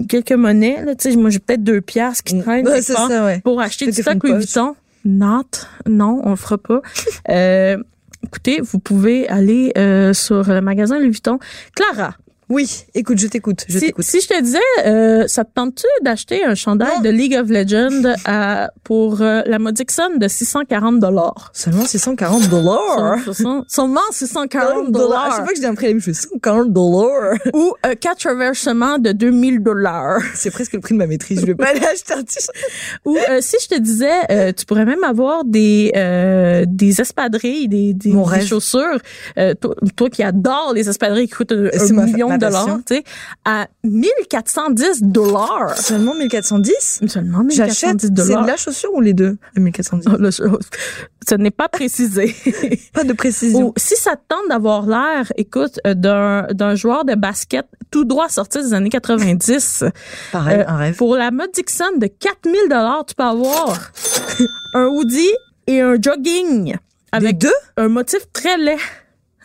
quelques 0.07 0.31
monnaies, 0.33 0.83
là, 0.85 0.95
tu 0.95 1.11
sais, 1.11 1.17
moi 1.17 1.29
j'ai 1.29 1.39
peut-être 1.39 1.63
deux 1.63 1.81
piastres 1.81 2.23
qui 2.23 2.39
traînent 2.39 2.67
Ouais, 2.67 2.81
ça, 2.81 3.25
ouais. 3.25 3.41
pour 3.43 3.59
acheter 3.59 3.85
du 3.87 4.01
stock 4.01 4.23
Louis. 4.23 4.37
Vuitton. 4.37 4.75
Not, 5.05 5.67
non, 5.87 6.21
on 6.23 6.31
le 6.31 6.35
fera 6.35 6.57
pas. 6.57 6.81
euh, 7.29 7.77
écoutez, 8.23 8.61
vous 8.61 8.79
pouvez 8.79 9.27
aller 9.27 9.71
euh, 9.77 10.13
sur 10.13 10.43
le 10.43 10.61
magasin 10.61 10.99
Louis 10.99 11.09
Vuitton. 11.09 11.39
Clara, 11.75 12.15
Oui, 12.49 12.85
écoute, 12.95 13.19
je 13.19 13.27
t'écoute, 13.27 13.65
je 13.69 13.77
si, 13.77 13.85
t'écoute. 13.87 14.03
si 14.03 14.21
je 14.21 14.27
te 14.27 14.41
disais, 14.41 14.57
euh, 14.85 15.27
ça 15.27 15.43
te 15.45 15.51
tente-tu 15.53 15.85
d'acheter 16.03 16.43
un 16.43 16.55
chandail 16.55 16.95
Non. 16.95 17.01
de 17.01 17.09
League 17.09 17.35
of 17.35 17.47
Legends 17.49 18.15
à, 18.25 18.71
pour 18.83 19.21
euh, 19.21 19.41
la 19.45 19.59
modique 19.59 19.91
somme 19.91 20.17
de 20.17 20.27
640 20.27 20.99
dollars? 20.99 21.51
Seulement 21.53 21.85
640 21.85 22.49
dollars? 22.49 23.19
Seulement 23.67 24.01
640 24.11 24.87
À 24.87 24.91
dollars. 24.91 25.31
chaque 25.35 25.45
fois 25.45 25.53
que 25.53 25.59
j'ai 25.59 25.65
un 25.67 25.75
prélim, 25.75 25.99
je 25.99 26.05
fais 26.05 26.13
140 26.13 26.73
dollars. 26.73 27.35
Ou 27.53 27.73
euh, 27.85 27.93
quatre 27.93 28.27
reversements 28.27 28.97
de 28.97 29.11
2000 29.11 29.61
dollars. 29.61 30.21
C'est 30.33 30.49
presque 30.51 30.73
le 30.73 30.79
prix 30.79 30.95
de 30.95 30.99
ma 30.99 31.05
maîtrise. 31.07 31.41
Je 31.41 31.45
vais 31.45 31.55
pas 31.55 31.69
un 31.69 31.73
t-shirt. 32.23 32.49
Ou 33.05 33.15
euh, 33.17 33.39
si 33.41 33.57
je 33.61 33.67
te 33.75 33.79
disais, 33.79 34.09
euh, 34.31 34.51
tu 34.53 34.65
pourrais 34.65 34.85
même 34.85 35.03
avoir 35.03 35.45
des 35.45 35.91
euh, 35.95 36.65
des 36.67 36.99
espadrilles, 37.01 37.67
des, 37.67 37.93
des, 37.93 38.13
chaussures. 38.45 38.99
Euh, 39.37 39.53
toi, 39.53 39.75
toi 39.95 40.09
qui 40.09 40.23
adore 40.23 40.73
les 40.73 40.89
espadrilles 40.89 41.27
qui 41.27 41.35
coûtent 41.35 41.51
un, 41.51 42.05
million 42.05 42.38
dollars, 42.39 42.79
tu 42.85 42.95
sais, 42.95 43.03
à 43.45 43.67
1410 43.83 45.03
dollars. 45.03 45.77
Seulement 45.77 46.13
1410? 46.15 47.01
Seulement 47.07 47.43
J'achète. 47.49 47.93
1410 47.93 48.01
C'est 48.07 48.13
dollars. 48.13 48.43
de 48.43 48.47
la 48.47 48.57
chaussure 48.57 48.93
ou 48.93 49.01
les 49.01 49.13
deux? 49.13 49.37
à 49.55 49.59
1410. 49.59 50.07
Oh, 50.13 50.17
le- 50.17 50.59
Ce 51.27 51.35
n'est 51.35 51.51
pas 51.51 51.69
précisé. 51.69 52.35
Pas 52.93 53.03
de 53.03 53.13
précision. 53.13 53.67
Ou 53.67 53.73
si 53.77 53.95
ça 53.95 54.15
te 54.15 54.21
tente 54.27 54.47
d'avoir 54.49 54.85
l'air, 54.87 55.31
écoute, 55.37 55.79
euh, 55.85 55.93
d'un 55.93 56.47
d'un 56.53 56.75
joueur 56.75 57.05
de 57.05 57.15
basket 57.15 57.65
tout 57.91 58.05
droit 58.05 58.29
sorti 58.29 58.59
des 58.61 58.73
années 58.73 58.89
90, 58.89 59.83
Pareil, 60.31 60.59
euh, 60.59 60.63
un 60.67 60.77
rêve. 60.77 60.95
pour 60.95 61.15
la 61.15 61.31
modique 61.31 61.69
somme 61.69 61.99
de 61.99 62.07
4000 62.07 62.55
dollars, 62.69 63.03
tu 63.07 63.15
peux 63.15 63.23
avoir 63.23 63.91
un 64.73 64.85
hoodie 64.85 65.29
et 65.67 65.81
un 65.81 65.95
jogging 66.01 66.75
avec 67.11 67.37
deux? 67.37 67.51
un 67.77 67.89
motif 67.89 68.19
très 68.33 68.57
laid. 68.57 68.77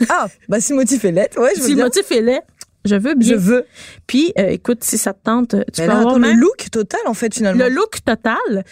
Ah, 0.09 0.27
bah 0.49 0.61
si 0.61 0.73
le 0.73 0.79
motif 0.79 1.05
est 1.05 1.13
lettre, 1.13 1.41
ouais, 1.41 1.53
je 1.55 1.61
veux 1.61 1.67
Si 1.67 1.71
le 1.71 1.77
bien. 1.77 1.85
motif 1.85 2.11
est 2.11 2.21
laid, 2.21 2.43
je 2.85 2.97
veux 2.97 3.15
bien. 3.15 3.31
Je 3.31 3.35
veux. 3.35 3.65
Puis, 4.07 4.33
euh, 4.39 4.49
écoute, 4.49 4.85
si 4.85 4.99
ça 4.99 5.13
te 5.13 5.23
tente, 5.25 5.51
tu 5.51 5.57
Mais 5.57 5.65
peux 5.65 5.83
alors, 5.85 5.97
avoir 5.99 6.15
attends, 6.15 6.23
le 6.23 6.29
même 6.29 6.41
look 6.41 6.69
total, 6.71 7.01
en 7.07 7.15
fait, 7.15 7.35
finalement. 7.35 7.63
le 7.65 7.71
look 7.71 7.99
total. 8.05 8.65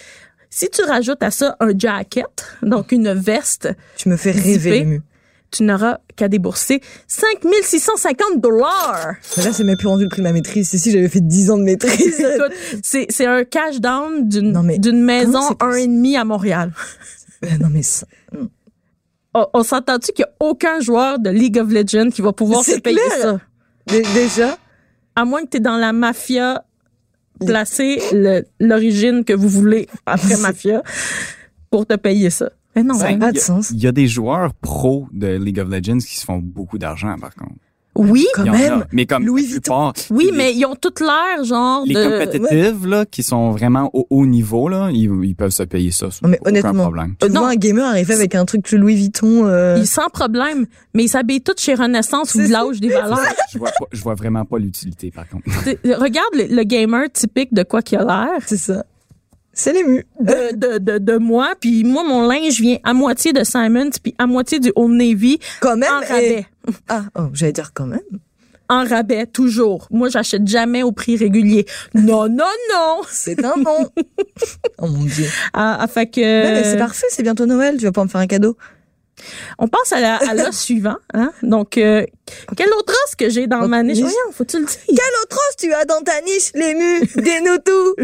Si 0.51 0.69
tu 0.69 0.83
rajoutes 0.83 1.23
à 1.23 1.31
ça 1.31 1.57
un 1.61 1.71
jacket, 1.77 2.27
donc 2.63 2.93
une 2.93 3.13
veste, 3.15 3.71
Tu 3.97 4.09
me 4.11 4.17
fais 4.17 4.33
rêver, 4.33 5.01
tu 5.51 5.63
n'auras 5.65 5.99
qu'à 6.17 6.29
débourser 6.29 6.81
5650 7.07 8.41
dollars. 8.41 9.15
Là, 9.39 9.53
c'est 9.53 9.65
même 9.65 9.77
plus 9.77 9.89
rendu 9.89 10.05
le 10.05 10.09
prix 10.09 10.19
de 10.21 10.25
ma 10.27 10.33
maîtrise. 10.33 10.69
C'est 10.69 10.79
si 10.79 10.91
j'avais 10.91 11.09
fait 11.09 11.21
10 11.21 11.51
ans 11.51 11.59
de 11.59 11.63
maîtrise. 11.63 12.21
Écoute, 12.37 12.53
c'est 12.83 13.07
c'est 13.11 13.27
un 13.27 13.45
cash 13.45 13.81
down 13.81 14.29
d'une 14.29 15.03
maison 15.03 15.41
un 15.61 15.73
et 15.73 15.87
demi 15.87 16.17
à 16.17 16.25
Montréal. 16.25 16.73
Euh, 17.45 17.49
non, 17.61 17.71
mais 17.73 17.83
ça- 17.83 18.07
On, 19.35 19.65
s'entend-tu 19.65 20.13
qu'il 20.13 20.25
n'y 20.25 20.31
a 20.31 20.49
aucun 20.49 20.79
joueur 20.79 21.19
de 21.19 21.29
League 21.29 21.59
of 21.59 21.73
Legends 21.73 22.11
qui 22.11 22.23
va 22.23 22.33
pouvoir 22.33 22.63
se 22.65 22.79
payer 22.79 22.95
clair. 22.99 23.19
ça? 23.21 23.41
Dé- 23.87 24.03
déjà, 24.15 24.57
À 25.15 25.25
moins 25.25 25.43
que 25.45 25.51
tu 25.51 25.57
es 25.59 25.61
dans 25.61 25.77
la 25.77 25.93
mafia, 25.93 26.65
placer 27.45 28.01
le- 28.13 28.45
l'origine 28.61 29.25
que 29.25 29.33
vous 29.33 29.49
voulez 29.49 29.89
après 30.07 30.37
mafia 30.41 30.83
pour 31.71 31.87
te 31.87 31.95
payer 31.97 32.31
ça. 32.31 32.51
Mais 32.75 32.83
non, 32.83 32.95
Ça 32.95 33.09
hein. 33.09 33.19
pas 33.19 33.29
il 33.29 33.33
de 33.33 33.37
y 33.39 33.41
a- 33.41 33.45
sens. 33.45 33.71
Il 33.71 33.79
y 33.83 33.87
a 33.87 33.93
des 33.93 34.07
joueurs 34.09 34.55
pros 34.55 35.07
de 35.13 35.37
League 35.37 35.61
of 35.61 35.69
Legends 35.69 35.99
qui 35.99 36.17
se 36.17 36.25
font 36.25 36.39
beaucoup 36.39 36.79
d'argent, 36.79 37.15
par 37.19 37.35
contre. 37.35 37.53
Oui, 37.95 38.27
Quand 38.35 38.45
même. 38.45 38.73
a, 38.83 38.87
mais 38.93 39.07
comme 39.07 39.27
Louis 39.27 39.45
Vuitton. 39.45 39.93
oui, 40.11 40.27
les- 40.31 40.37
mais 40.37 40.55
ils 40.55 40.65
ont 40.65 40.75
toute 40.75 41.01
l'air 41.01 41.45
genre 41.45 41.85
les 41.87 41.95
de... 41.95 42.03
compétitives 42.05 42.87
là, 42.87 43.05
qui 43.05 43.23
sont 43.23 43.51
vraiment 43.51 43.91
au 43.93 44.07
haut 44.11 44.25
niveau 44.27 44.69
là, 44.69 44.89
ils, 44.93 45.11
ils 45.25 45.35
peuvent 45.35 45.51
se 45.51 45.63
payer 45.63 45.91
ça. 45.91 46.07
Non, 46.23 46.29
mais 46.31 46.39
aucun 46.41 46.51
honnêtement, 46.51 46.83
problème. 46.85 47.15
Tu 47.21 47.29
non. 47.31 47.41
vois 47.41 47.51
un 47.51 47.57
gamer 47.57 47.85
arriver 47.87 48.15
avec 48.15 48.35
un 48.35 48.45
truc 48.45 48.71
Louis 48.73 48.95
Vuitton. 48.97 49.47
euh, 49.47 49.85
sans 49.85 50.09
problème, 50.09 50.67
mais 50.95 51.05
ils 51.05 51.09
s'habillent 51.09 51.43
tous 51.43 51.55
chez 51.61 51.75
Renaissance 51.75 52.35
ou 52.35 52.39
Village 52.41 52.81
des 52.81 52.89
Valeurs. 52.89 53.19
Je 53.53 53.59
vois, 53.59 53.69
pas- 53.69 53.87
je 53.93 54.01
vois 54.03 54.15
vraiment 54.15 54.45
pas 54.47 54.59
l'utilité, 54.59 55.11
par 55.11 55.29
contre. 55.29 55.45
Regarde 55.85 56.35
le, 56.35 56.47
le 56.57 56.63
gamer 56.65 57.05
typique 57.13 57.53
de 57.53 57.63
quoi 57.63 57.83
qu'il 57.83 57.99
a 57.99 58.05
l'air. 58.05 58.41
C'est 58.47 58.57
ça. 58.57 58.85
C'est 59.55 59.73
l'ému. 59.73 60.07
de, 60.21 60.55
de, 60.57 60.79
de, 60.79 60.99
de 60.99 61.17
moi, 61.19 61.55
puis 61.61 61.85
moi, 61.85 62.05
mon 62.05 62.27
linge 62.27 62.61
vient 62.61 62.79
à 62.85 62.95
moitié 62.95 63.33
de 63.33 63.45
Simons, 63.45 63.91
puis 64.03 64.15
à 64.19 64.27
moitié 64.27 64.61
du 64.61 64.73
Old 64.77 64.93
Navy, 64.95 65.39
Quand 65.61 65.77
même. 65.77 65.93
en 65.93 66.01
et- 66.01 66.07
rabais. 66.07 66.47
Ah, 66.89 67.03
oh, 67.19 67.23
j'allais 67.35 67.53
dire 67.53 67.73
quand 67.75 67.87
même. 67.87 68.01
En 68.69 68.85
rabais, 68.87 69.27
toujours. 69.27 69.87
Moi, 69.91 70.09
j'achète 70.09 70.47
jamais 70.49 70.83
au 70.83 70.93
prix 70.93 71.17
régulier. 71.17 71.67
Non, 71.95 72.29
non, 72.29 72.45
non! 72.73 73.01
C'est 73.11 73.45
un 73.45 73.57
nom. 73.57 73.91
oh 74.79 74.87
mon 74.87 75.05
dieu. 75.05 75.27
Ah, 75.53 75.77
ah, 75.81 75.87
fait 75.89 76.07
que... 76.07 76.21
Mais 76.21 76.65
c'est 76.65 76.79
parfait, 76.79 77.07
c'est 77.11 77.23
bientôt 77.23 77.45
Noël. 77.45 77.77
Tu 77.77 77.85
vas 77.85 77.93
pas 77.93 78.05
me 78.05 78.09
faire 78.09 78.21
un 78.23 78.27
cadeau. 78.27 78.57
On 79.59 79.69
passe 79.69 79.93
à 79.93 80.01
la, 80.01 80.17
à 80.17 80.35
l'os 80.35 80.57
suivant, 80.59 80.97
hein? 81.15 81.33
Donc, 81.43 81.79
euh, 81.79 82.05
quel 82.57 82.69
autre 82.73 82.93
os 83.07 83.15
que 83.15 83.29
j'ai 83.31 83.47
dans 83.47 83.67
ma 83.69 83.83
niche? 83.83 83.99
Voyons, 84.01 84.17
faut-tu 84.33 84.59
le 84.59 84.65
dire? 84.67 84.77
Quel 84.87 84.97
autre 85.23 85.37
os 85.51 85.57
tu 85.57 85.73
as 85.73 85.85
dans 85.85 86.01
ta 86.03 86.21
niche, 86.23 86.53
l'ému? 86.55 87.01
Dis-nous 87.17 87.59
tout. 87.65 87.95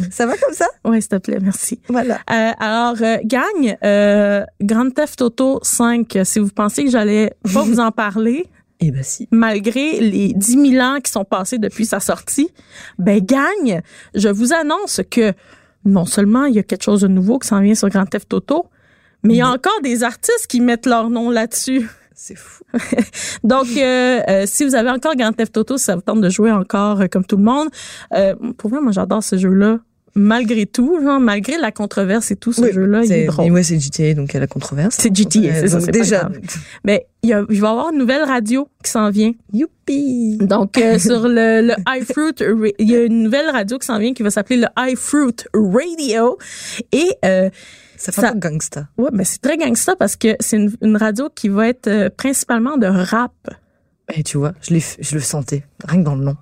ça 0.10 0.26
va 0.26 0.36
comme 0.36 0.54
ça? 0.54 0.66
Ouais, 0.84 1.00
s'il 1.00 1.10
te 1.10 1.16
plaît, 1.16 1.38
merci. 1.40 1.80
Voilà. 1.88 2.20
Euh, 2.30 2.52
alors, 2.58 2.96
euh, 3.00 3.16
gang, 3.24 3.76
euh, 3.84 4.44
Grand 4.60 4.90
Theft 4.90 5.22
Auto 5.22 5.60
5, 5.62 6.18
si 6.24 6.38
vous 6.38 6.48
pensez 6.50 6.84
que 6.84 6.90
j'allais 6.90 7.32
pas 7.52 7.62
vous 7.62 7.80
en 7.80 7.90
parler, 7.90 8.46
Eh 8.80 8.90
ben 8.90 9.02
si. 9.02 9.28
malgré 9.30 10.00
les 10.00 10.32
10 10.34 10.70
000 10.72 10.84
ans 10.84 10.98
qui 11.00 11.10
sont 11.10 11.24
passés 11.24 11.58
depuis 11.58 11.86
sa 11.86 12.00
sortie, 12.00 12.50
ben 12.98 13.20
gagne, 13.24 13.80
je 14.14 14.28
vous 14.28 14.52
annonce 14.52 15.00
que 15.10 15.32
non 15.84 16.06
seulement 16.06 16.44
il 16.46 16.54
y 16.54 16.58
a 16.58 16.62
quelque 16.62 16.82
chose 16.84 17.02
de 17.02 17.08
nouveau 17.08 17.38
qui 17.38 17.48
s'en 17.48 17.60
vient 17.60 17.74
sur 17.74 17.88
Grand 17.88 18.06
Theft 18.06 18.32
Auto, 18.32 18.66
mais 19.24 19.34
il 19.34 19.36
y 19.38 19.42
a 19.42 19.48
encore 19.48 19.80
des 19.82 20.02
artistes 20.04 20.46
qui 20.48 20.60
mettent 20.60 20.86
leur 20.86 21.10
nom 21.10 21.30
là-dessus. 21.30 21.88
C'est 22.14 22.36
fou. 22.36 22.62
Donc, 23.44 23.66
euh, 23.76 24.20
euh, 24.28 24.44
si 24.46 24.64
vous 24.64 24.74
avez 24.74 24.90
encore 24.90 25.14
Grand 25.16 25.32
Theft 25.32 25.56
Auto, 25.56 25.76
ça 25.78 25.96
vous 25.96 26.00
tente 26.02 26.20
de 26.20 26.28
jouer 26.30 26.52
encore 26.52 27.00
euh, 27.00 27.06
comme 27.10 27.24
tout 27.24 27.36
le 27.36 27.42
monde, 27.42 27.68
euh, 28.14 28.34
pour 28.56 28.70
vrai, 28.70 28.80
moi 28.80 28.92
j'adore 28.92 29.22
ce 29.24 29.36
jeu-là. 29.36 29.78
Malgré 30.16 30.64
tout, 30.66 31.00
genre, 31.02 31.18
malgré 31.18 31.58
la 31.58 31.72
controverse 31.72 32.30
et 32.30 32.36
tout, 32.36 32.52
ce 32.52 32.60
Oui, 32.62 32.72
jeu-là, 32.72 33.00
il 33.02 33.10
est 33.10 33.22
C'est- 33.22 33.26
drôle. 33.26 33.44
mais 33.46 33.50
ouais, 33.50 33.62
c'est 33.64 33.80
GTA, 33.80 34.14
donc 34.14 34.30
il 34.30 34.34
y 34.34 34.36
a 34.36 34.40
la 34.40 34.46
controverse. 34.46 34.94
C'est 34.96 35.12
GTA, 35.12 35.52
c'est 35.54 35.66
ça, 35.66 35.78
déjà. 35.90 36.30
Mais 36.84 37.08
il, 37.24 37.30
y 37.30 37.32
a, 37.32 37.44
il 37.50 37.60
va 37.60 37.66
y 37.66 37.70
avoir 37.72 37.90
une 37.90 37.98
nouvelle 37.98 38.22
radio 38.22 38.68
qui 38.84 38.92
s'en 38.92 39.10
vient. 39.10 39.32
Youpi. 39.52 40.38
Donc, 40.40 40.78
euh, 40.78 41.00
sur 41.00 41.22
le, 41.28 41.62
le 41.66 41.74
iFruit, 41.98 42.32
il 42.78 42.88
y 42.88 42.94
a 42.94 43.02
une 43.02 43.24
nouvelle 43.24 43.50
radio 43.50 43.76
qui 43.76 43.86
s'en 43.86 43.98
vient 43.98 44.14
qui 44.14 44.22
va 44.22 44.30
s'appeler 44.30 44.58
le 44.60 44.68
iFruit 44.78 45.34
Radio. 45.52 46.38
Et 46.92 47.08
euh, 47.24 47.50
Ça 47.96 48.12
fait 48.12 48.20
Ça- 48.20 48.28
un 48.28 48.32
peu 48.32 48.38
gangsta. 48.48 48.88
Ouais, 48.98 49.10
mais 49.12 49.24
c'est 49.24 49.40
très 49.40 49.56
gangsta 49.56 49.96
parce 49.96 50.16
que 50.16 50.36
c'est 50.40 50.56
une, 50.56 50.72
une 50.82 50.96
radio 50.96 51.28
qui 51.34 51.48
va 51.48 51.68
être 51.68 51.86
euh, 51.88 52.10
principalement 52.14 52.76
de 52.76 52.86
rap. 52.86 53.32
Et 54.14 54.22
tu 54.22 54.36
vois, 54.38 54.52
je, 54.60 54.76
je 55.00 55.14
le 55.14 55.20
sentais, 55.20 55.64
rien 55.86 56.00
que 56.00 56.04
dans 56.04 56.14
le 56.16 56.24
nom. 56.24 56.36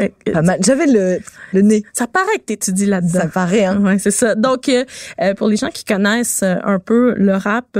Euh, 0.00 0.08
euh, 0.28 0.32
Pas 0.32 0.42
mal. 0.42 0.58
J'avais 0.60 0.86
le, 0.86 1.20
le 1.52 1.60
nez. 1.62 1.84
Ça 1.92 2.08
paraît 2.08 2.38
que 2.38 2.44
t'étudies 2.46 2.86
là-dedans. 2.86 3.20
Ça 3.20 3.28
paraît, 3.28 3.64
hein. 3.64 3.80
Ouais, 3.80 3.98
c'est 4.00 4.10
ça. 4.10 4.34
Donc, 4.34 4.68
euh, 4.68 4.84
euh, 5.20 5.34
pour 5.34 5.46
les 5.46 5.56
gens 5.56 5.68
qui 5.68 5.84
connaissent 5.84 6.42
un 6.42 6.80
peu 6.80 7.14
le 7.16 7.34
rap, 7.36 7.78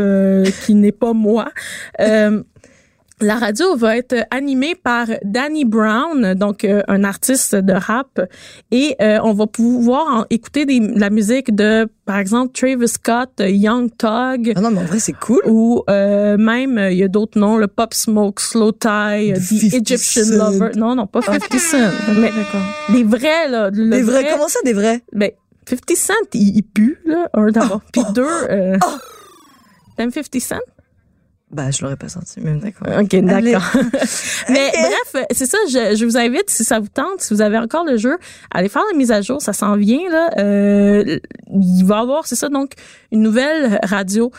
qui 0.64 0.74
n'est 0.76 0.92
pas 0.92 1.12
moi, 1.12 1.50
la 3.20 3.37
radio 3.37 3.77
va 3.77 3.96
être 3.96 4.16
animée 4.31 4.74
par 4.74 5.07
Danny 5.24 5.64
Brown, 5.64 6.35
donc 6.35 6.64
euh, 6.64 6.83
un 6.88 7.05
artiste 7.05 7.55
de 7.55 7.72
rap, 7.72 8.20
et 8.72 8.96
euh, 9.00 9.18
on 9.22 9.33
va 9.33 9.46
pouvoir 9.46 10.07
en- 10.22 10.24
écouter 10.31 10.66
des, 10.66 10.81
la 10.81 11.11
musique 11.11 11.55
de, 11.55 11.88
par 12.07 12.18
exemple, 12.18 12.53
Travis 12.53 12.88
Scott, 12.88 13.31
Young 13.38 13.88
Thug, 13.96 14.53
Ah 14.57 14.61
non, 14.61 14.70
mais 14.72 14.81
en 14.81 14.85
vrai, 14.85 14.98
c'est 14.98 15.12
cool. 15.12 15.40
ou 15.46 15.85
euh, 15.88 16.37
même 16.37 16.77
il 16.90 16.98
y 16.98 17.03
a 17.05 17.09
d'autres 17.09 17.38
noms, 17.38 17.57
le 17.57 17.68
Pop 17.68 17.94
Smoke, 17.94 18.40
Slow 18.42 18.72
Tie, 18.72 19.33
The 19.35 19.40
50 19.40 19.74
Egyptian 19.74 20.24
Cent. 20.24 20.50
Lover. 20.50 20.70
Non, 20.77 20.94
non, 20.96 21.07
pas 21.07 21.22
50 21.22 21.53
Cent, 21.61 21.79
mais 22.18 22.33
des 22.92 23.05
vrais 23.05 23.48
là. 23.48 23.70
le 23.72 23.90
Des 23.90 24.03
vrais, 24.03 24.22
vrai- 24.22 24.31
comment 24.33 24.48
ça, 24.48 24.59
des 24.64 24.72
vrais? 24.72 25.03
ben, 25.12 25.31
50 25.68 25.96
Cent, 25.96 26.12
il, 26.35 26.57
il 26.57 26.62
pue, 26.62 26.98
là, 27.07 27.29
un 27.33 27.46
d'abord. 27.53 27.81
Puis 27.92 28.03
deux, 28.12 28.27
euh, 28.50 28.77
t'aimes 29.96 30.11
50 30.11 30.40
Cent? 30.40 30.57
Bah, 31.55 31.71
je 31.71 31.83
l'aurais 31.83 31.97
pas 31.97 32.09
senti, 32.09 32.40
même 32.40 32.59
d'accord. 32.59 32.88
OK, 33.01 33.14
d'accord. 33.21 33.62
Mais 34.49 34.73
bref, 34.73 35.25
c'est 35.31 35.47
ça, 35.47 35.57
je, 35.69 35.95
je 35.97 36.05
vous 36.05 36.17
invite, 36.17 36.51
si 36.51 36.64
ça 36.64 36.81
vous 36.81 36.88
tente, 36.88 37.21
si 37.21 37.33
vous 37.33 37.40
avez 37.43 37.59
encore 37.59 37.85
le 37.85 37.97
jeu, 37.97 38.17
allez 38.51 38.69
faire 38.69 38.83
la 38.90 38.99
mise 38.99 39.12
à 39.12 39.21
jour, 39.23 39.40
ça 39.40 39.53
s'en 39.53 39.77
vient, 39.77 40.11
là. 40.11 40.31
Euh, 40.38 41.19
il 41.53 41.85
va 41.85 41.99
y 41.99 42.01
avoir, 42.01 42.27
c'est 42.27 42.35
ça, 42.35 42.49
donc, 42.49 42.73
une 43.12 43.23
nouvelle 43.23 43.79
radio. 43.85 44.33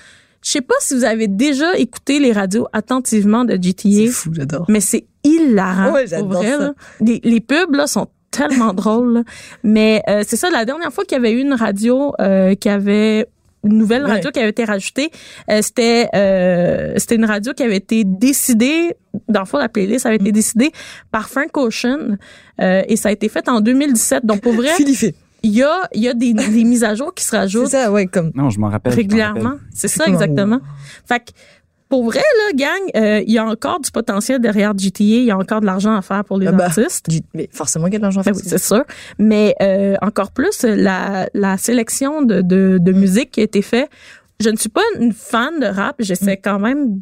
Je 0.43 0.51
sais 0.51 0.61
pas 0.61 0.75
si 0.81 0.93
vous 0.93 1.05
avez 1.05 1.27
déjà 1.29 1.75
écouté 1.77 2.19
les 2.19 2.33
radios 2.33 2.67
attentivement 2.73 3.45
de 3.45 3.53
C'est 3.53 3.63
GTA, 3.63 4.11
fou, 4.11 4.29
j'adore. 4.33 4.65
mais 4.67 4.81
c'est 4.81 5.05
hilarant. 5.23 5.93
Ouais, 5.93 6.05
pour 6.19 6.27
vrai, 6.27 6.51
ça. 6.51 6.57
là. 6.57 6.73
Les, 6.99 7.21
les 7.23 7.39
pubs, 7.39 7.73
là, 7.73 7.87
sont 7.87 8.07
tellement 8.29 8.73
drôles. 8.81 9.13
là. 9.13 9.23
Mais 9.63 10.03
euh, 10.09 10.23
c'est 10.27 10.35
ça, 10.35 10.49
la 10.49 10.65
dernière 10.65 10.91
fois 10.91 11.05
qu'il 11.05 11.15
y 11.17 11.19
avait 11.19 11.31
eu 11.31 11.39
une 11.39 11.53
radio 11.53 12.13
euh, 12.19 12.55
qui 12.55 12.67
avait 12.69 13.27
une 13.65 13.77
nouvelle 13.77 14.03
Ouais. 14.05 14.11
radio 14.11 14.31
qui 14.31 14.39
avait 14.39 14.49
été 14.49 14.63
rajoutée, 14.63 15.09
euh, 15.49 15.61
c'était 15.61 16.07
euh, 16.15 16.93
c'était 16.97 17.15
une 17.15 17.25
radio 17.25 17.53
qui 17.53 17.63
avait 17.63 17.77
été 17.77 18.03
décidée, 18.05 18.93
dans 19.27 19.41
le 19.41 19.45
fond, 19.45 19.57
la 19.57 19.69
playlist 19.69 20.05
avait 20.05 20.15
été 20.17 20.31
décidée 20.31 20.71
par 21.11 21.27
Frank 21.29 21.55
Ocean 21.57 22.17
euh, 22.61 22.83
et 22.87 22.95
ça 22.95 23.09
a 23.09 23.11
été 23.11 23.27
fait 23.29 23.47
en 23.49 23.61
2017. 23.61 24.25
Donc, 24.25 24.41
pour 24.41 24.53
vrai, 24.53 24.69
il 25.43 25.51
y 25.51 25.61
a, 25.61 25.81
il 25.93 26.01
y 26.01 26.07
a 26.07 26.13
des, 26.15 26.33
des 26.33 26.63
mises 26.63 26.83
à 26.83 26.95
jour 26.95 27.13
qui 27.13 27.23
se 27.23 27.29
C'est 27.31 27.37
rajoutent 27.37 27.67
ça, 27.67 27.91
ouais, 27.91 28.07
comme. 28.07 28.31
Non, 28.33 28.49
je 28.49 28.59
m'en 28.59 28.69
rappelle. 28.69 28.93
régulièrement. 28.93 29.55
C'est 29.73 29.87
ça, 29.87 30.05
exactement. 30.07 30.59
Fait 31.07 31.19
que, 31.19 31.31
pour 31.89 32.05
vrai, 32.05 32.19
là, 32.19 32.53
gang, 32.55 32.91
euh, 33.03 33.21
il 33.25 33.31
y 33.33 33.37
a 33.37 33.45
encore 33.45 33.79
du 33.79 33.91
potentiel 33.91 34.39
derrière 34.41 34.73
GTA. 34.77 35.03
Il 35.03 35.23
y 35.25 35.31
a 35.31 35.37
encore 35.37 35.61
de 35.61 35.65
l'argent 35.65 35.95
à 35.95 36.01
faire 36.01 36.23
pour 36.25 36.37
les 36.39 36.47
Ah 36.47 36.51
bah, 36.51 36.65
artistes. 36.65 37.09
du- 37.09 37.21
Mais 37.33 37.47
forcément, 37.51 37.87
il 37.87 37.93
y 37.93 37.95
a 37.95 37.99
de 37.99 38.03
l'argent 38.03 38.21
à 38.21 38.23
Ben 38.23 38.33
faire. 38.33 38.41
oui, 38.43 38.49
c'est 38.49 38.57
sûr. 38.63 38.83
Mais 39.19 39.55
euh, 39.61 39.95
encore 40.01 40.31
plus, 40.31 40.63
la, 40.63 41.29
la 41.33 41.57
sélection 41.57 42.21
de, 42.23 42.41
de, 42.41 42.77
de 42.81 42.91
musique 42.91 43.31
qui 43.31 43.41
a 43.41 43.43
été 43.43 43.61
faite. 43.61 43.89
Je 44.41 44.49
ne 44.49 44.57
suis 44.57 44.67
pas 44.69 44.81
une 44.99 45.13
fan 45.13 45.59
de 45.61 45.65
rap. 45.65 45.95
J'essaie 45.99 46.35
quand 46.37 46.59
même 46.59 46.99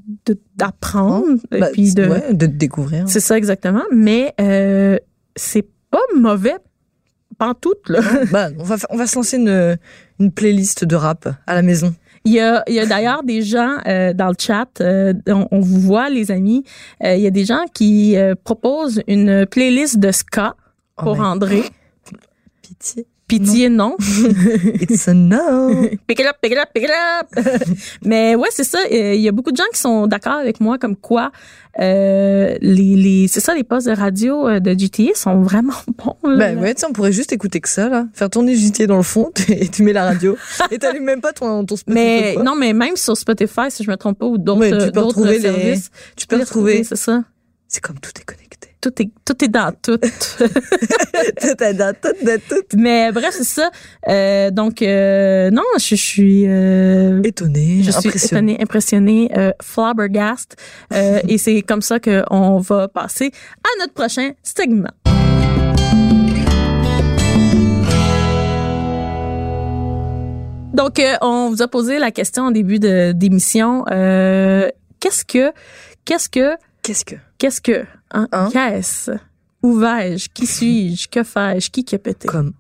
d'apprendre. 0.56 1.26
et 1.52 1.60
Bah, 1.60 1.70
puis 1.74 1.94
de, 1.94 2.06
ouais, 2.08 2.34
de 2.34 2.46
découvrir. 2.46 3.06
C'est 3.08 3.20
ça 3.20 3.38
exactement. 3.38 3.84
Mais 3.92 4.34
euh, 4.40 4.98
c'est 5.36 5.68
pas 5.90 6.02
mauvais. 6.16 6.56
Pantoute, 7.40 7.90
là. 7.90 8.02
Bah, 8.32 8.50
on 8.60 8.64
va, 8.64 8.76
on 8.92 8.96
va 8.98 9.08
se 9.08 9.16
lancer 9.16 9.38
une, 9.38 9.78
une 10.20 10.32
playlist 10.32 10.86
de 10.86 10.96
rap 10.96 11.28
à 11.48 11.56
la 11.56 11.64
maison. 11.64 11.94
Il 12.26 12.32
y 12.32 12.40
a, 12.40 12.64
il 12.68 12.74
y 12.76 12.80
a 12.80 12.86
d'ailleurs 12.86 13.22
des 13.24 13.42
gens 13.42 13.78
euh, 13.86 14.14
dans 14.14 14.28
le 14.30 14.36
chat, 14.40 14.68
euh, 14.80 15.14
on, 15.28 15.48
on 15.52 15.60
vous 15.60 15.80
voit 15.82 16.10
les 16.10 16.32
amis, 16.32 16.64
euh, 17.04 17.16
il 17.16 17.22
y 17.22 17.28
a 17.28 17.32
des 17.32 17.44
gens 17.46 17.66
qui 17.74 18.16
euh, 18.16 18.34
proposent 18.42 19.02
une 19.08 19.46
playlist 19.46 20.00
de 20.00 20.12
ska 20.12 20.56
Oh 20.98 21.04
pour 21.04 21.16
my- 21.18 21.22
André. 21.26 21.64
Pitié. 22.62 23.08
Pitié 23.40 23.70
non. 23.70 23.96
It's 24.82 25.08
a 25.08 25.14
no. 25.14 25.90
pick 26.08 26.20
it 26.20 26.26
up, 26.28 26.38
pick 26.42 26.52
it 26.52 26.58
up, 26.58 26.70
pick 26.74 26.84
it 26.84 26.90
up. 26.92 27.46
Mais 28.06 28.36
ouais, 28.36 28.50
c'est 28.52 28.64
ça. 28.64 28.80
euh, 28.92 29.14
Il 29.16 29.22
y 29.22 29.28
a 29.28 29.32
beaucoup 29.32 29.52
de 29.52 29.58
gens 29.58 29.64
qui 29.74 29.80
sont 29.80 30.08
d'accord 30.08 30.34
avec 30.34 30.60
moi 30.60 30.78
comme 30.78 30.96
quoi 30.96 31.32
euh, 31.80 32.56
les, 32.62 32.96
les 32.96 33.28
c'est 33.28 33.40
ça 33.40 33.56
les 33.56 33.64
postes 33.64 33.88
de 33.88 33.94
radio 33.94 34.48
euh, 34.48 34.60
de 34.60 34.78
GTA 34.78 35.16
sont 35.16 35.42
vraiment 35.42 35.74
bons. 35.98 36.16
là. 36.30 36.38
Ben 36.54 36.60
ouais, 36.60 36.74
tu 36.76 36.82
sais, 36.82 36.86
on 36.88 36.94
pourrait 36.94 37.12
juste 37.12 37.34
écouter 37.34 37.60
que 37.62 37.70
ça, 37.70 37.90
là. 37.90 38.06
Faire 38.14 38.30
tourner 38.30 38.56
JT 38.56 38.86
dans 38.86 38.98
le 38.98 39.02
fond, 39.04 39.32
et 39.50 39.68
tu 39.70 39.82
mets 39.82 39.94
la 39.94 40.04
radio. 40.06 40.38
et 40.70 40.78
t'allumes 40.78 41.04
même 41.06 41.22
pas 41.22 41.34
ton, 41.34 41.66
ton 41.66 41.76
Spotify, 41.76 41.94
mais 42.04 42.36
non, 42.44 42.56
mais 42.56 42.74
même 42.74 42.96
sur 42.96 43.18
Spotify, 43.18 43.70
si 43.72 43.84
je 43.84 43.90
me 43.90 43.98
trompe 43.98 44.20
pas, 44.20 44.28
ou 44.28 44.38
d'autres 44.38 44.60
Ouais, 44.62 44.70
tu 44.72 44.78
peux 44.78 44.92
d'autres 44.92 45.08
retrouver 45.08 45.32
les- 45.34 45.42
services, 45.42 45.90
tu 46.16 46.28
peux 46.28 46.38
retrouver. 46.40 46.84
c'est 46.84 46.96
ça. 46.96 47.24
C'est 47.68 47.82
comme 47.82 47.98
tout 48.00 48.12
est 48.20 48.24
connecté. 48.24 48.73
Tout 48.84 49.02
est 49.02 49.10
tout 49.24 49.46
est 49.46 49.48
dans 49.48 49.72
tout. 49.82 49.98
Tout 51.42 51.64
est 51.64 51.74
dans 51.74 51.94
tout, 51.96 52.12
dans 52.26 52.38
tout. 52.50 52.66
Mais 52.78 53.14
bref, 53.14 53.30
c'est 53.38 53.46
ça. 53.46 53.70
Euh, 54.10 54.52
donc, 54.52 54.82
euh, 54.82 55.50
non, 55.52 55.64
je, 55.78 55.86
je 55.88 55.96
suis... 55.96 56.44
euh, 56.48 57.22
Étonné, 57.24 57.82
je 57.82 57.92
suis 57.92 58.10
étonnée, 58.10 58.58
impressionnée, 58.60 59.32
euh, 59.38 59.52
flabbergast. 59.62 60.58
Euh, 60.94 61.22
et 61.30 61.38
c'est 61.38 61.62
comme 61.62 61.82
ça 61.82 62.02
qu'on 62.02 62.58
va 62.60 62.90
passer 62.90 63.32
à 63.64 63.70
notre 63.80 63.94
prochain 63.94 64.32
segment. 64.44 64.90
Donc, 70.74 70.98
euh, 71.00 71.14
on 71.22 71.50
vous 71.52 71.62
a 71.62 71.68
posé 71.68 72.00
la 72.00 72.10
question 72.12 72.44
en 72.46 72.52
début 72.52 72.80
de- 72.80 73.12
d'émission. 73.12 73.86
Euh, 73.92 74.68
qu'est-ce 75.00 75.24
que, 75.24 75.52
qu'est-ce 76.04 76.28
que, 76.30 76.56
Qu'est-ce 76.82 77.06
que? 77.06 77.16
qu'est-ce 77.38 77.62
que, 77.62 77.86
hein, 78.14 78.28
Hein? 78.32 78.50
qu'est-ce, 78.54 79.12
où 79.62 79.76
vais-je, 79.78 80.30
qui 80.34 80.46
suis-je, 80.48 81.08
que 81.08 81.24
fais-je, 81.24 81.70
qui 81.70 81.84
qui 81.84 81.96
a 81.96 82.00
pété? 82.00 82.28
Comme. 82.28 82.54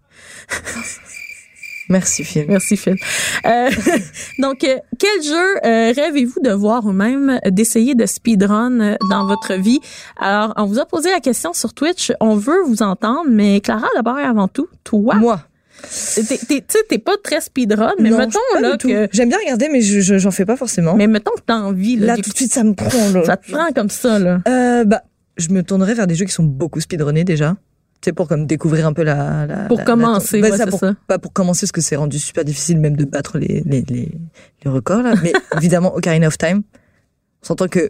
Merci, 1.89 2.23
Phil. 2.23 2.45
Merci 2.47 2.77
Phil. 2.77 2.95
Euh, 3.45 3.69
donc, 4.39 4.63
euh, 4.63 4.77
quel 4.97 5.21
jeu 5.21 5.57
euh, 5.65 5.91
rêvez-vous 5.93 6.39
de 6.41 6.51
voir 6.51 6.85
ou 6.85 6.93
même 6.93 7.39
d'essayer 7.47 7.93
de 7.93 8.05
speedrun 8.05 8.95
dans 9.09 9.25
votre 9.27 9.53
vie? 9.55 9.79
Alors, 10.17 10.53
on 10.55 10.65
vous 10.65 10.79
a 10.79 10.85
posé 10.85 11.11
la 11.11 11.19
question 11.19 11.51
sur 11.51 11.73
Twitch. 11.73 12.13
On 12.21 12.35
veut 12.37 12.63
vous 12.65 12.81
entendre, 12.83 13.25
mais 13.29 13.59
Clara, 13.59 13.87
d'abord 13.95 14.17
et 14.17 14.23
avant 14.23 14.47
tout, 14.47 14.67
toi, 14.85 15.15
Moi. 15.15 15.41
tu 15.83 15.87
sais, 15.89 16.23
t'es 16.87 16.97
pas 16.99 17.17
très 17.21 17.41
speedrun, 17.41 17.91
mais 17.99 18.11
Non, 18.11 18.17
mettons 18.17 18.39
pas 18.53 18.61
là 18.61 18.77
que, 18.77 19.09
J'aime 19.11 19.27
bien 19.27 19.39
regarder, 19.39 19.67
mais 19.69 19.81
je, 19.81 19.99
je- 19.99 20.17
j'en 20.17 20.31
fais 20.31 20.45
pas 20.45 20.55
forcément. 20.55 20.95
mais 20.95 21.07
mettons 21.07 21.33
que 21.35 21.41
t'as 21.45 21.57
envie 21.57 21.97
là, 21.97 22.15
là, 22.15 22.15
tout 22.15 22.29
de 22.31 22.35
suite, 22.35 22.53
ça 22.53 22.63
me 22.63 22.73
prend, 22.73 23.09
là. 23.13 23.25
ça 23.25 23.35
te 23.35 23.51
prend 23.51 23.67
comme 23.73 23.89
ça 23.89 24.19
là. 24.19 24.39
Euh, 24.47 24.85
bah, 24.85 25.01
je 25.37 25.49
me 25.49 25.63
tournerais 25.63 25.93
vers 25.93 26.07
des 26.07 26.15
jeux 26.15 26.25
qui 26.25 26.31
sont 26.33 26.43
beaucoup 26.43 26.79
speedrunnés 26.79 27.23
déjà. 27.23 27.55
Sais, 28.03 28.11
pour 28.11 28.27
comme 28.27 28.45
découvrir 28.47 28.85
un 28.85 28.91
peu 28.93 29.03
la. 29.03 29.45
la 29.45 29.57
Pour 29.67 29.77
la- 29.77 29.85
commencer, 29.85 30.41
la- 30.41 30.49
ouais, 30.49 30.57
c'est 30.57 30.69
pour, 30.69 30.79
ça. 30.79 30.93
Pas 31.07 31.19
pour 31.19 31.31
commencer, 31.31 31.61
parce 31.61 31.71
que 31.71 31.79
c'est 31.79 31.95
rendu 31.95 32.19
super 32.19 32.43
difficile 32.43 32.77
même 32.79 32.97
de 32.97 33.05
battre 33.05 33.37
les, 33.37 33.63
les, 33.65 33.81
les, 33.83 34.11
les 34.65 34.69
records, 34.71 35.03
là. 35.03 35.13
Mais 35.23 35.31
évidemment, 35.57 35.95
Ocarina 35.95 36.27
of 36.27 36.37
Time. 36.37 36.63
On 37.41 37.45
s'entend 37.45 37.67
que 37.69 37.89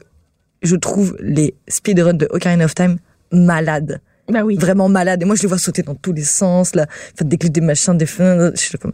je 0.62 0.75
trouve 0.75 1.17
les 1.19 1.56
speedruns 1.67 2.13
de 2.13 2.27
Ocarina 2.29 2.65
of 2.65 2.75
Time 2.75 2.97
malades. 3.32 4.01
Ben 4.32 4.43
oui. 4.43 4.56
Vraiment 4.56 4.88
malades. 4.88 5.23
Et 5.23 5.25
moi, 5.25 5.36
je 5.36 5.41
les 5.41 5.47
vois 5.47 5.58
sauter 5.58 5.82
dans 5.82 5.95
tous 5.95 6.13
les 6.13 6.23
sens, 6.23 6.75
là. 6.75 6.86
Faire 7.15 7.27
des 7.27 7.38
clics, 7.39 7.51
des 7.51 7.62
machins, 7.62 7.97
des 7.97 8.06
fins. 8.06 8.51
Je 8.53 8.60
suis 8.60 8.77
comme. 8.77 8.93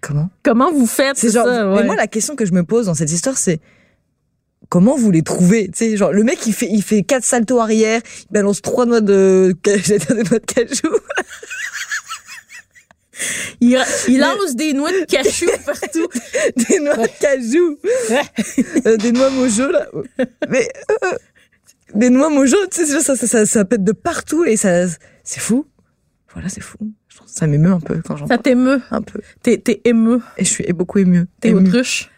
Comment? 0.00 0.30
Comment 0.42 0.72
vous 0.72 0.86
faites 0.86 1.16
C'est 1.16 1.30
genre. 1.30 1.46
ça, 1.46 1.64
Mais 1.64 1.74
ouais. 1.80 1.84
moi, 1.86 1.96
la 1.96 2.06
question 2.06 2.34
que 2.36 2.44
je 2.46 2.52
me 2.52 2.64
pose 2.64 2.86
dans 2.86 2.94
cette 2.94 3.10
histoire, 3.12 3.36
c'est 3.36 3.60
comment 4.72 4.96
vous 4.96 5.10
les 5.10 5.20
trouvez? 5.20 5.66
Tu 5.66 5.72
sais, 5.74 5.96
genre 5.98 6.12
le 6.12 6.24
mec, 6.24 6.46
il 6.46 6.54
fait, 6.54 6.66
il 6.70 6.82
fait 6.82 7.02
quatre 7.02 7.24
saltos 7.24 7.60
arrière, 7.60 8.00
il 8.30 8.32
balance 8.32 8.62
trois 8.62 8.86
noix 8.86 9.02
de, 9.02 9.54
des 9.64 9.74
noix 9.74 10.38
de 10.38 10.46
cajou. 10.46 10.96
il, 13.60 13.78
il 14.08 14.18
lance 14.18 14.56
des 14.56 14.72
noix 14.72 14.90
de 14.90 15.04
cachou 15.04 15.44
partout. 15.66 16.08
des 16.56 16.80
noix 16.80 16.96
de 16.96 17.20
cajou, 17.20 17.78
Euh, 18.86 18.96
des 18.96 19.12
noix 19.12 19.28
mojo 19.28 19.70
là. 19.70 19.86
Mais 20.48 20.66
euh, 20.90 21.10
des 21.94 22.08
noix 22.08 22.30
mojo, 22.30 22.56
tu 22.70 22.86
sais, 22.86 23.00
ça, 23.02 23.14
ça, 23.14 23.26
ça, 23.26 23.44
ça 23.44 23.64
pète 23.66 23.84
de 23.84 23.92
partout 23.92 24.46
et 24.46 24.56
ça, 24.56 24.86
c'est 25.22 25.40
fou. 25.40 25.66
Voilà, 26.32 26.48
c'est 26.48 26.62
fou. 26.62 26.78
Ça 27.26 27.46
m'émeut 27.46 27.72
un 27.72 27.80
peu 27.80 28.00
quand 28.02 28.16
j'en 28.16 28.26
Ça 28.26 28.38
t'émeut. 28.38 28.80
Un 28.90 29.02
peu. 29.02 29.20
T'es, 29.42 29.58
t'es 29.58 29.82
émeu. 29.84 30.22
Et 30.38 30.46
je 30.46 30.50
suis 30.50 30.72
beaucoup 30.72 30.98
émue. 30.98 31.26
T'es 31.40 31.52
autruche. 31.52 32.08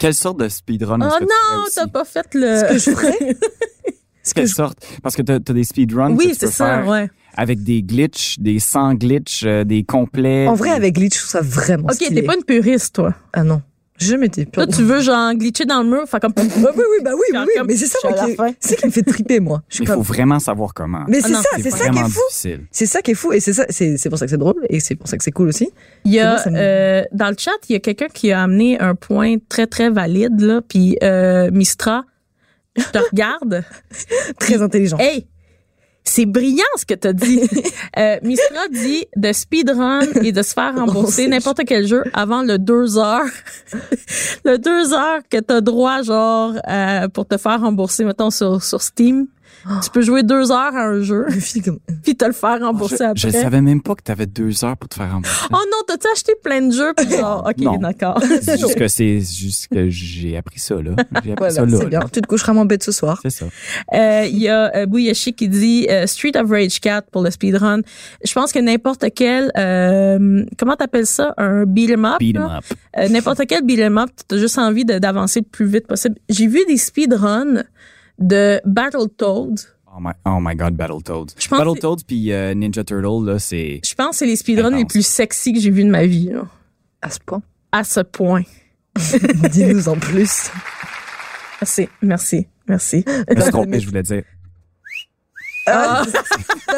Quelle 0.00 0.14
sorte 0.14 0.38
de 0.40 0.48
speedrun 0.48 0.98
Oh 1.00 1.14
que 1.18 1.24
non, 1.24 1.64
t'as 1.74 1.86
pas 1.86 2.04
fait 2.04 2.26
le... 2.34 2.58
Ce 2.60 2.64
que 2.64 2.78
je 2.78 2.90
ferais, 2.96 3.18
ce 4.22 4.34
que 4.34 4.40
Quelle 4.40 4.48
je 4.48 4.54
sorte? 4.54 4.84
Parce 5.02 5.14
que 5.16 5.22
t'as 5.22 5.34
as 5.36 5.38
des 5.38 5.64
speedruns 5.64 6.12
que 6.12 6.18
Oui, 6.18 6.28
tu 6.30 6.34
c'est 6.34 6.46
peux 6.46 6.52
ça, 6.52 6.78
faire 6.82 6.88
ouais. 6.88 7.08
avec 7.34 7.62
des 7.62 7.82
glitches, 7.82 8.38
des 8.38 8.58
sans 8.58 8.94
glitch, 8.94 9.42
euh, 9.44 9.64
des 9.64 9.84
complets. 9.84 10.46
En 10.48 10.54
vrai, 10.54 10.70
des- 10.70 10.74
avec 10.76 10.94
glitch, 10.94 11.14
je 11.14 11.20
trouve 11.20 11.30
ça 11.30 11.40
vraiment 11.42 11.88
Ok, 11.90 11.98
t'es 11.98 12.22
pas 12.22 12.34
une 12.36 12.44
puriste, 12.44 12.94
toi. 12.96 13.14
Ah 13.32 13.44
non. 13.44 13.62
J'ai 13.96 14.08
jamais 14.08 14.26
été 14.26 14.44
peur. 14.44 14.66
Là, 14.66 14.72
tu 14.72 14.82
veux 14.82 15.00
genre 15.00 15.32
glitcher 15.34 15.66
dans 15.66 15.82
le 15.82 15.88
mur, 15.88 16.08
faire 16.08 16.18
comme. 16.18 16.32
Ah 16.36 16.42
oui, 16.56 16.56
oui, 16.76 17.04
bah 17.04 17.12
oui, 17.14 17.20
oui, 17.32 17.62
Mais 17.66 17.76
c'est 17.76 17.86
ça, 17.86 17.98
je 18.02 18.08
qui, 18.26 18.36
c'est 18.58 18.70
ça 18.70 18.76
qui 18.76 18.86
me 18.86 18.90
fait 18.90 19.02
triper, 19.02 19.38
moi. 19.38 19.62
Je 19.68 19.76
suis 19.76 19.84
Il 19.84 19.88
faut 19.90 20.00
vraiment 20.02 20.40
savoir 20.40 20.74
comment. 20.74 21.04
Mais 21.06 21.20
c'est 21.20 21.26
Ah 21.28 21.30
non, 21.30 21.42
ça, 21.42 21.48
c'est 21.56 21.62
c'est 21.62 21.70
ça 21.70 21.88
qui 21.90 21.98
est 21.98 22.02
fou. 22.02 22.20
difficile. 22.28 22.60
C'est 22.72 22.86
ça 22.86 23.02
qui 23.02 23.10
est 23.12 23.14
fou. 23.14 23.32
Et 23.32 23.38
c'est 23.40 23.52
ça, 23.52 23.66
c'est, 23.68 23.96
c'est 23.96 24.08
pour 24.08 24.18
ça 24.18 24.26
que 24.26 24.30
c'est 24.30 24.36
drôle. 24.38 24.56
Et 24.68 24.80
c'est 24.80 24.96
pour 24.96 25.06
ça 25.06 25.16
que 25.16 25.22
c'est 25.22 25.30
cool 25.30 25.48
aussi. 25.48 25.70
Il 26.04 26.12
y 26.12 26.18
a 26.18 26.30
Moi, 26.30 26.38
ça 26.38 26.50
me- 26.50 26.56
euh, 26.58 27.02
dans 27.12 27.28
le 27.28 27.36
chat, 27.38 27.52
il 27.68 27.74
y 27.74 27.76
a 27.76 27.80
quelqu'un 27.80 28.08
qui 28.12 28.32
a 28.32 28.42
amené 28.42 28.80
un 28.80 28.96
point 28.96 29.36
très 29.48 29.66
très 29.68 29.90
valide 29.90 30.40
là, 30.40 30.60
puis 30.66 30.98
euh, 31.04 31.50
Mistra, 31.52 32.04
je 32.76 32.82
te 32.84 32.98
regarde. 33.12 33.62
Très 34.40 34.60
intelligent. 34.60 34.98
Hey, 34.98 35.28
c'est 36.04 36.26
brillant 36.26 36.62
ce 36.76 36.84
que 36.84 36.94
t'as 36.94 37.12
dit. 37.12 37.40
euh, 37.98 38.18
Mistra 38.22 38.68
dit 38.70 39.06
de 39.16 39.32
speedrun 39.32 40.00
et 40.22 40.32
de 40.32 40.42
se 40.42 40.52
faire 40.52 40.74
rembourser 40.74 41.12
c'est 41.24 41.28
n'importe 41.28 41.62
quel 41.66 41.86
jeu 41.86 42.04
avant 42.12 42.42
le 42.42 42.58
deux 42.58 42.98
heures. 42.98 43.24
le 44.44 44.58
deux 44.58 44.92
heures 44.92 45.20
que 45.30 45.38
t'as 45.38 45.60
droit 45.60 46.02
genre 46.02 46.54
euh, 46.68 47.08
pour 47.08 47.26
te 47.26 47.36
faire 47.36 47.60
rembourser, 47.60 48.04
mettons 48.04 48.30
sur 48.30 48.62
sur 48.62 48.82
Steam. 48.82 49.26
Tu 49.82 49.90
peux 49.90 50.02
jouer 50.02 50.22
deux 50.22 50.50
heures 50.52 50.74
à 50.76 50.84
un 50.88 51.00
jeu 51.02 51.26
puis 52.02 52.14
te 52.16 52.24
le 52.24 52.32
faire 52.32 52.60
rembourser 52.60 52.96
Je, 52.98 53.04
après. 53.04 53.16
je 53.20 53.28
savais 53.30 53.60
même 53.60 53.80
pas 53.82 53.94
que 53.94 54.02
t'avais 54.02 54.26
deux 54.26 54.64
heures 54.64 54.76
pour 54.76 54.88
te 54.88 54.94
faire 54.96 55.10
rembourser. 55.10 55.46
Oh 55.52 55.56
non, 55.56 55.78
t'as-tu 55.86 56.06
acheté 56.12 56.32
plein 56.42 56.60
de 56.62 56.72
jeux 56.72 56.92
puis 56.96 57.08
genre 57.10 57.46
ok 57.48 57.80
d'accord. 57.80 58.20
C'est 58.42 58.58
juste 58.58 58.76
que 58.76 58.88
c'est 58.88 59.20
juste 59.20 59.68
que 59.68 59.88
j'ai 59.88 60.36
appris 60.36 60.58
ça 60.58 60.74
là. 60.76 60.90
J'ai 61.24 61.32
appris 61.32 61.52
ça 61.52 61.64
là. 61.64 61.76
c'est 61.78 61.86
bien. 61.86 62.00
Tu 62.12 62.20
te 62.20 62.26
coucheras 62.26 62.52
moins 62.52 62.66
bête 62.66 62.82
ce 62.82 62.92
soir. 62.92 63.20
C'est 63.22 63.30
ça. 63.30 63.46
Euh, 63.94 64.26
Il 64.28 64.38
y 64.38 64.48
a 64.48 64.74
euh, 64.76 64.86
Bouyashi 64.86 65.32
qui 65.32 65.48
dit 65.48 65.86
euh, 65.90 66.06
Street 66.06 66.32
of 66.36 66.50
Rage 66.50 66.80
4 66.80 67.10
pour 67.10 67.22
le 67.22 67.30
speedrun. 67.30 67.80
Je 68.24 68.32
pense 68.32 68.52
que 68.52 68.58
n'importe 68.58 69.06
quel, 69.14 69.50
euh, 69.56 70.44
comment 70.58 70.76
t'appelles 70.76 71.06
ça, 71.06 71.34
un 71.38 71.64
beat 71.64 71.90
'em 71.90 72.04
up, 72.04 72.18
Beat 72.18 72.36
'em 72.36 72.40
là? 72.40 72.58
up. 72.58 72.64
Euh, 72.98 73.08
n'importe 73.08 73.40
quel 73.48 73.62
beat 73.64 73.80
'em 73.80 73.98
up, 73.98 74.10
t'as 74.28 74.36
juste 74.38 74.58
envie 74.58 74.84
de- 74.84 74.98
d'avancer 74.98 75.40
le 75.40 75.46
plus 75.46 75.66
vite 75.66 75.86
possible. 75.86 76.16
J'ai 76.28 76.46
vu 76.46 76.60
des 76.68 76.76
speedruns 76.76 77.62
de 78.18 78.60
Battletoads. 78.64 79.68
Oh 79.96 80.00
my, 80.00 80.12
oh 80.26 80.38
my 80.40 80.56
god, 80.56 80.74
Battletoads. 80.74 81.34
Battletoads 81.50 82.04
puis 82.06 82.32
euh, 82.32 82.54
Ninja 82.54 82.82
Turtle 82.82 83.24
là, 83.24 83.38
c'est 83.38 83.80
Je 83.84 83.94
pense 83.94 84.10
que 84.10 84.16
c'est 84.16 84.26
les 84.26 84.36
speedruns 84.36 84.76
les 84.76 84.84
plus 84.84 85.06
sexy 85.06 85.52
que 85.52 85.60
j'ai 85.60 85.70
vus 85.70 85.84
de 85.84 85.90
ma 85.90 86.06
vie, 86.06 86.30
là. 86.30 86.46
À 87.00 87.10
ce 87.10 87.18
point? 87.20 87.42
à 87.74 87.82
ce 87.82 88.00
point. 88.00 88.44
Dis-nous 89.50 89.88
en 89.88 89.96
plus. 89.96 90.50
Merci, 91.60 91.88
merci, 92.00 92.46
merci. 92.68 93.04
Je 93.06 93.80
je 93.80 93.86
voulais 93.86 94.02
dire? 94.04 94.22
Ah, 95.66 96.02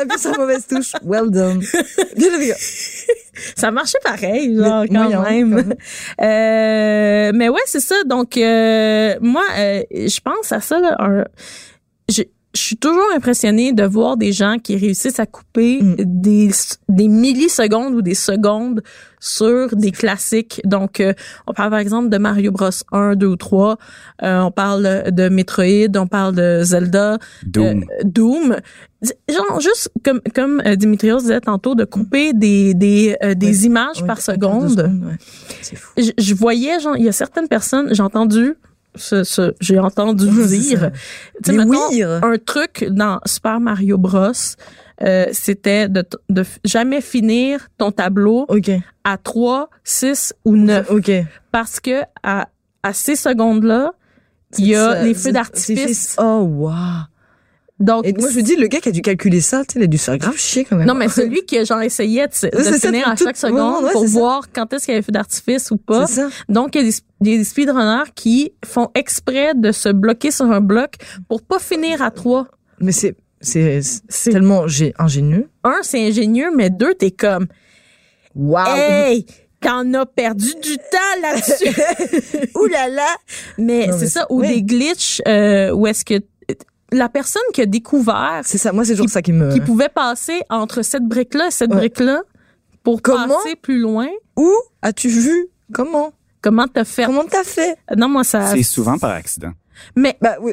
t'as 0.08 0.18
sur 0.18 0.30
la 0.32 0.38
mauvaise 0.38 0.66
touche. 0.66 0.92
Well 1.02 1.30
done. 1.30 1.62
Ça 3.56 3.70
marchait 3.70 3.98
pareil, 4.02 4.56
genre, 4.56 4.84
quand 4.86 5.02
moyen, 5.04 5.22
même. 5.22 5.50
quand 5.50 5.56
même. 5.66 5.74
Euh, 6.22 7.32
mais 7.34 7.48
ouais, 7.48 7.60
c'est 7.66 7.80
ça. 7.80 7.96
Donc, 8.06 8.36
euh, 8.36 9.14
moi, 9.20 9.42
euh, 9.58 9.82
je 9.92 10.20
pense 10.20 10.52
à 10.52 10.60
ça. 10.60 10.80
Là, 10.80 10.96
un- 10.98 11.24
je, 12.08 12.22
je 12.56 12.62
suis 12.62 12.76
toujours 12.76 13.04
impressionnée 13.14 13.72
de 13.72 13.84
voir 13.84 14.16
des 14.16 14.32
gens 14.32 14.56
qui 14.62 14.76
réussissent 14.76 15.20
à 15.20 15.26
couper 15.26 15.82
Mm. 15.82 15.94
des, 15.98 16.50
des 16.88 17.08
millisecondes 17.08 17.94
ou 17.94 18.02
des 18.02 18.14
secondes 18.14 18.82
sur 19.20 19.74
des 19.76 19.90
classiques. 19.90 20.60
Donc, 20.64 21.00
euh, 21.00 21.12
on 21.46 21.52
parle 21.52 21.70
par 21.70 21.78
exemple 21.78 22.08
de 22.08 22.18
Mario 22.18 22.52
Bros 22.52 22.68
1, 22.92 23.16
2 23.16 23.26
ou 23.26 23.36
3. 23.36 23.76
Euh, 24.22 24.40
on 24.40 24.50
parle 24.50 25.10
de 25.10 25.28
Metroid, 25.28 25.96
on 25.96 26.06
parle 26.06 26.34
de 26.34 26.60
Zelda. 26.62 27.18
Doom. 27.44 27.82
Euh, 27.82 28.02
Doom. 28.04 28.56
Genre, 29.28 29.60
juste 29.60 29.90
comme, 30.04 30.20
comme 30.34 30.62
euh, 30.66 30.76
Dimitrios 30.76 31.18
disait 31.18 31.40
tantôt, 31.40 31.74
de 31.74 31.84
couper 31.84 32.32
des, 32.32 32.74
des, 32.74 33.16
euh, 33.22 33.34
des 33.34 33.60
Ouais. 33.62 33.66
images 33.66 34.04
par 34.06 34.20
seconde. 34.20 34.80
ouais. 34.80 35.16
Fou. 35.76 35.92
Je, 35.98 36.10
je 36.18 36.34
voyais, 36.34 36.80
genre, 36.80 36.96
il 36.96 37.04
y 37.04 37.08
a 37.08 37.12
certaines 37.12 37.48
personnes, 37.48 37.88
j'ai 37.94 38.02
entendu, 38.02 38.54
ce, 38.96 39.24
ce, 39.24 39.54
j'ai 39.60 39.78
entendu 39.78 40.26
dire, 40.46 40.90
tu 41.44 41.52
sais, 41.52 41.64
oui. 41.64 42.02
un 42.02 42.36
truc 42.44 42.86
dans 42.90 43.20
Super 43.24 43.60
Mario 43.60 43.98
Bros, 43.98 44.32
euh, 45.02 45.26
c'était 45.32 45.88
de, 45.88 46.04
de 46.30 46.44
jamais 46.64 47.00
finir 47.00 47.68
ton 47.78 47.92
tableau 47.92 48.46
Ok. 48.48 48.70
à 49.04 49.16
3, 49.18 49.68
6 49.84 50.34
ou 50.44 50.56
9. 50.56 50.90
Ok. 50.90 51.10
Parce 51.52 51.80
que 51.80 52.02
à, 52.22 52.48
à 52.82 52.92
ces 52.92 53.16
secondes-là, 53.16 53.92
il 54.58 54.68
y 54.68 54.74
a 54.74 54.92
Ça- 54.94 55.02
les 55.02 55.14
feux 55.14 55.32
d'artifice. 55.32 56.16
Oh, 56.18 56.40
wow. 56.48 56.70
Donc, 57.78 58.06
Et 58.06 58.14
moi, 58.14 58.30
je 58.30 58.40
dis, 58.40 58.56
le 58.56 58.68
gars 58.68 58.80
qui 58.80 58.88
a 58.88 58.92
dû 58.92 59.02
calculer 59.02 59.42
ça, 59.42 59.62
tu 59.66 59.74
sais, 59.74 59.80
il 59.80 59.82
a 59.82 59.86
dû 59.86 59.98
se 59.98 60.04
faire 60.04 60.16
grave 60.16 60.36
chier 60.38 60.64
quand 60.64 60.76
même. 60.76 60.86
Non, 60.86 60.94
mais 60.94 61.08
celui 61.10 61.44
qui 61.44 61.62
genre 61.66 61.82
essayait 61.82 62.26
de, 62.26 62.32
se- 62.32 62.46
finir 62.80 63.06
à 63.06 63.14
tout- 63.16 63.24
chaque 63.24 63.36
seconde 63.36 63.84
ouais, 63.84 63.92
pour 63.92 64.04
ça. 64.04 64.18
voir 64.18 64.42
quand 64.50 64.72
est-ce 64.72 64.86
qu'il 64.86 64.94
y 64.94 64.96
avait 64.96 65.04
fait 65.04 65.12
d'artifice 65.12 65.70
ou 65.70 65.76
pas. 65.76 66.06
Ça. 66.06 66.28
Donc, 66.48 66.74
il 66.74 66.86
y 66.86 66.88
a 66.88 67.36
des, 67.36 67.44
speedrunners 67.44 68.10
qui 68.14 68.52
font 68.64 68.88
exprès 68.94 69.52
de 69.54 69.72
se 69.72 69.90
bloquer 69.90 70.30
sur 70.30 70.46
un 70.46 70.62
bloc 70.62 70.94
pour 71.28 71.42
pas 71.42 71.58
finir 71.58 72.00
à 72.00 72.10
trois. 72.10 72.48
Mais 72.80 72.92
c'est, 72.92 73.14
c'est, 73.40 73.82
tellement 74.30 74.66
gé- 74.66 74.94
ingénieux. 74.98 75.50
Un, 75.62 75.80
c'est 75.82 76.00
ingénieux, 76.08 76.50
mais 76.56 76.70
deux, 76.70 76.94
t'es 76.94 77.10
comme, 77.10 77.46
Wow. 78.34 78.58
hey, 78.74 79.26
t'en 79.60 79.92
as 79.94 80.06
perdu 80.06 80.48
du 80.62 80.76
temps 80.76 81.20
là-dessus. 81.22 82.48
Ouh 82.54 82.66
là 82.66 82.88
là. 82.88 83.06
Mais 83.58 83.90
c'est 83.98 84.08
ça, 84.08 84.26
ou 84.30 84.40
oui. 84.40 84.48
des 84.48 84.62
glitches 84.62 85.20
euh, 85.28 85.72
où 85.72 85.86
est-ce 85.86 86.04
que 86.04 86.20
la 86.92 87.08
personne 87.08 87.42
qui 87.52 87.62
a 87.62 87.66
découvert 87.66 88.40
C'est 88.44 88.58
ça. 88.58 88.72
Moi, 88.72 88.84
c'est 88.84 88.94
toujours 88.94 89.08
ça 89.10 89.22
qui 89.22 89.32
me. 89.32 89.52
qui 89.52 89.60
pouvait 89.60 89.88
passer 89.88 90.40
entre 90.50 90.82
cette 90.82 91.04
brique-là 91.04 91.48
et 91.48 91.50
cette 91.50 91.70
Ouais. 91.70 91.76
brique-là 91.76 92.22
pour 92.82 93.02
Comment? 93.02 93.26
passer 93.42 93.56
plus 93.56 93.78
loin. 93.78 94.08
Où 94.36 94.50
as-tu 94.82 95.08
vu? 95.08 95.48
Comment? 95.72 96.12
Comment 96.42 96.68
t'as 96.68 96.84
fait? 96.84 97.04
Comment 97.06 97.24
t'as 97.24 97.42
fait? 97.44 97.76
Non, 97.96 98.08
moi, 98.08 98.22
ça. 98.22 98.46
C'est 98.54 98.62
souvent 98.62 98.98
par 98.98 99.10
accident. 99.10 99.52
Mais 99.96 100.16
Bah 100.20 100.36
oui. 100.40 100.52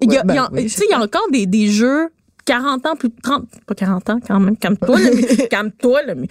il 0.00 0.08
Ouais, 0.08 0.18
a- 0.18 0.48
oui, 0.52 0.62
tu 0.62 0.68
sais, 0.70 0.84
il 0.88 0.90
y 0.90 0.94
a 0.94 1.00
encore 1.00 1.28
des, 1.30 1.46
des 1.46 1.68
jeux 1.68 2.08
40 2.44 2.86
ans 2.86 2.96
plus 2.96 3.10
30 3.22 3.44
pas 3.66 3.74
40 3.74 4.08
ans 4.10 4.20
quand 4.26 4.40
même 4.40 4.56
calme-toi 4.56 4.98
là, 4.98 5.10
mais- 5.14 5.48
calme-toi 5.48 6.02
là, 6.02 6.14
mais 6.14 6.28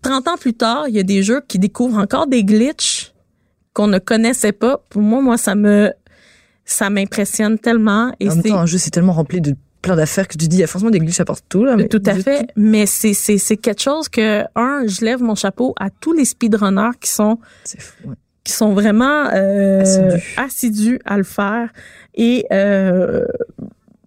30 0.00 0.28
ans 0.28 0.36
plus 0.36 0.54
tard 0.54 0.84
il 0.88 0.94
y 0.94 1.00
a 1.00 1.02
des 1.02 1.22
jeux 1.24 1.40
qui 1.48 1.58
découvrent 1.58 1.98
encore 1.98 2.26
des 2.28 2.44
glitches 2.44 3.12
qu'on 3.72 3.88
ne 3.88 3.98
connaissait 3.98 4.52
pas 4.52 4.80
pour 4.90 5.02
moi 5.02 5.20
moi 5.20 5.36
ça 5.36 5.54
me 5.56 5.90
ça 6.66 6.90
m'impressionne 6.90 7.58
tellement 7.58 8.12
et 8.20 8.28
En 8.28 8.34
même 8.36 8.42
temps, 8.44 8.58
un 8.58 8.66
jeu, 8.66 8.76
c'est 8.76 8.90
tellement 8.90 9.12
rempli 9.14 9.40
de 9.40 9.54
plein 9.80 9.96
d'affaires 9.96 10.26
que 10.28 10.36
tu 10.36 10.48
dis, 10.48 10.56
il 10.56 10.60
y 10.60 10.64
a 10.64 10.66
forcément 10.66 10.90
des 10.90 10.98
glitches 10.98 11.20
à 11.20 11.24
partout, 11.24 11.64
là. 11.64 11.76
Mais 11.76 11.86
tout 11.88 12.02
à 12.06 12.14
fait 12.14 12.48
mais 12.56 12.84
c'est 12.86 13.14
c'est 13.14 13.38
c'est 13.38 13.56
quelque 13.56 13.80
chose 13.82 14.08
que 14.08 14.42
un 14.56 14.82
je 14.86 15.04
lève 15.04 15.22
mon 15.22 15.34
chapeau 15.36 15.74
à 15.78 15.90
tous 15.90 16.12
les 16.12 16.24
speedrunners 16.24 16.90
qui 17.00 17.10
sont 17.10 17.38
C'est 17.64 17.80
fou. 17.80 17.94
ouais. 18.08 18.14
qui 18.42 18.52
sont 18.52 18.72
vraiment 18.74 19.26
euh, 19.32 19.80
Assidus. 19.82 20.34
assidus 20.36 20.98
à 21.04 21.16
le 21.18 21.24
faire. 21.24 21.68
Et 22.16 22.46
euh, 22.52 23.24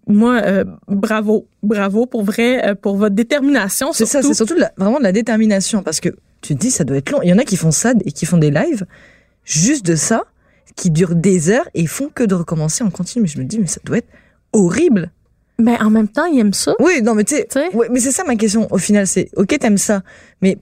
moi, 0.06 0.40
euh, 0.44 0.64
bravo, 0.88 1.46
bravo 1.62 2.04
pour 2.06 2.24
vrai, 2.24 2.66
euh, 2.66 2.74
pour 2.74 2.96
votre 2.96 3.14
détermination. 3.14 3.92
C'est 3.92 4.06
ça, 4.06 4.22
c'est 4.22 4.34
surtout 4.34 4.56
la- 4.56 4.72
vraiment 4.76 4.98
de 4.98 5.04
la 5.04 5.12
détermination 5.12 5.82
parce 5.82 6.00
que 6.00 6.08
tu 6.42 6.54
te 6.54 6.58
dis, 6.60 6.70
ça 6.70 6.84
doit 6.84 6.96
être 6.96 7.10
long. 7.10 7.20
Il 7.22 7.28
y 7.28 7.32
en 7.32 7.38
a 7.38 7.44
qui 7.44 7.56
font 7.56 7.70
ça 7.70 7.92
et 8.04 8.12
qui 8.12 8.26
font 8.26 8.38
des 8.38 8.50
lives 8.50 8.86
juste 9.44 9.86
de 9.86 9.94
ça, 9.94 10.24
qui 10.76 10.90
durent 10.90 11.14
des 11.14 11.50
heures 11.50 11.68
et 11.74 11.80
ils 11.80 11.88
font 11.88 12.08
que 12.14 12.24
de 12.24 12.34
recommencer 12.34 12.82
en 12.84 12.90
continu. 12.90 13.22
Mais 13.22 13.28
je 13.28 13.38
me 13.38 13.44
dis, 13.44 13.58
mais 13.58 13.66
ça 13.66 13.80
doit 13.84 13.98
être 13.98 14.08
horrible. 14.52 15.10
Mais 15.58 15.78
en 15.80 15.90
même 15.90 16.08
temps, 16.08 16.24
ils 16.24 16.38
aiment 16.40 16.54
ça. 16.54 16.74
Oui, 16.78 17.02
non, 17.02 17.14
mais 17.14 17.24
tu 17.24 17.34
sais, 17.48 17.74
ouais, 17.74 17.88
mais 17.90 18.00
c'est 18.00 18.12
ça 18.12 18.24
ma 18.24 18.36
question 18.36 18.66
au 18.70 18.78
final, 18.78 19.06
c'est, 19.06 19.28
ok, 19.36 19.58
t'aimes 19.58 19.76
ça, 19.78 20.02
mais 20.40 20.56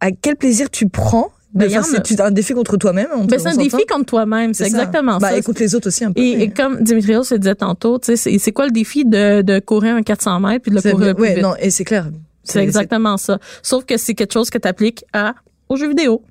à 0.00 0.10
quel 0.10 0.36
plaisir 0.36 0.68
tu 0.70 0.88
prends 0.88 1.30
de 1.54 1.60
Ben, 1.60 1.70
faire 1.70 1.84
c'est 2.04 2.20
un 2.20 2.30
défi 2.30 2.52
contre 2.52 2.76
toi-même 2.76 3.06
on 3.14 3.26
c'est 3.30 3.46
un 3.46 3.56
défi 3.56 3.86
contre 3.88 4.04
toi-même. 4.04 4.52
C'est 4.52 4.64
ça. 4.64 4.68
exactement 4.68 5.16
bah, 5.16 5.30
ça. 5.30 5.38
écoute 5.38 5.58
les 5.58 5.74
autres 5.74 5.88
aussi 5.88 6.04
un 6.04 6.12
peu. 6.12 6.20
Et, 6.20 6.36
mais- 6.36 6.44
et 6.44 6.50
comme 6.50 6.82
Dimitrios 6.82 7.22
se 7.22 7.34
disait 7.36 7.54
tantôt, 7.54 7.98
c'est 8.02 8.52
quoi 8.52 8.66
le 8.66 8.72
défi 8.72 9.06
de, 9.06 9.40
de 9.40 9.58
courir 9.60 9.94
un 9.94 10.02
400 10.02 10.38
mètres 10.40 10.62
puis 10.64 10.70
de 10.70 10.76
le 10.76 10.82
courir 10.82 11.08
le 11.08 11.14
plus 11.14 11.22
ouais, 11.22 11.34
vite? 11.36 11.42
non, 11.42 11.54
et 11.58 11.70
c'est 11.70 11.84
clair. 11.84 12.10
C'est 12.44 12.62
exactement 12.62 13.16
ça. 13.16 13.38
Sauf 13.62 13.86
que 13.86 13.96
c'est 13.96 14.14
quelque 14.14 14.34
chose 14.34 14.50
que 14.50 14.58
tu 14.58 14.68
appliques 14.68 15.04
à, 15.14 15.34
aux 15.70 15.76
jeux 15.76 15.88
vidéo. 15.88 16.22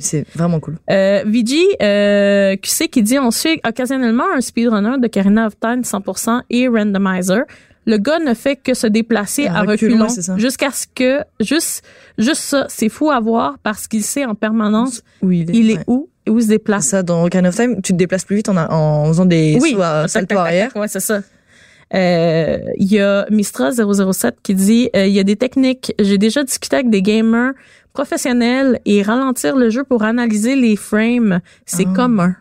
C'est 0.00 0.24
vraiment 0.34 0.60
cool. 0.60 0.76
Euh, 0.90 1.22
Vigi, 1.26 1.64
euh, 1.82 2.56
QC 2.56 2.88
qui 2.88 3.02
dit 3.02 3.18
on 3.18 3.30
suit 3.30 3.60
occasionnellement 3.66 4.24
un 4.36 4.40
speedrunner 4.40 4.98
de 4.98 5.06
Karina 5.06 5.46
of 5.46 5.58
Time 5.60 5.82
100% 5.82 6.42
et 6.50 6.68
randomizer. 6.68 7.42
Le 7.86 7.96
gars 7.96 8.18
ne 8.18 8.34
fait 8.34 8.56
que 8.56 8.74
se 8.74 8.86
déplacer 8.86 9.46
À 9.46 9.58
à 9.58 9.62
reculons, 9.62 10.08
jusqu'à 10.36 10.70
ce 10.72 10.86
que 10.94 11.20
juste 11.40 11.82
juste 12.18 12.42
ça, 12.42 12.66
c'est 12.68 12.88
fou 12.90 13.10
à 13.10 13.18
voir 13.20 13.56
parce 13.62 13.86
qu'il 13.88 14.02
sait 14.02 14.24
en 14.26 14.34
permanence 14.34 15.02
Oui, 15.22 15.46
il 15.48 15.50
est, 15.50 15.54
il 15.58 15.70
est 15.70 15.76
ouais. 15.78 15.84
où 15.86 16.08
et 16.26 16.30
où 16.30 16.38
il 16.38 16.42
se 16.42 16.48
déplace. 16.48 16.88
Ça, 16.88 17.02
dans 17.02 17.24
Ocarina 17.24 17.48
of 17.48 17.54
Time, 17.56 17.76
tu 17.80 17.92
te 17.92 17.96
déplaces 17.96 18.24
plus 18.26 18.36
vite 18.36 18.48
en, 18.50 18.56
a- 18.58 18.70
en 18.70 19.06
faisant 19.06 19.24
des 19.24 19.58
Oui, 19.62 19.70
sauts 19.72 19.80
à 19.80 20.02
tac, 20.02 20.10
salto 20.10 20.26
tac, 20.26 20.36
tac, 20.36 20.46
arrière. 20.46 20.72
tac, 20.72 20.82
Ouais, 20.82 20.88
c'est 20.88 21.00
ça. 21.00 21.22
Euh, 21.94 22.58
Il 22.76 22.92
y 22.92 23.00
a 23.00 23.24
Mistra 23.30 23.70
007 23.72 24.36
qui 24.42 24.54
dit 24.54 24.90
euh, 24.94 25.06
il 25.06 25.12
y 25.14 25.20
a 25.20 25.24
des 25.24 25.36
techniques. 25.36 25.94
J'ai 25.98 26.18
déjà 26.18 26.44
discuté 26.44 26.76
avec 26.76 26.90
des 26.90 27.00
gamers 27.00 27.52
professionnels 27.92 28.80
et 28.84 29.02
ralentir 29.02 29.56
le 29.56 29.70
jeu 29.70 29.84
pour 29.84 30.02
analyser 30.02 30.56
les 30.56 30.76
frames, 30.76 31.40
c'est 31.66 31.86
Ah. 31.88 31.92
commun. 31.94 32.36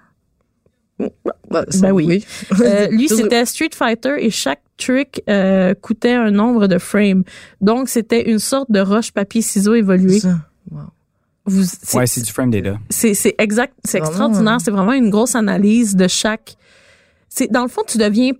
Ben 0.99 1.91
oui. 1.91 2.25
Euh, 2.59 2.87
lui, 2.87 3.07
c'était 3.09 3.45
Street 3.45 3.69
Fighter 3.73 4.15
et 4.19 4.29
chaque 4.31 4.61
trick 4.77 5.21
euh, 5.29 5.73
coûtait 5.75 6.13
un 6.13 6.31
nombre 6.31 6.67
de 6.67 6.77
frames. 6.79 7.23
Donc, 7.61 7.87
c'était 7.89 8.29
une 8.29 8.39
sorte 8.39 8.71
de 8.71 8.79
roche 8.79 9.11
papier 9.11 9.41
ciseaux 9.41 9.75
évolué. 9.75 10.19
Ça. 10.19 10.39
Wow. 10.71 10.81
vous, 11.45 11.63
c'est, 11.63 11.97
Ouais, 11.97 12.07
c'est 12.07 12.21
du 12.21 12.31
frame 12.31 12.49
data. 12.51 12.77
c'est, 12.89 13.13
c'est 13.13 13.35
exact, 13.37 13.73
c'est 13.83 13.99
Vraiment, 13.99 14.11
extraordinaire. 14.11 14.53
euh, 14.55 14.63
C'est 14.63 14.71
vraiment 14.71 14.93
une 14.93 15.09
grosse 15.09 15.35
analyse 15.35 15.95
de 15.95 16.07
chaque. 16.07 16.55
C'est 17.29 17.51
dans 17.51 17.61
le 17.63 17.69
fond, 17.69 17.81
tu 17.87 17.97
deviens 17.99 18.31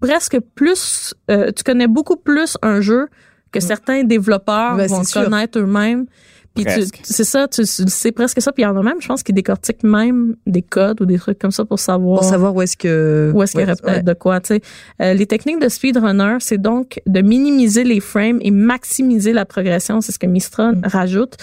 presque 0.00 0.38
plus, 0.54 1.14
euh, 1.30 1.52
tu 1.54 1.62
connais 1.62 1.86
beaucoup 1.88 2.16
plus 2.16 2.56
un 2.62 2.80
jeu 2.80 3.08
que 3.52 3.60
certains 3.60 4.02
développeurs 4.04 4.76
Ben, 4.76 4.88
vont 4.88 5.02
connaître 5.04 5.58
eux-mêmes. 5.58 6.06
Puis 6.54 6.66
c'est 7.02 7.24
ça, 7.24 7.48
tu, 7.48 7.62
tu 7.62 7.66
sais 7.66 8.12
presque 8.12 8.42
ça. 8.42 8.52
Puis 8.52 8.62
il 8.62 8.66
y 8.66 8.68
en 8.68 8.76
a 8.76 8.82
même, 8.82 9.00
je 9.00 9.08
pense, 9.08 9.22
qui 9.22 9.32
décortiquent 9.32 9.84
même 9.84 10.36
des 10.46 10.60
codes 10.60 11.00
ou 11.00 11.06
des 11.06 11.18
trucs 11.18 11.38
comme 11.38 11.50
ça 11.50 11.64
pour 11.64 11.78
savoir 11.78 12.18
Pour 12.20 12.28
savoir 12.28 12.54
où 12.54 12.60
est-ce 12.60 12.76
que... 12.76 13.32
où 13.34 13.42
est-ce 13.42 13.52
qu'il 13.52 13.62
y 13.62 13.64
aurait 13.64 13.72
Ouais, 13.72 13.92
peut-être 13.92 14.04
de 14.04 14.12
quoi, 14.12 14.38
tu 14.40 14.48
sais. 14.56 14.60
Euh, 15.00 15.14
les 15.14 15.24
techniques 15.24 15.60
de 15.62 15.70
speedrunner, 15.70 16.36
c'est 16.40 16.60
donc 16.60 17.00
de 17.06 17.22
minimiser 17.22 17.84
les 17.84 18.00
frames 18.00 18.36
et 18.42 18.50
maximiser 18.50 19.32
la 19.32 19.46
progression. 19.46 20.02
C'est 20.02 20.12
ce 20.12 20.18
que 20.18 20.26
Mistra 20.26 20.72
Mm. 20.72 20.82
rajoute. 20.84 21.36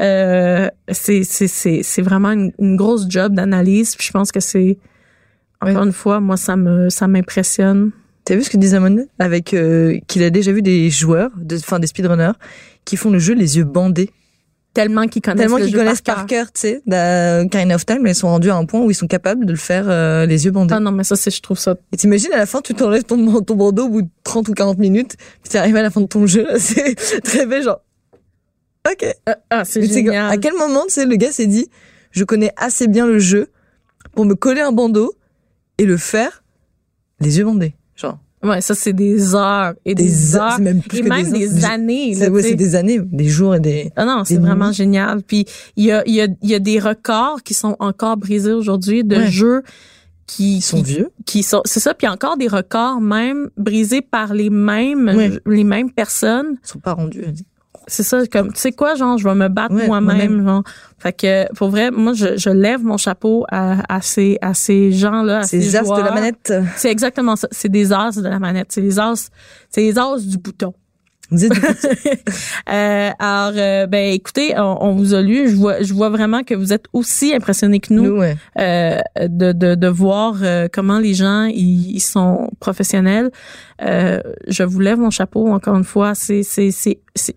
Euh, 0.00 0.68
c'est, 0.92 1.24
c'est, 1.24 1.48
c'est, 1.48 1.80
c'est 1.82 2.02
vraiment 2.02 2.30
une, 2.30 2.52
une 2.60 2.76
grosse 2.76 3.06
job 3.08 3.34
d'analyse. 3.34 3.96
Puis 3.96 4.06
je 4.06 4.12
pense 4.12 4.30
que 4.30 4.38
c'est, 4.38 4.78
encore 5.60 5.74
Ouais. 5.82 5.86
une 5.88 5.92
fois, 5.92 6.20
moi, 6.20 6.36
ça 6.36 6.54
me, 6.54 6.88
ça 6.88 7.08
m'impressionne. 7.08 7.90
T'as 8.24 8.36
vu 8.36 8.42
ce 8.44 8.50
que 8.50 8.56
disait 8.56 8.76
Amon 8.76 9.06
avec 9.18 9.52
euh, 9.54 9.98
qu'il 10.06 10.22
a 10.22 10.30
déjà 10.30 10.52
vu 10.52 10.62
des 10.62 10.90
joueurs, 10.90 11.30
de- 11.36 11.56
enfin 11.56 11.78
des 11.80 11.86
speedrunners, 11.88 12.32
qui 12.84 12.96
font 12.96 13.10
le 13.10 13.18
jeu 13.18 13.34
les 13.34 13.56
yeux 13.58 13.64
bandés, 13.64 14.10
Tellement 14.74 15.06
qu'ils 15.06 15.20
connaissent 15.20 15.40
tellement 15.42 15.58
le 15.58 15.66
qu'ils 15.66 15.74
connaissent 15.76 16.00
par 16.00 16.14
par 16.16 16.26
cœur. 16.26 16.46
tu 16.50 16.60
sais, 16.62 16.82
d'Ocarina 16.86 17.74
of 17.74 17.84
Time, 17.84 17.98
mais 18.00 18.12
ils 18.12 18.14
sont 18.14 18.28
rendus 18.28 18.48
à 18.50 18.56
un 18.56 18.64
point 18.64 18.80
où 18.80 18.90
ils 18.90 18.94
sont 18.94 19.06
capables 19.06 19.44
de 19.44 19.50
le 19.52 19.58
faire 19.58 19.84
euh, 19.88 20.24
les 20.24 20.46
yeux 20.46 20.50
bandés. 20.50 20.72
Ah 20.74 20.80
non, 20.80 20.92
mais 20.92 21.04
ça, 21.04 21.14
c'est, 21.14 21.30
je 21.30 21.42
trouve 21.42 21.58
ça. 21.58 21.74
Et 21.92 21.98
t'imagines 21.98 22.32
à 22.32 22.38
la 22.38 22.46
fin, 22.46 22.62
tu 22.62 22.72
t'enlèves 22.72 23.02
ton, 23.04 23.42
ton 23.42 23.54
bandeau 23.54 23.84
au 23.84 23.88
bout 23.90 24.02
de 24.02 24.08
30 24.24 24.48
ou 24.48 24.54
40 24.54 24.78
minutes, 24.78 25.16
puis 25.42 25.50
t'es 25.50 25.58
arrivé 25.58 25.78
à 25.80 25.82
la 25.82 25.90
fin 25.90 26.00
de 26.00 26.06
ton 26.06 26.26
jeu, 26.26 26.46
c'est 26.58 26.94
très 27.22 27.44
belle, 27.44 27.64
genre. 27.64 27.82
Ok. 28.90 29.04
Ah, 29.26 29.36
Mais 29.50 29.64
c'est 29.66 29.82
génial. 29.82 30.30
À 30.32 30.36
quel 30.38 30.54
moment, 30.54 30.84
tu 30.86 30.94
sais, 30.94 31.04
le 31.04 31.16
gars 31.16 31.32
s'est 31.32 31.46
dit, 31.46 31.68
je 32.10 32.24
connais 32.24 32.52
assez 32.56 32.88
bien 32.88 33.06
le 33.06 33.18
jeu 33.18 33.48
pour 34.14 34.24
me 34.24 34.34
coller 34.34 34.60
un 34.62 34.72
bandeau 34.72 35.12
et 35.76 35.84
le 35.84 35.96
faire 35.98 36.42
les 37.20 37.36
yeux 37.38 37.44
bandés. 37.44 37.74
Ouais, 38.42 38.60
ça, 38.60 38.74
c'est 38.74 38.92
des 38.92 39.34
heures 39.34 39.74
et 39.84 39.94
des, 39.94 40.04
Des 40.04 40.36
heures. 40.36 40.58
même 40.60 40.82
plus 40.82 40.98
et 40.98 41.02
que 41.02 41.08
même 41.08 41.30
des, 41.32 41.64
années. 41.64 42.14
C'est 42.14 42.24
là, 42.26 42.30
ouais, 42.30 42.42
c'est 42.42 42.54
des 42.56 42.74
années, 42.74 43.00
des 43.00 43.28
jours 43.28 43.54
et 43.54 43.60
des. 43.60 43.92
Ah 43.96 44.04
non, 44.04 44.24
c'est 44.24 44.38
vraiment 44.38 44.68
nuits. 44.68 44.74
génial. 44.74 45.22
Puis 45.22 45.44
il 45.76 45.84
y 45.84 45.92
a, 45.92 46.02
il 46.06 46.14
y, 46.14 46.20
a, 46.20 46.26
il 46.42 46.50
y 46.50 46.54
a 46.54 46.58
des 46.58 46.78
records 46.80 47.42
qui 47.44 47.54
sont 47.54 47.76
encore 47.78 48.16
brisés 48.16 48.52
aujourd'hui 48.52 49.04
de 49.04 49.16
Ouais. 49.16 49.30
jeux 49.30 49.62
qui 50.26 50.56
Ils 50.56 50.60
sont 50.62 50.78
qui, 50.78 50.94
vieux. 50.94 51.08
qui 51.26 51.42
sont 51.42 51.62
c'est 51.64 51.80
ça 51.80 51.94
puis 51.94 52.06
encore 52.08 52.36
des 52.36 52.48
records 52.48 53.00
même 53.00 53.50
brisés 53.56 54.00
par 54.02 54.32
les 54.34 54.50
mêmes 54.50 55.08
Ouais. 55.14 55.30
les 55.46 55.64
mêmes 55.64 55.90
personnes 55.90 56.56
Ils 56.64 56.68
sont 56.68 56.78
pas 56.78 56.94
rendus. 56.94 57.22
C'est 57.86 58.02
ça 58.02 58.26
comme 58.26 58.52
tu 58.52 58.60
sais 58.60 58.72
quoi 58.72 58.94
genre 58.94 59.18
je 59.18 59.28
vais 59.28 59.34
me 59.34 59.48
battre 59.48 59.74
Ouais, 59.74 59.86
moi-même 59.86 60.44
genre. 60.46 60.62
Fait 60.98 61.12
que 61.12 61.52
pour 61.54 61.68
vrai 61.70 61.90
moi 61.90 62.12
je, 62.12 62.36
je 62.36 62.50
lève 62.50 62.82
mon 62.84 62.96
chapeau 62.96 63.44
à, 63.50 63.78
à 63.94 64.00
ces 64.00 64.38
à 64.40 64.54
ces 64.54 64.92
gens 64.92 65.22
là 65.22 65.42
C'est 65.42 65.58
les 65.58 65.76
as 65.76 65.82
de 65.82 66.00
la 66.02 66.12
manette. 66.12 66.52
c'est 66.76 66.90
exactement 66.90 67.36
ça. 67.36 67.48
C'est 67.50 67.68
des 67.68 67.92
as 67.92 68.12
de 68.16 68.28
la 68.28 68.38
manette. 68.38 68.68
C'est 68.70 68.80
les 68.80 68.98
as 69.00 69.30
c'est 69.70 69.80
les 69.80 69.98
as 69.98 70.18
du 70.24 70.38
bouton 70.38 70.74
euh, 72.68 73.10
alors, 73.18 73.52
euh, 73.56 73.86
ben 73.86 74.12
écoutez, 74.12 74.54
on, 74.58 74.84
on 74.84 74.94
vous 74.94 75.14
a 75.14 75.22
lu. 75.22 75.48
Je 75.48 75.54
vois, 75.56 75.82
je 75.82 75.92
vois 75.94 76.10
vraiment 76.10 76.42
que 76.42 76.54
vous 76.54 76.72
êtes 76.72 76.84
aussi 76.92 77.34
impressionnés 77.34 77.80
que 77.80 77.92
nous 77.94 78.04
Nous, 78.04 78.18
ouais. 78.18 78.36
euh, 78.58 78.98
de, 79.20 79.52
de, 79.52 79.74
de 79.74 79.88
voir 79.88 80.36
euh, 80.42 80.68
comment 80.72 80.98
les 80.98 81.14
gens 81.14 81.44
ils, 81.44 81.92
ils 81.96 82.00
sont 82.00 82.50
professionnels. 82.60 83.30
Euh, 83.82 84.20
je 84.48 84.62
vous 84.62 84.80
lève 84.80 84.98
mon 84.98 85.10
chapeau 85.10 85.48
encore 85.48 85.76
une 85.76 85.84
fois. 85.84 86.14
C'est, 86.14 86.42
c'est, 86.42 86.70
c'est, 86.70 87.00
c'est- 87.14 87.36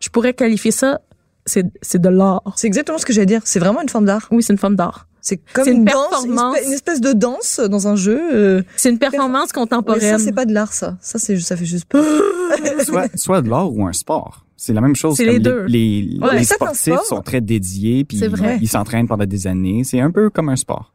je 0.00 0.08
pourrais 0.10 0.32
qualifier 0.34 0.70
ça. 0.70 1.00
C'est, 1.46 1.64
c'est 1.82 2.00
de 2.00 2.08
l'art. 2.10 2.42
C'est 2.56 2.66
exactement 2.66 2.98
ce 2.98 3.06
que 3.06 3.12
j'allais 3.12 3.26
dire. 3.26 3.40
C'est 3.44 3.58
vraiment 3.58 3.80
une 3.82 3.88
forme 3.88 4.04
d'art. 4.04 4.28
Oui, 4.30 4.42
c'est 4.42 4.52
une 4.52 4.58
forme 4.58 4.76
d'art. 4.76 5.07
C'est 5.20 5.38
comme 5.52 5.68
une, 5.68 5.74
une 5.78 5.84
danse, 5.84 5.94
une 6.24 6.34
performance. 6.34 6.56
espèce, 6.56 6.66
une 6.68 6.74
espèce 6.74 7.00
de 7.00 7.12
danse 7.12 7.60
dans 7.60 7.88
un 7.88 7.96
jeu. 7.96 8.20
euh. 8.32 8.62
C'est 8.76 8.90
une 8.90 8.98
performance 8.98 9.48
Mais 9.54 9.60
contemporaine. 9.60 10.18
ça, 10.18 10.24
c'est 10.24 10.32
pas 10.32 10.44
de 10.46 10.52
l'art, 10.54 10.72
ça. 10.72 10.96
Ça, 11.00 11.18
c'est, 11.18 11.38
ça 11.40 11.56
fait 11.56 11.64
juste 11.66 11.84
peur. 11.86 12.04
soit, 12.84 13.08
soit 13.16 13.42
de 13.42 13.48
l'art 13.50 13.72
ou 13.72 13.86
un 13.86 13.92
sport. 13.92 14.44
C'est 14.56 14.72
la 14.72 14.80
même 14.80 14.96
chose. 14.96 15.16
C'est 15.16 15.24
les 15.24 15.38
deux. 15.38 15.64
Les, 15.66 16.02
les, 16.02 16.18
Ouais, 16.20 16.38
les 16.38 16.44
sportifs 16.44 16.80
sports. 16.94 17.04
sont 17.04 17.20
très 17.22 17.40
dédiés, 17.40 18.04
puis 18.04 18.18
C'est 18.18 18.28
vrai. 18.28 18.58
ils 18.60 18.68
s'entraînent 18.68 19.06
pendant 19.06 19.26
des 19.26 19.46
années. 19.46 19.82
C'est 19.84 20.00
un 20.00 20.10
peu 20.10 20.30
comme 20.30 20.48
un 20.48 20.56
sport, 20.56 20.92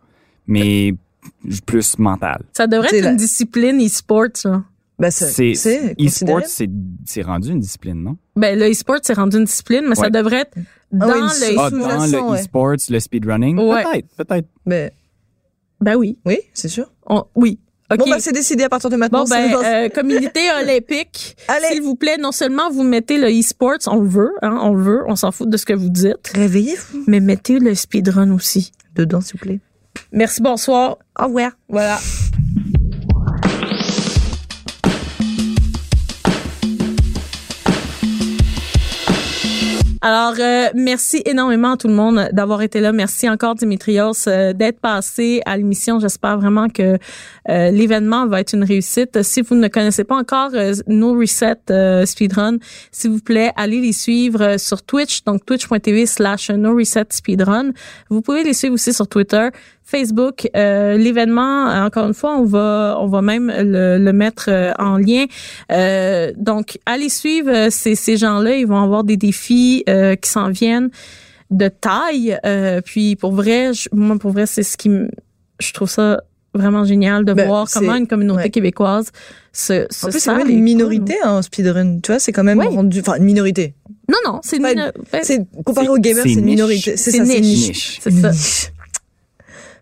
mais 0.47 0.93
plus 1.65 1.97
mental. 1.99 2.43
Ça 2.53 2.67
devrait 2.67 2.89
C'est 2.89 2.97
être 2.97 3.03
la- 3.05 3.11
une 3.11 3.17
discipline 3.17 3.79
e-sport. 3.85 4.27
ça. 4.33 4.63
Ça- 5.09 5.27
C'est 5.27 5.53
c'est 5.55 5.95
e-sport, 5.99 6.41
c'est 6.45 6.69
c'est 7.05 7.23
rendu 7.23 7.49
une 7.51 7.59
discipline, 7.59 8.01
non? 8.03 8.17
Ben 8.35 8.57
le 8.57 8.69
e-sport 8.69 8.99
c'est 9.01 9.13
rendu 9.13 9.37
une 9.37 9.45
discipline, 9.45 9.83
mais 9.87 9.95
ça 9.95 10.09
devrait 10.09 10.41
être 10.41 10.57
dans 10.93 11.07
Ah 11.09 11.13
oui, 11.13 11.19
une 11.19 11.53
le 11.55 11.59
Ah, 11.59 11.69
dans 11.69 12.05
le 12.25 12.31
ouais. 12.31 12.39
e-sports, 12.39 12.75
le 12.89 12.99
speedrunning, 12.99 13.59
Ouais. 13.59 13.83
peut-être, 13.83 14.07
peut-être. 14.15 14.47
Mais, 14.65 14.93
Ben 15.81 15.95
oui. 15.95 16.17
oui, 16.25 16.37
c'est 16.53 16.69
sûr. 16.69 16.85
On- 17.07 17.25
oui. 17.35 17.59
OK. 17.91 17.97
Bon, 17.99 18.09
bah, 18.09 18.15
c'est 18.19 18.31
décidé 18.31 18.63
à 18.63 18.69
partir 18.69 18.89
de 18.89 18.95
maintenant. 18.95 19.23
Bon, 19.25 19.29
ben, 19.29 19.51
dans- 19.51 19.63
euh, 19.63 19.89
communauté 19.89 20.39
olympique, 20.61 21.35
Allez. 21.47 21.67
s'il 21.73 21.81
vous 21.83 21.95
plaît, 21.95 22.17
non 22.17 22.31
seulement 22.31 22.71
vous 22.71 22.83
mettez 22.83 23.17
le 23.17 23.27
e-sports, 23.27 23.77
on 23.87 23.97
le 23.99 24.07
veut, 24.07 24.31
hein, 24.41 24.57
on 24.61 24.73
le 24.73 24.81
veut, 24.81 25.01
on 25.07 25.15
s'en 25.15 25.31
fout 25.31 25.49
de 25.49 25.57
ce 25.57 25.65
que 25.65 25.73
vous 25.73 25.89
dites, 25.89 26.27
Réveillez-vous 26.33 27.03
mais 27.07 27.19
mettez 27.19 27.59
le 27.59 27.75
speedrun 27.75 28.31
aussi. 28.31 28.71
dedans, 28.95 29.21
s'il 29.21 29.33
vous 29.33 29.39
plaît. 29.45 29.59
Merci, 30.11 30.41
bonsoir. 30.41 30.97
Au 31.19 31.25
revoir. 31.25 31.51
Voilà. 31.69 31.99
Alors, 40.05 40.35
euh, 40.37 40.67
merci 40.75 41.21
énormément 41.25 41.71
à 41.71 41.77
tout 41.77 41.87
le 41.87 41.93
monde 41.93 42.27
d'avoir 42.33 42.61
été 42.61 42.81
là. 42.81 42.91
Merci 42.91 43.29
encore, 43.29 43.55
Dimitrios, 43.55 44.27
euh, 44.27 44.51
d'être 44.51 44.81
passé 44.81 45.41
à 45.45 45.55
l'émission. 45.55 45.97
J'espère 45.97 46.37
vraiment 46.37 46.67
que 46.67 46.97
euh, 47.47 47.71
l'événement 47.71 48.27
va 48.27 48.41
être 48.41 48.51
une 48.53 48.65
réussite. 48.65 49.21
Si 49.23 49.41
vous 49.41 49.55
ne 49.55 49.69
connaissez 49.69 50.03
pas 50.03 50.17
encore 50.17 50.49
euh, 50.55 50.73
No 50.87 51.17
Reset 51.17 51.55
euh, 51.69 52.05
Speedrun, 52.05 52.57
s'il 52.91 53.11
vous 53.11 53.21
plaît, 53.21 53.53
allez 53.55 53.79
les 53.79 53.93
suivre 53.93 54.41
euh, 54.41 54.57
sur 54.57 54.83
Twitch, 54.83 55.23
donc 55.23 55.45
twitch.tv 55.45 56.05
slash 56.05 56.49
No 56.49 56.75
Reset 56.75 57.05
Speedrun. 57.11 57.71
Vous 58.09 58.21
pouvez 58.21 58.43
les 58.43 58.53
suivre 58.53 58.73
aussi 58.73 58.91
sur 58.91 59.07
Twitter, 59.07 59.47
Facebook. 59.85 60.49
Euh, 60.55 60.97
L'événement, 60.97 61.65
encore 61.85 62.07
une 62.07 62.13
fois, 62.13 62.35
on 62.37 62.45
va, 62.45 62.97
on 62.99 63.07
va 63.07 63.21
même 63.21 63.51
le, 63.55 63.97
le 63.97 64.13
mettre 64.13 64.45
euh, 64.49 64.71
en 64.79 64.97
lien. 64.97 65.25
Euh, 65.71 66.31
donc, 66.37 66.77
allez 66.85 67.09
suivre 67.09 67.49
euh, 67.49 67.67
ces, 67.69 67.95
ces 67.95 68.17
gens-là. 68.17 68.55
Ils 68.55 68.67
vont 68.67 68.81
avoir 68.81 69.03
des 69.03 69.17
défis 69.17 69.83
euh, 69.89 70.15
qui 70.15 70.29
s'en 70.29 70.49
viennent 70.49 70.89
de 71.51 71.67
taille. 71.67 72.37
Euh, 72.45 72.81
puis, 72.81 73.15
pour 73.15 73.33
vrai, 73.33 73.73
je- 73.73 73.89
moi, 73.91 74.17
pour 74.17 74.31
vrai, 74.31 74.45
c'est 74.45 74.63
ce 74.63 74.77
qui 74.77 74.89
me... 74.89 75.09
Je 75.59 75.71
trouve 75.73 75.89
ça 75.89 76.21
vraiment 76.55 76.83
génial 76.85 77.25
de 77.25 77.33
Ben, 77.33 77.47
voir 77.47 77.67
comment 77.71 77.95
une 77.95 78.05
communauté 78.07 78.43
ouais. 78.43 78.49
québécoise 78.51 79.07
se, 79.51 79.87
se 79.89 80.05
En 80.05 80.09
plus, 80.09 80.19
c'est 80.19 80.35
même 80.35 80.49
une 80.49 80.61
minorité, 80.61 81.15
hein, 81.23 81.41
speedrun. 81.41 81.99
Tu 82.01 82.11
vois, 82.11 82.19
c'est 82.19 82.31
quand 82.31 82.43
même 82.43 82.59
Oui. 82.59 82.67
rendu, 82.67 82.99
enfin, 82.99 83.15
une 83.15 83.23
minorité. 83.23 83.73
Non, 84.09 84.17
non, 84.25 84.39
c'est 84.43 84.57
une 84.57 84.91
comparé 85.63 85.85
C'est- 85.87 85.91
aux 85.91 85.97
gamers, 85.97 86.23
c'est 86.23 86.29
une 86.33 86.35
niche. 86.41 86.45
minorité. 86.45 86.97
C'est 86.97 87.11
C'est 87.11 87.17
ça, 87.19 87.25
c'est 87.25 87.37
une 87.37 87.43
niche. 87.43 87.67
niche. 87.69 87.69
Niche. 87.69 87.99
C'est 88.03 88.11
ça. 88.11 88.31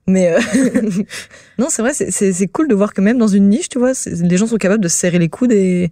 Mais, 0.07 0.33
euh, 0.33 0.39
non, 1.57 1.67
c'est 1.69 1.81
vrai, 1.81 1.93
c'est, 1.93 2.47
cool 2.47 2.67
de 2.67 2.75
voir 2.75 2.93
que 2.93 3.01
même 3.01 3.17
dans 3.17 3.27
une 3.27 3.49
niche, 3.49 3.69
tu 3.69 3.79
vois, 3.79 3.91
les 4.05 4.37
gens 4.37 4.47
sont 4.47 4.57
capables 4.57 4.83
de 4.83 4.89
se 4.89 4.97
serrer 4.97 5.19
les 5.19 5.29
coudes 5.29 5.51
et, 5.51 5.91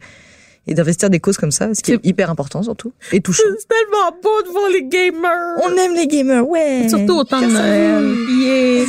et 0.69 0.75
d'investir 0.75 1.09
des 1.09 1.19
causes 1.19 1.37
comme 1.37 1.51
ça, 1.51 1.73
ce 1.73 1.81
qui 1.81 1.93
est 1.93 2.05
hyper 2.05 2.29
important 2.29 2.61
surtout. 2.61 2.93
Et 3.11 3.21
touchant. 3.21 3.43
C'est 3.57 3.67
tellement 3.67 4.15
beau 4.21 4.41
de 4.45 4.49
voir 4.51 4.69
les 4.71 4.83
gamers. 4.83 5.57
On 5.63 5.75
aime 5.75 5.95
les 5.95 6.07
gamers, 6.07 6.47
ouais. 6.47 6.87
Surtout 6.87 7.17
au 7.17 7.23
temps 7.23 7.41
de. 7.41 7.47
Noël. 7.47 8.85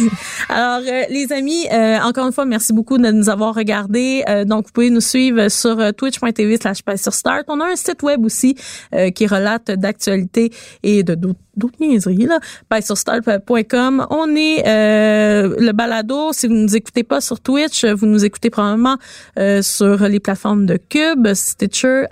Alors, 0.51 0.83
euh, 0.87 1.03
les 1.09 1.33
amis, 1.33 1.66
euh, 1.72 1.99
encore 2.01 2.26
une 2.26 2.33
fois, 2.33 2.45
merci 2.45 2.74
beaucoup 2.74 2.99
de 2.99 3.11
nous 3.11 3.31
avoir 3.31 3.55
regardés. 3.55 4.22
Euh, 4.28 4.45
donc, 4.45 4.66
vous 4.66 4.72
pouvez 4.72 4.91
nous 4.91 5.01
suivre 5.01 5.49
sur 5.49 5.81
euh, 5.81 5.93
twitch.tv 5.93 6.59
slash 6.59 6.81
sur 6.97 7.14
Start. 7.14 7.45
On 7.49 7.61
a 7.61 7.66
un 7.66 7.76
site 7.76 8.03
web 8.03 8.24
aussi 8.24 8.57
euh, 8.95 9.11
qui 9.11 9.26
relate 9.26 9.70
d'actualités 9.70 10.53
et 10.83 11.03
de 11.03 11.14
d'autres 11.14 11.41
d'autres 11.57 11.76
niaiseries, 11.81 12.26
là. 12.26 12.39
start.com. 12.81 14.07
On 14.11 14.35
est 14.35 14.66
euh, 14.66 15.55
le 15.59 15.72
balado. 15.72 16.33
Si 16.33 16.47
vous 16.47 16.55
ne 16.55 16.62
nous 16.62 16.76
écoutez 16.76 17.03
pas 17.05 17.20
sur 17.20 17.41
Twitch, 17.41 17.85
vous 17.85 18.07
nous 18.07 18.24
écoutez 18.24 18.51
probablement 18.51 18.97
euh, 19.39 19.62
sur 19.62 20.09
les 20.09 20.20
plateformes 20.20 20.66
de 20.66 20.76
Cube, 20.76 21.28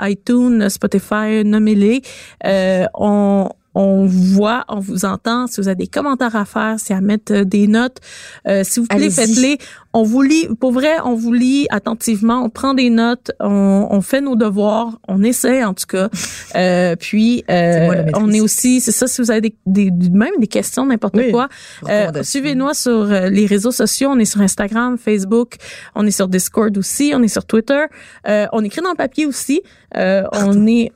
ITunes, 0.00 0.68
Spotify, 0.68 1.44
nommez-les. 1.44 2.02
Euh, 2.44 2.86
on 2.94 3.48
on 3.74 4.06
vous 4.06 4.24
voit, 4.34 4.64
on 4.68 4.80
vous 4.80 5.04
entend. 5.04 5.46
Si 5.46 5.60
vous 5.60 5.68
avez 5.68 5.76
des 5.76 5.86
commentaires 5.86 6.34
à 6.36 6.44
faire, 6.44 6.76
si 6.78 6.92
à 6.92 7.00
mettre 7.00 7.32
euh, 7.32 7.44
des 7.44 7.66
notes, 7.68 7.98
euh, 8.46 8.64
s'il 8.64 8.82
vous 8.82 8.88
plaît, 8.88 9.10
faites-les. 9.10 9.58
On 9.92 10.02
vous 10.02 10.22
lit, 10.22 10.46
pour 10.60 10.72
vrai, 10.72 10.96
on 11.04 11.14
vous 11.14 11.32
lit 11.32 11.66
attentivement. 11.70 12.42
On 12.44 12.50
prend 12.50 12.74
des 12.74 12.90
notes, 12.90 13.30
on, 13.40 13.88
on 13.90 14.00
fait 14.00 14.20
nos 14.20 14.36
devoirs, 14.36 14.98
on 15.08 15.22
essaie 15.22 15.64
en 15.64 15.74
tout 15.74 15.86
cas. 15.86 16.08
Euh, 16.56 16.94
puis 16.96 17.44
euh, 17.50 18.04
on 18.14 18.30
est 18.32 18.40
aussi, 18.40 18.80
c'est 18.80 18.92
ça. 18.92 19.06
Si 19.06 19.20
vous 19.22 19.30
avez 19.30 19.40
des, 19.66 19.90
des- 19.90 20.10
même 20.10 20.34
des 20.38 20.46
questions, 20.46 20.84
n'importe 20.86 21.16
Oui. 21.16 21.30
quoi, 21.30 21.48
euh, 21.88 22.22
suivez-nous 22.22 22.74
sur 22.74 23.04
les 23.06 23.46
réseaux 23.46 23.72
sociaux. 23.72 24.10
On 24.12 24.18
est 24.18 24.24
sur 24.24 24.40
Instagram, 24.40 24.98
Facebook, 24.98 25.56
on 25.94 26.06
est 26.06 26.10
sur 26.10 26.28
Discord 26.28 26.76
aussi, 26.76 27.12
on 27.14 27.22
est 27.22 27.28
sur 27.28 27.44
Twitter. 27.44 27.84
Euh, 28.28 28.46
on 28.52 28.62
écrit 28.64 28.82
dans 28.82 28.90
le 28.90 28.96
papier 28.96 29.26
aussi. 29.26 29.62
Euh, 29.96 30.24
on 30.32 30.66
est 30.66 30.92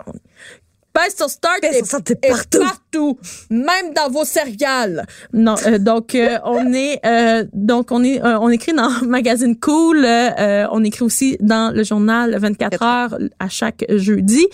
Pèse 0.93 1.17
sur 1.17 1.31
start 1.31 1.61
Pèse 1.63 1.75
et, 1.75 1.79
sur 1.79 1.87
start, 1.87 2.05
t'es 2.05 2.19
et 2.23 2.29
partout. 2.31 2.59
partout, 2.61 3.19
même 3.51 3.93
dans 3.95 4.11
vos 4.11 4.25
céréales. 4.25 5.07
Non, 5.33 5.55
euh, 5.67 5.79
donc 5.79 6.15
euh, 6.15 6.39
on 6.45 6.73
est 6.73 7.01
euh, 7.07 7.45
donc 7.53 7.91
on 7.93 8.05
est 8.05 8.23
euh, 8.23 8.39
on 8.41 8.49
écrit 8.51 8.73
dans 8.75 8.91
Magazine 9.07 9.59
Cool, 9.59 10.05
euh, 10.05 10.67
on 10.71 10.85
écrit 10.85 11.05
aussi 11.05 11.37
dans 11.41 11.75
le 11.75 11.83
journal 11.83 12.37
24 12.39 12.83
heures 12.83 13.19
à 13.39 13.49
chaque 13.49 13.85
jeudi. 13.89 14.47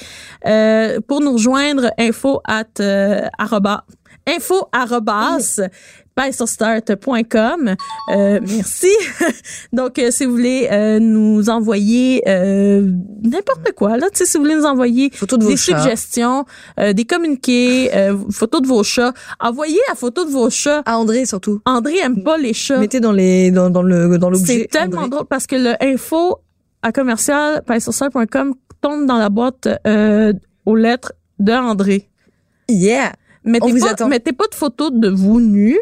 Euh, 0.47 1.01
pour 1.07 1.21
nous 1.21 1.33
rejoindre, 1.33 1.91
info 1.99 2.41
at 2.47 2.65
euh, 2.81 3.27
arroba- 3.39 3.83
info 4.29 4.69
arrobas 4.73 5.61
pèsestart.com. 6.19 7.75
Euh, 8.11 8.41
merci. 8.43 8.89
Donc, 9.73 9.99
euh, 9.99 10.11
si 10.11 10.25
vous 10.25 10.33
voulez 10.33 10.69
euh, 10.71 10.99
nous 10.99 11.49
envoyer 11.49 12.23
euh, 12.27 12.91
n'importe 13.23 13.73
quoi, 13.77 13.97
là, 13.97 14.07
si 14.13 14.25
vous 14.37 14.43
voulez 14.45 14.57
nous 14.57 14.65
envoyer 14.65 15.11
de 15.11 15.37
des 15.47 15.57
suggestions, 15.57 16.45
euh, 16.81 16.93
des 16.93 17.05
communiqués, 17.05 17.95
euh, 17.95 18.17
photos 18.31 18.63
de 18.63 18.67
vos 18.67 18.83
chats, 18.83 19.13
envoyez 19.41 19.79
la 19.89 19.95
photo 19.95 20.25
de 20.25 20.31
vos 20.31 20.51
chats. 20.51 20.83
À 20.85 20.99
André 20.99 21.25
surtout. 21.25 21.61
André 21.65 21.99
aime 21.99 22.23
pas 22.25 22.37
les 22.37 22.53
chats. 22.53 22.79
Mettez 22.79 23.01
dans 23.01 23.13
les 23.13 23.51
dans, 23.51 23.71
dans 23.71 23.83
le 23.83 24.19
dans 24.19 24.31
l'objet. 24.31 24.61
C'est 24.63 24.69
tellement 24.69 25.03
André. 25.03 25.11
drôle 25.11 25.27
parce 25.27 25.47
que 25.47 25.57
le 25.57 25.75
info 25.83 26.39
à 26.83 26.93
commercial 26.93 27.63
tombe 28.81 29.07
dans 29.07 29.19
la 29.19 29.29
boîte 29.29 29.69
euh, 29.87 30.33
aux 30.67 30.77
lettres 30.77 31.13
de 31.39 31.53
André. 31.53 32.09
Yeah. 32.69 33.13
Mettez 33.45 33.67
On 33.67 33.71
vous 33.71 33.81
pas, 33.81 33.93
attend. 33.93 34.09
mettez 34.09 34.33
pas 34.33 34.47
de 34.51 34.55
photos 34.55 34.91
de 34.93 35.09
vous 35.09 35.41
nus, 35.41 35.79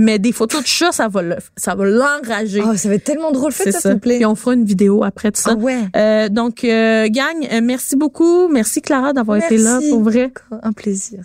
mais 0.00 0.18
des 0.20 0.30
photos 0.32 0.62
de 0.62 0.66
chats, 0.66 0.92
ça 0.92 1.08
va 1.08 1.22
le, 1.22 1.36
ça 1.56 1.74
va 1.74 1.84
l'enrager. 1.84 2.62
Oh, 2.64 2.76
ça 2.76 2.88
va 2.88 2.94
être 2.94 3.04
tellement 3.04 3.32
drôle. 3.32 3.50
Faites 3.52 3.72
ça, 3.72 3.80
s'il 3.80 3.92
vous 3.94 3.98
plaît. 3.98 4.16
Puis 4.16 4.26
on 4.26 4.34
fera 4.36 4.54
une 4.54 4.64
vidéo 4.64 5.02
après 5.02 5.30
de 5.32 5.36
ça. 5.36 5.50
Ah 5.52 5.56
ouais. 5.56 5.80
Euh, 5.96 6.28
donc, 6.28 6.62
euh, 6.64 7.08
gang, 7.08 7.46
euh, 7.52 7.60
merci 7.62 7.96
beaucoup. 7.96 8.46
Merci 8.48 8.80
Clara 8.80 9.12
d'avoir 9.12 9.38
été 9.38 9.56
là, 9.58 9.80
pour 9.90 10.02
vrai. 10.02 10.32
Un 10.62 10.72
plaisir. 10.72 11.24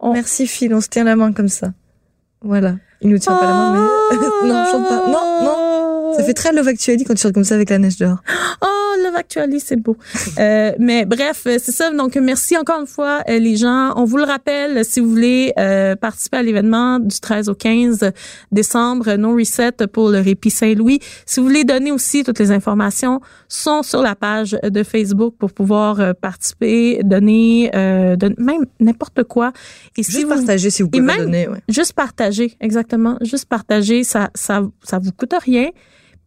On- 0.00 0.12
Merci 0.12 0.46
Phil, 0.46 0.74
on 0.74 0.80
se 0.80 0.88
tient 0.88 1.04
la 1.04 1.14
main 1.14 1.32
comme 1.32 1.48
ça. 1.48 1.72
Voilà. 2.42 2.74
Il 3.02 3.10
nous 3.10 3.18
tient 3.18 3.34
pas 3.36 3.46
la 3.46 3.52
main, 3.52 3.88
mais 4.10 4.16
non, 4.48 4.64
chante 4.70 4.88
pas. 4.88 5.06
Non, 5.06 5.44
non. 5.44 5.69
Ça 6.16 6.24
fait 6.24 6.34
très 6.34 6.52
Love 6.52 6.68
Actually 6.68 7.04
quand 7.04 7.14
tu 7.14 7.22
chantes 7.22 7.32
comme 7.34 7.44
ça 7.44 7.54
avec 7.54 7.70
la 7.70 7.78
neige 7.78 7.96
dehors. 7.96 8.18
Oh, 8.62 9.02
Love 9.04 9.14
Actually, 9.16 9.60
c'est 9.60 9.76
beau. 9.76 9.96
Euh, 10.38 10.72
mais 10.78 11.04
bref, 11.04 11.44
euh, 11.46 11.58
c'est 11.62 11.70
ça. 11.72 11.90
Donc, 11.92 12.16
merci 12.16 12.56
encore 12.58 12.80
une 12.80 12.86
fois, 12.88 13.22
euh, 13.28 13.38
les 13.38 13.56
gens. 13.56 13.92
On 13.96 14.04
vous 14.04 14.16
le 14.16 14.24
rappelle, 14.24 14.84
si 14.84 14.98
vous 15.00 15.08
voulez 15.08 15.52
euh, 15.58 15.94
participer 15.96 16.38
à 16.38 16.42
l'événement 16.42 16.98
du 16.98 17.18
13 17.20 17.48
au 17.48 17.54
15 17.54 18.10
décembre, 18.52 19.14
No 19.14 19.34
Reset 19.36 19.72
pour 19.92 20.10
le 20.10 20.18
Répit 20.20 20.50
Saint-Louis. 20.50 20.98
Si 21.24 21.38
vous 21.40 21.46
voulez 21.46 21.64
donner 21.64 21.92
aussi 21.92 22.24
toutes 22.24 22.40
les 22.40 22.50
informations, 22.50 23.20
sont 23.48 23.82
sur 23.84 24.02
la 24.02 24.14
page 24.16 24.56
de 24.62 24.82
Facebook 24.82 25.34
pour 25.38 25.52
pouvoir 25.52 26.00
euh, 26.00 26.12
participer, 26.12 27.00
donner, 27.04 27.70
euh, 27.74 28.16
même 28.38 28.66
n'importe 28.80 29.22
quoi. 29.24 29.52
Et 29.96 30.02
si 30.02 30.12
Juste 30.12 30.24
vous 30.24 30.34
partager 30.34 30.70
si 30.70 30.82
vous 30.82 30.88
pouvez 30.90 31.02
Et 31.02 31.06
même- 31.06 31.18
donner. 31.20 31.48
Ouais. 31.48 31.60
Juste 31.68 31.92
partager, 31.92 32.56
exactement. 32.60 33.16
Juste 33.22 33.46
partager, 33.46 34.02
ça, 34.04 34.30
ça, 34.34 34.62
ça 34.82 34.98
vous 34.98 35.12
coûte 35.12 35.34
rien. 35.40 35.68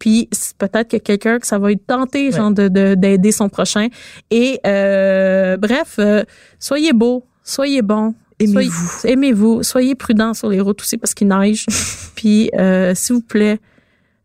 Puis 0.04 0.28
peut-être 0.58 0.90
que 0.92 0.98
quelqu'un 0.98 1.40
que 1.40 1.48
ça 1.48 1.58
va 1.58 1.72
être 1.72 1.88
tenté, 1.88 2.30
genre 2.34 2.52
de 2.52 2.68
de- 2.68 2.94
d'aider 2.96 3.32
son 3.32 3.48
prochain. 3.48 3.88
Et 4.32 4.60
euh, 4.68 5.56
bref, 5.56 5.96
euh, 5.98 6.24
soyez 6.60 6.92
beaux, 6.92 7.24
soyez 7.42 7.82
bons. 7.82 8.14
Aimez-vous. 8.38 8.70
Soyez- 9.00 9.14
Aimez-vous. 9.14 9.64
Soyez 9.64 9.96
prudents 9.96 10.34
sur 10.34 10.50
les 10.50 10.60
routes 10.60 10.82
aussi 10.82 10.98
parce 10.98 11.14
qu'il 11.14 11.30
neige. 11.30 11.66
Puis 12.16 12.50
euh, 12.54 12.94
s'il 12.94 13.16
vous 13.16 13.22
plaît, 13.22 13.60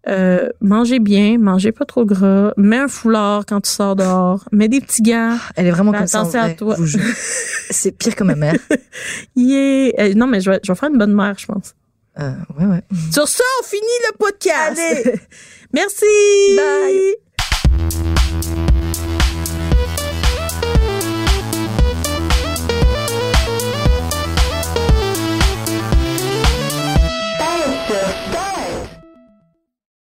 euh, 0.08 0.48
mangez 0.60 0.98
bien, 0.98 1.38
mangez 1.38 1.70
pas 1.70 1.84
trop 1.84 2.04
gras. 2.04 2.52
Mets 2.56 2.78
un 2.78 2.88
foulard 2.88 3.46
quand 3.46 3.60
tu 3.60 3.70
sors 3.70 3.94
dehors. 3.94 4.48
Mets 4.50 4.66
des 4.68 4.80
petits 4.80 5.02
gants. 5.02 5.36
Elle 5.54 5.68
est 5.68 5.70
vraiment 5.70 5.92
comme 5.92 6.08
ça. 6.08 6.22
attention 6.22 6.40
à 6.40 6.50
toi. 6.54 6.74
jure. 6.82 7.00
C'est 7.70 7.92
pire 7.92 8.16
que 8.16 8.24
ma 8.24 8.34
mère. 8.34 8.56
Yeah. 9.36 9.92
Euh, 10.00 10.14
non, 10.14 10.26
mais 10.26 10.40
je 10.40 10.50
vais, 10.50 10.58
je 10.64 10.72
vais 10.72 10.76
faire 10.76 10.88
une 10.90 10.98
bonne 10.98 11.14
mère, 11.14 11.36
je 11.38 11.46
pense. 11.46 11.74
Euh, 12.18 12.32
ouais, 12.58 12.66
ouais. 12.66 12.82
Sur 13.12 13.28
ça, 13.28 13.44
on 13.60 13.64
finit 13.64 13.82
le 14.10 14.16
podcast. 14.18 14.80
Allez. 14.80 15.20
Merci. 15.72 16.56
Bye. 16.56 17.14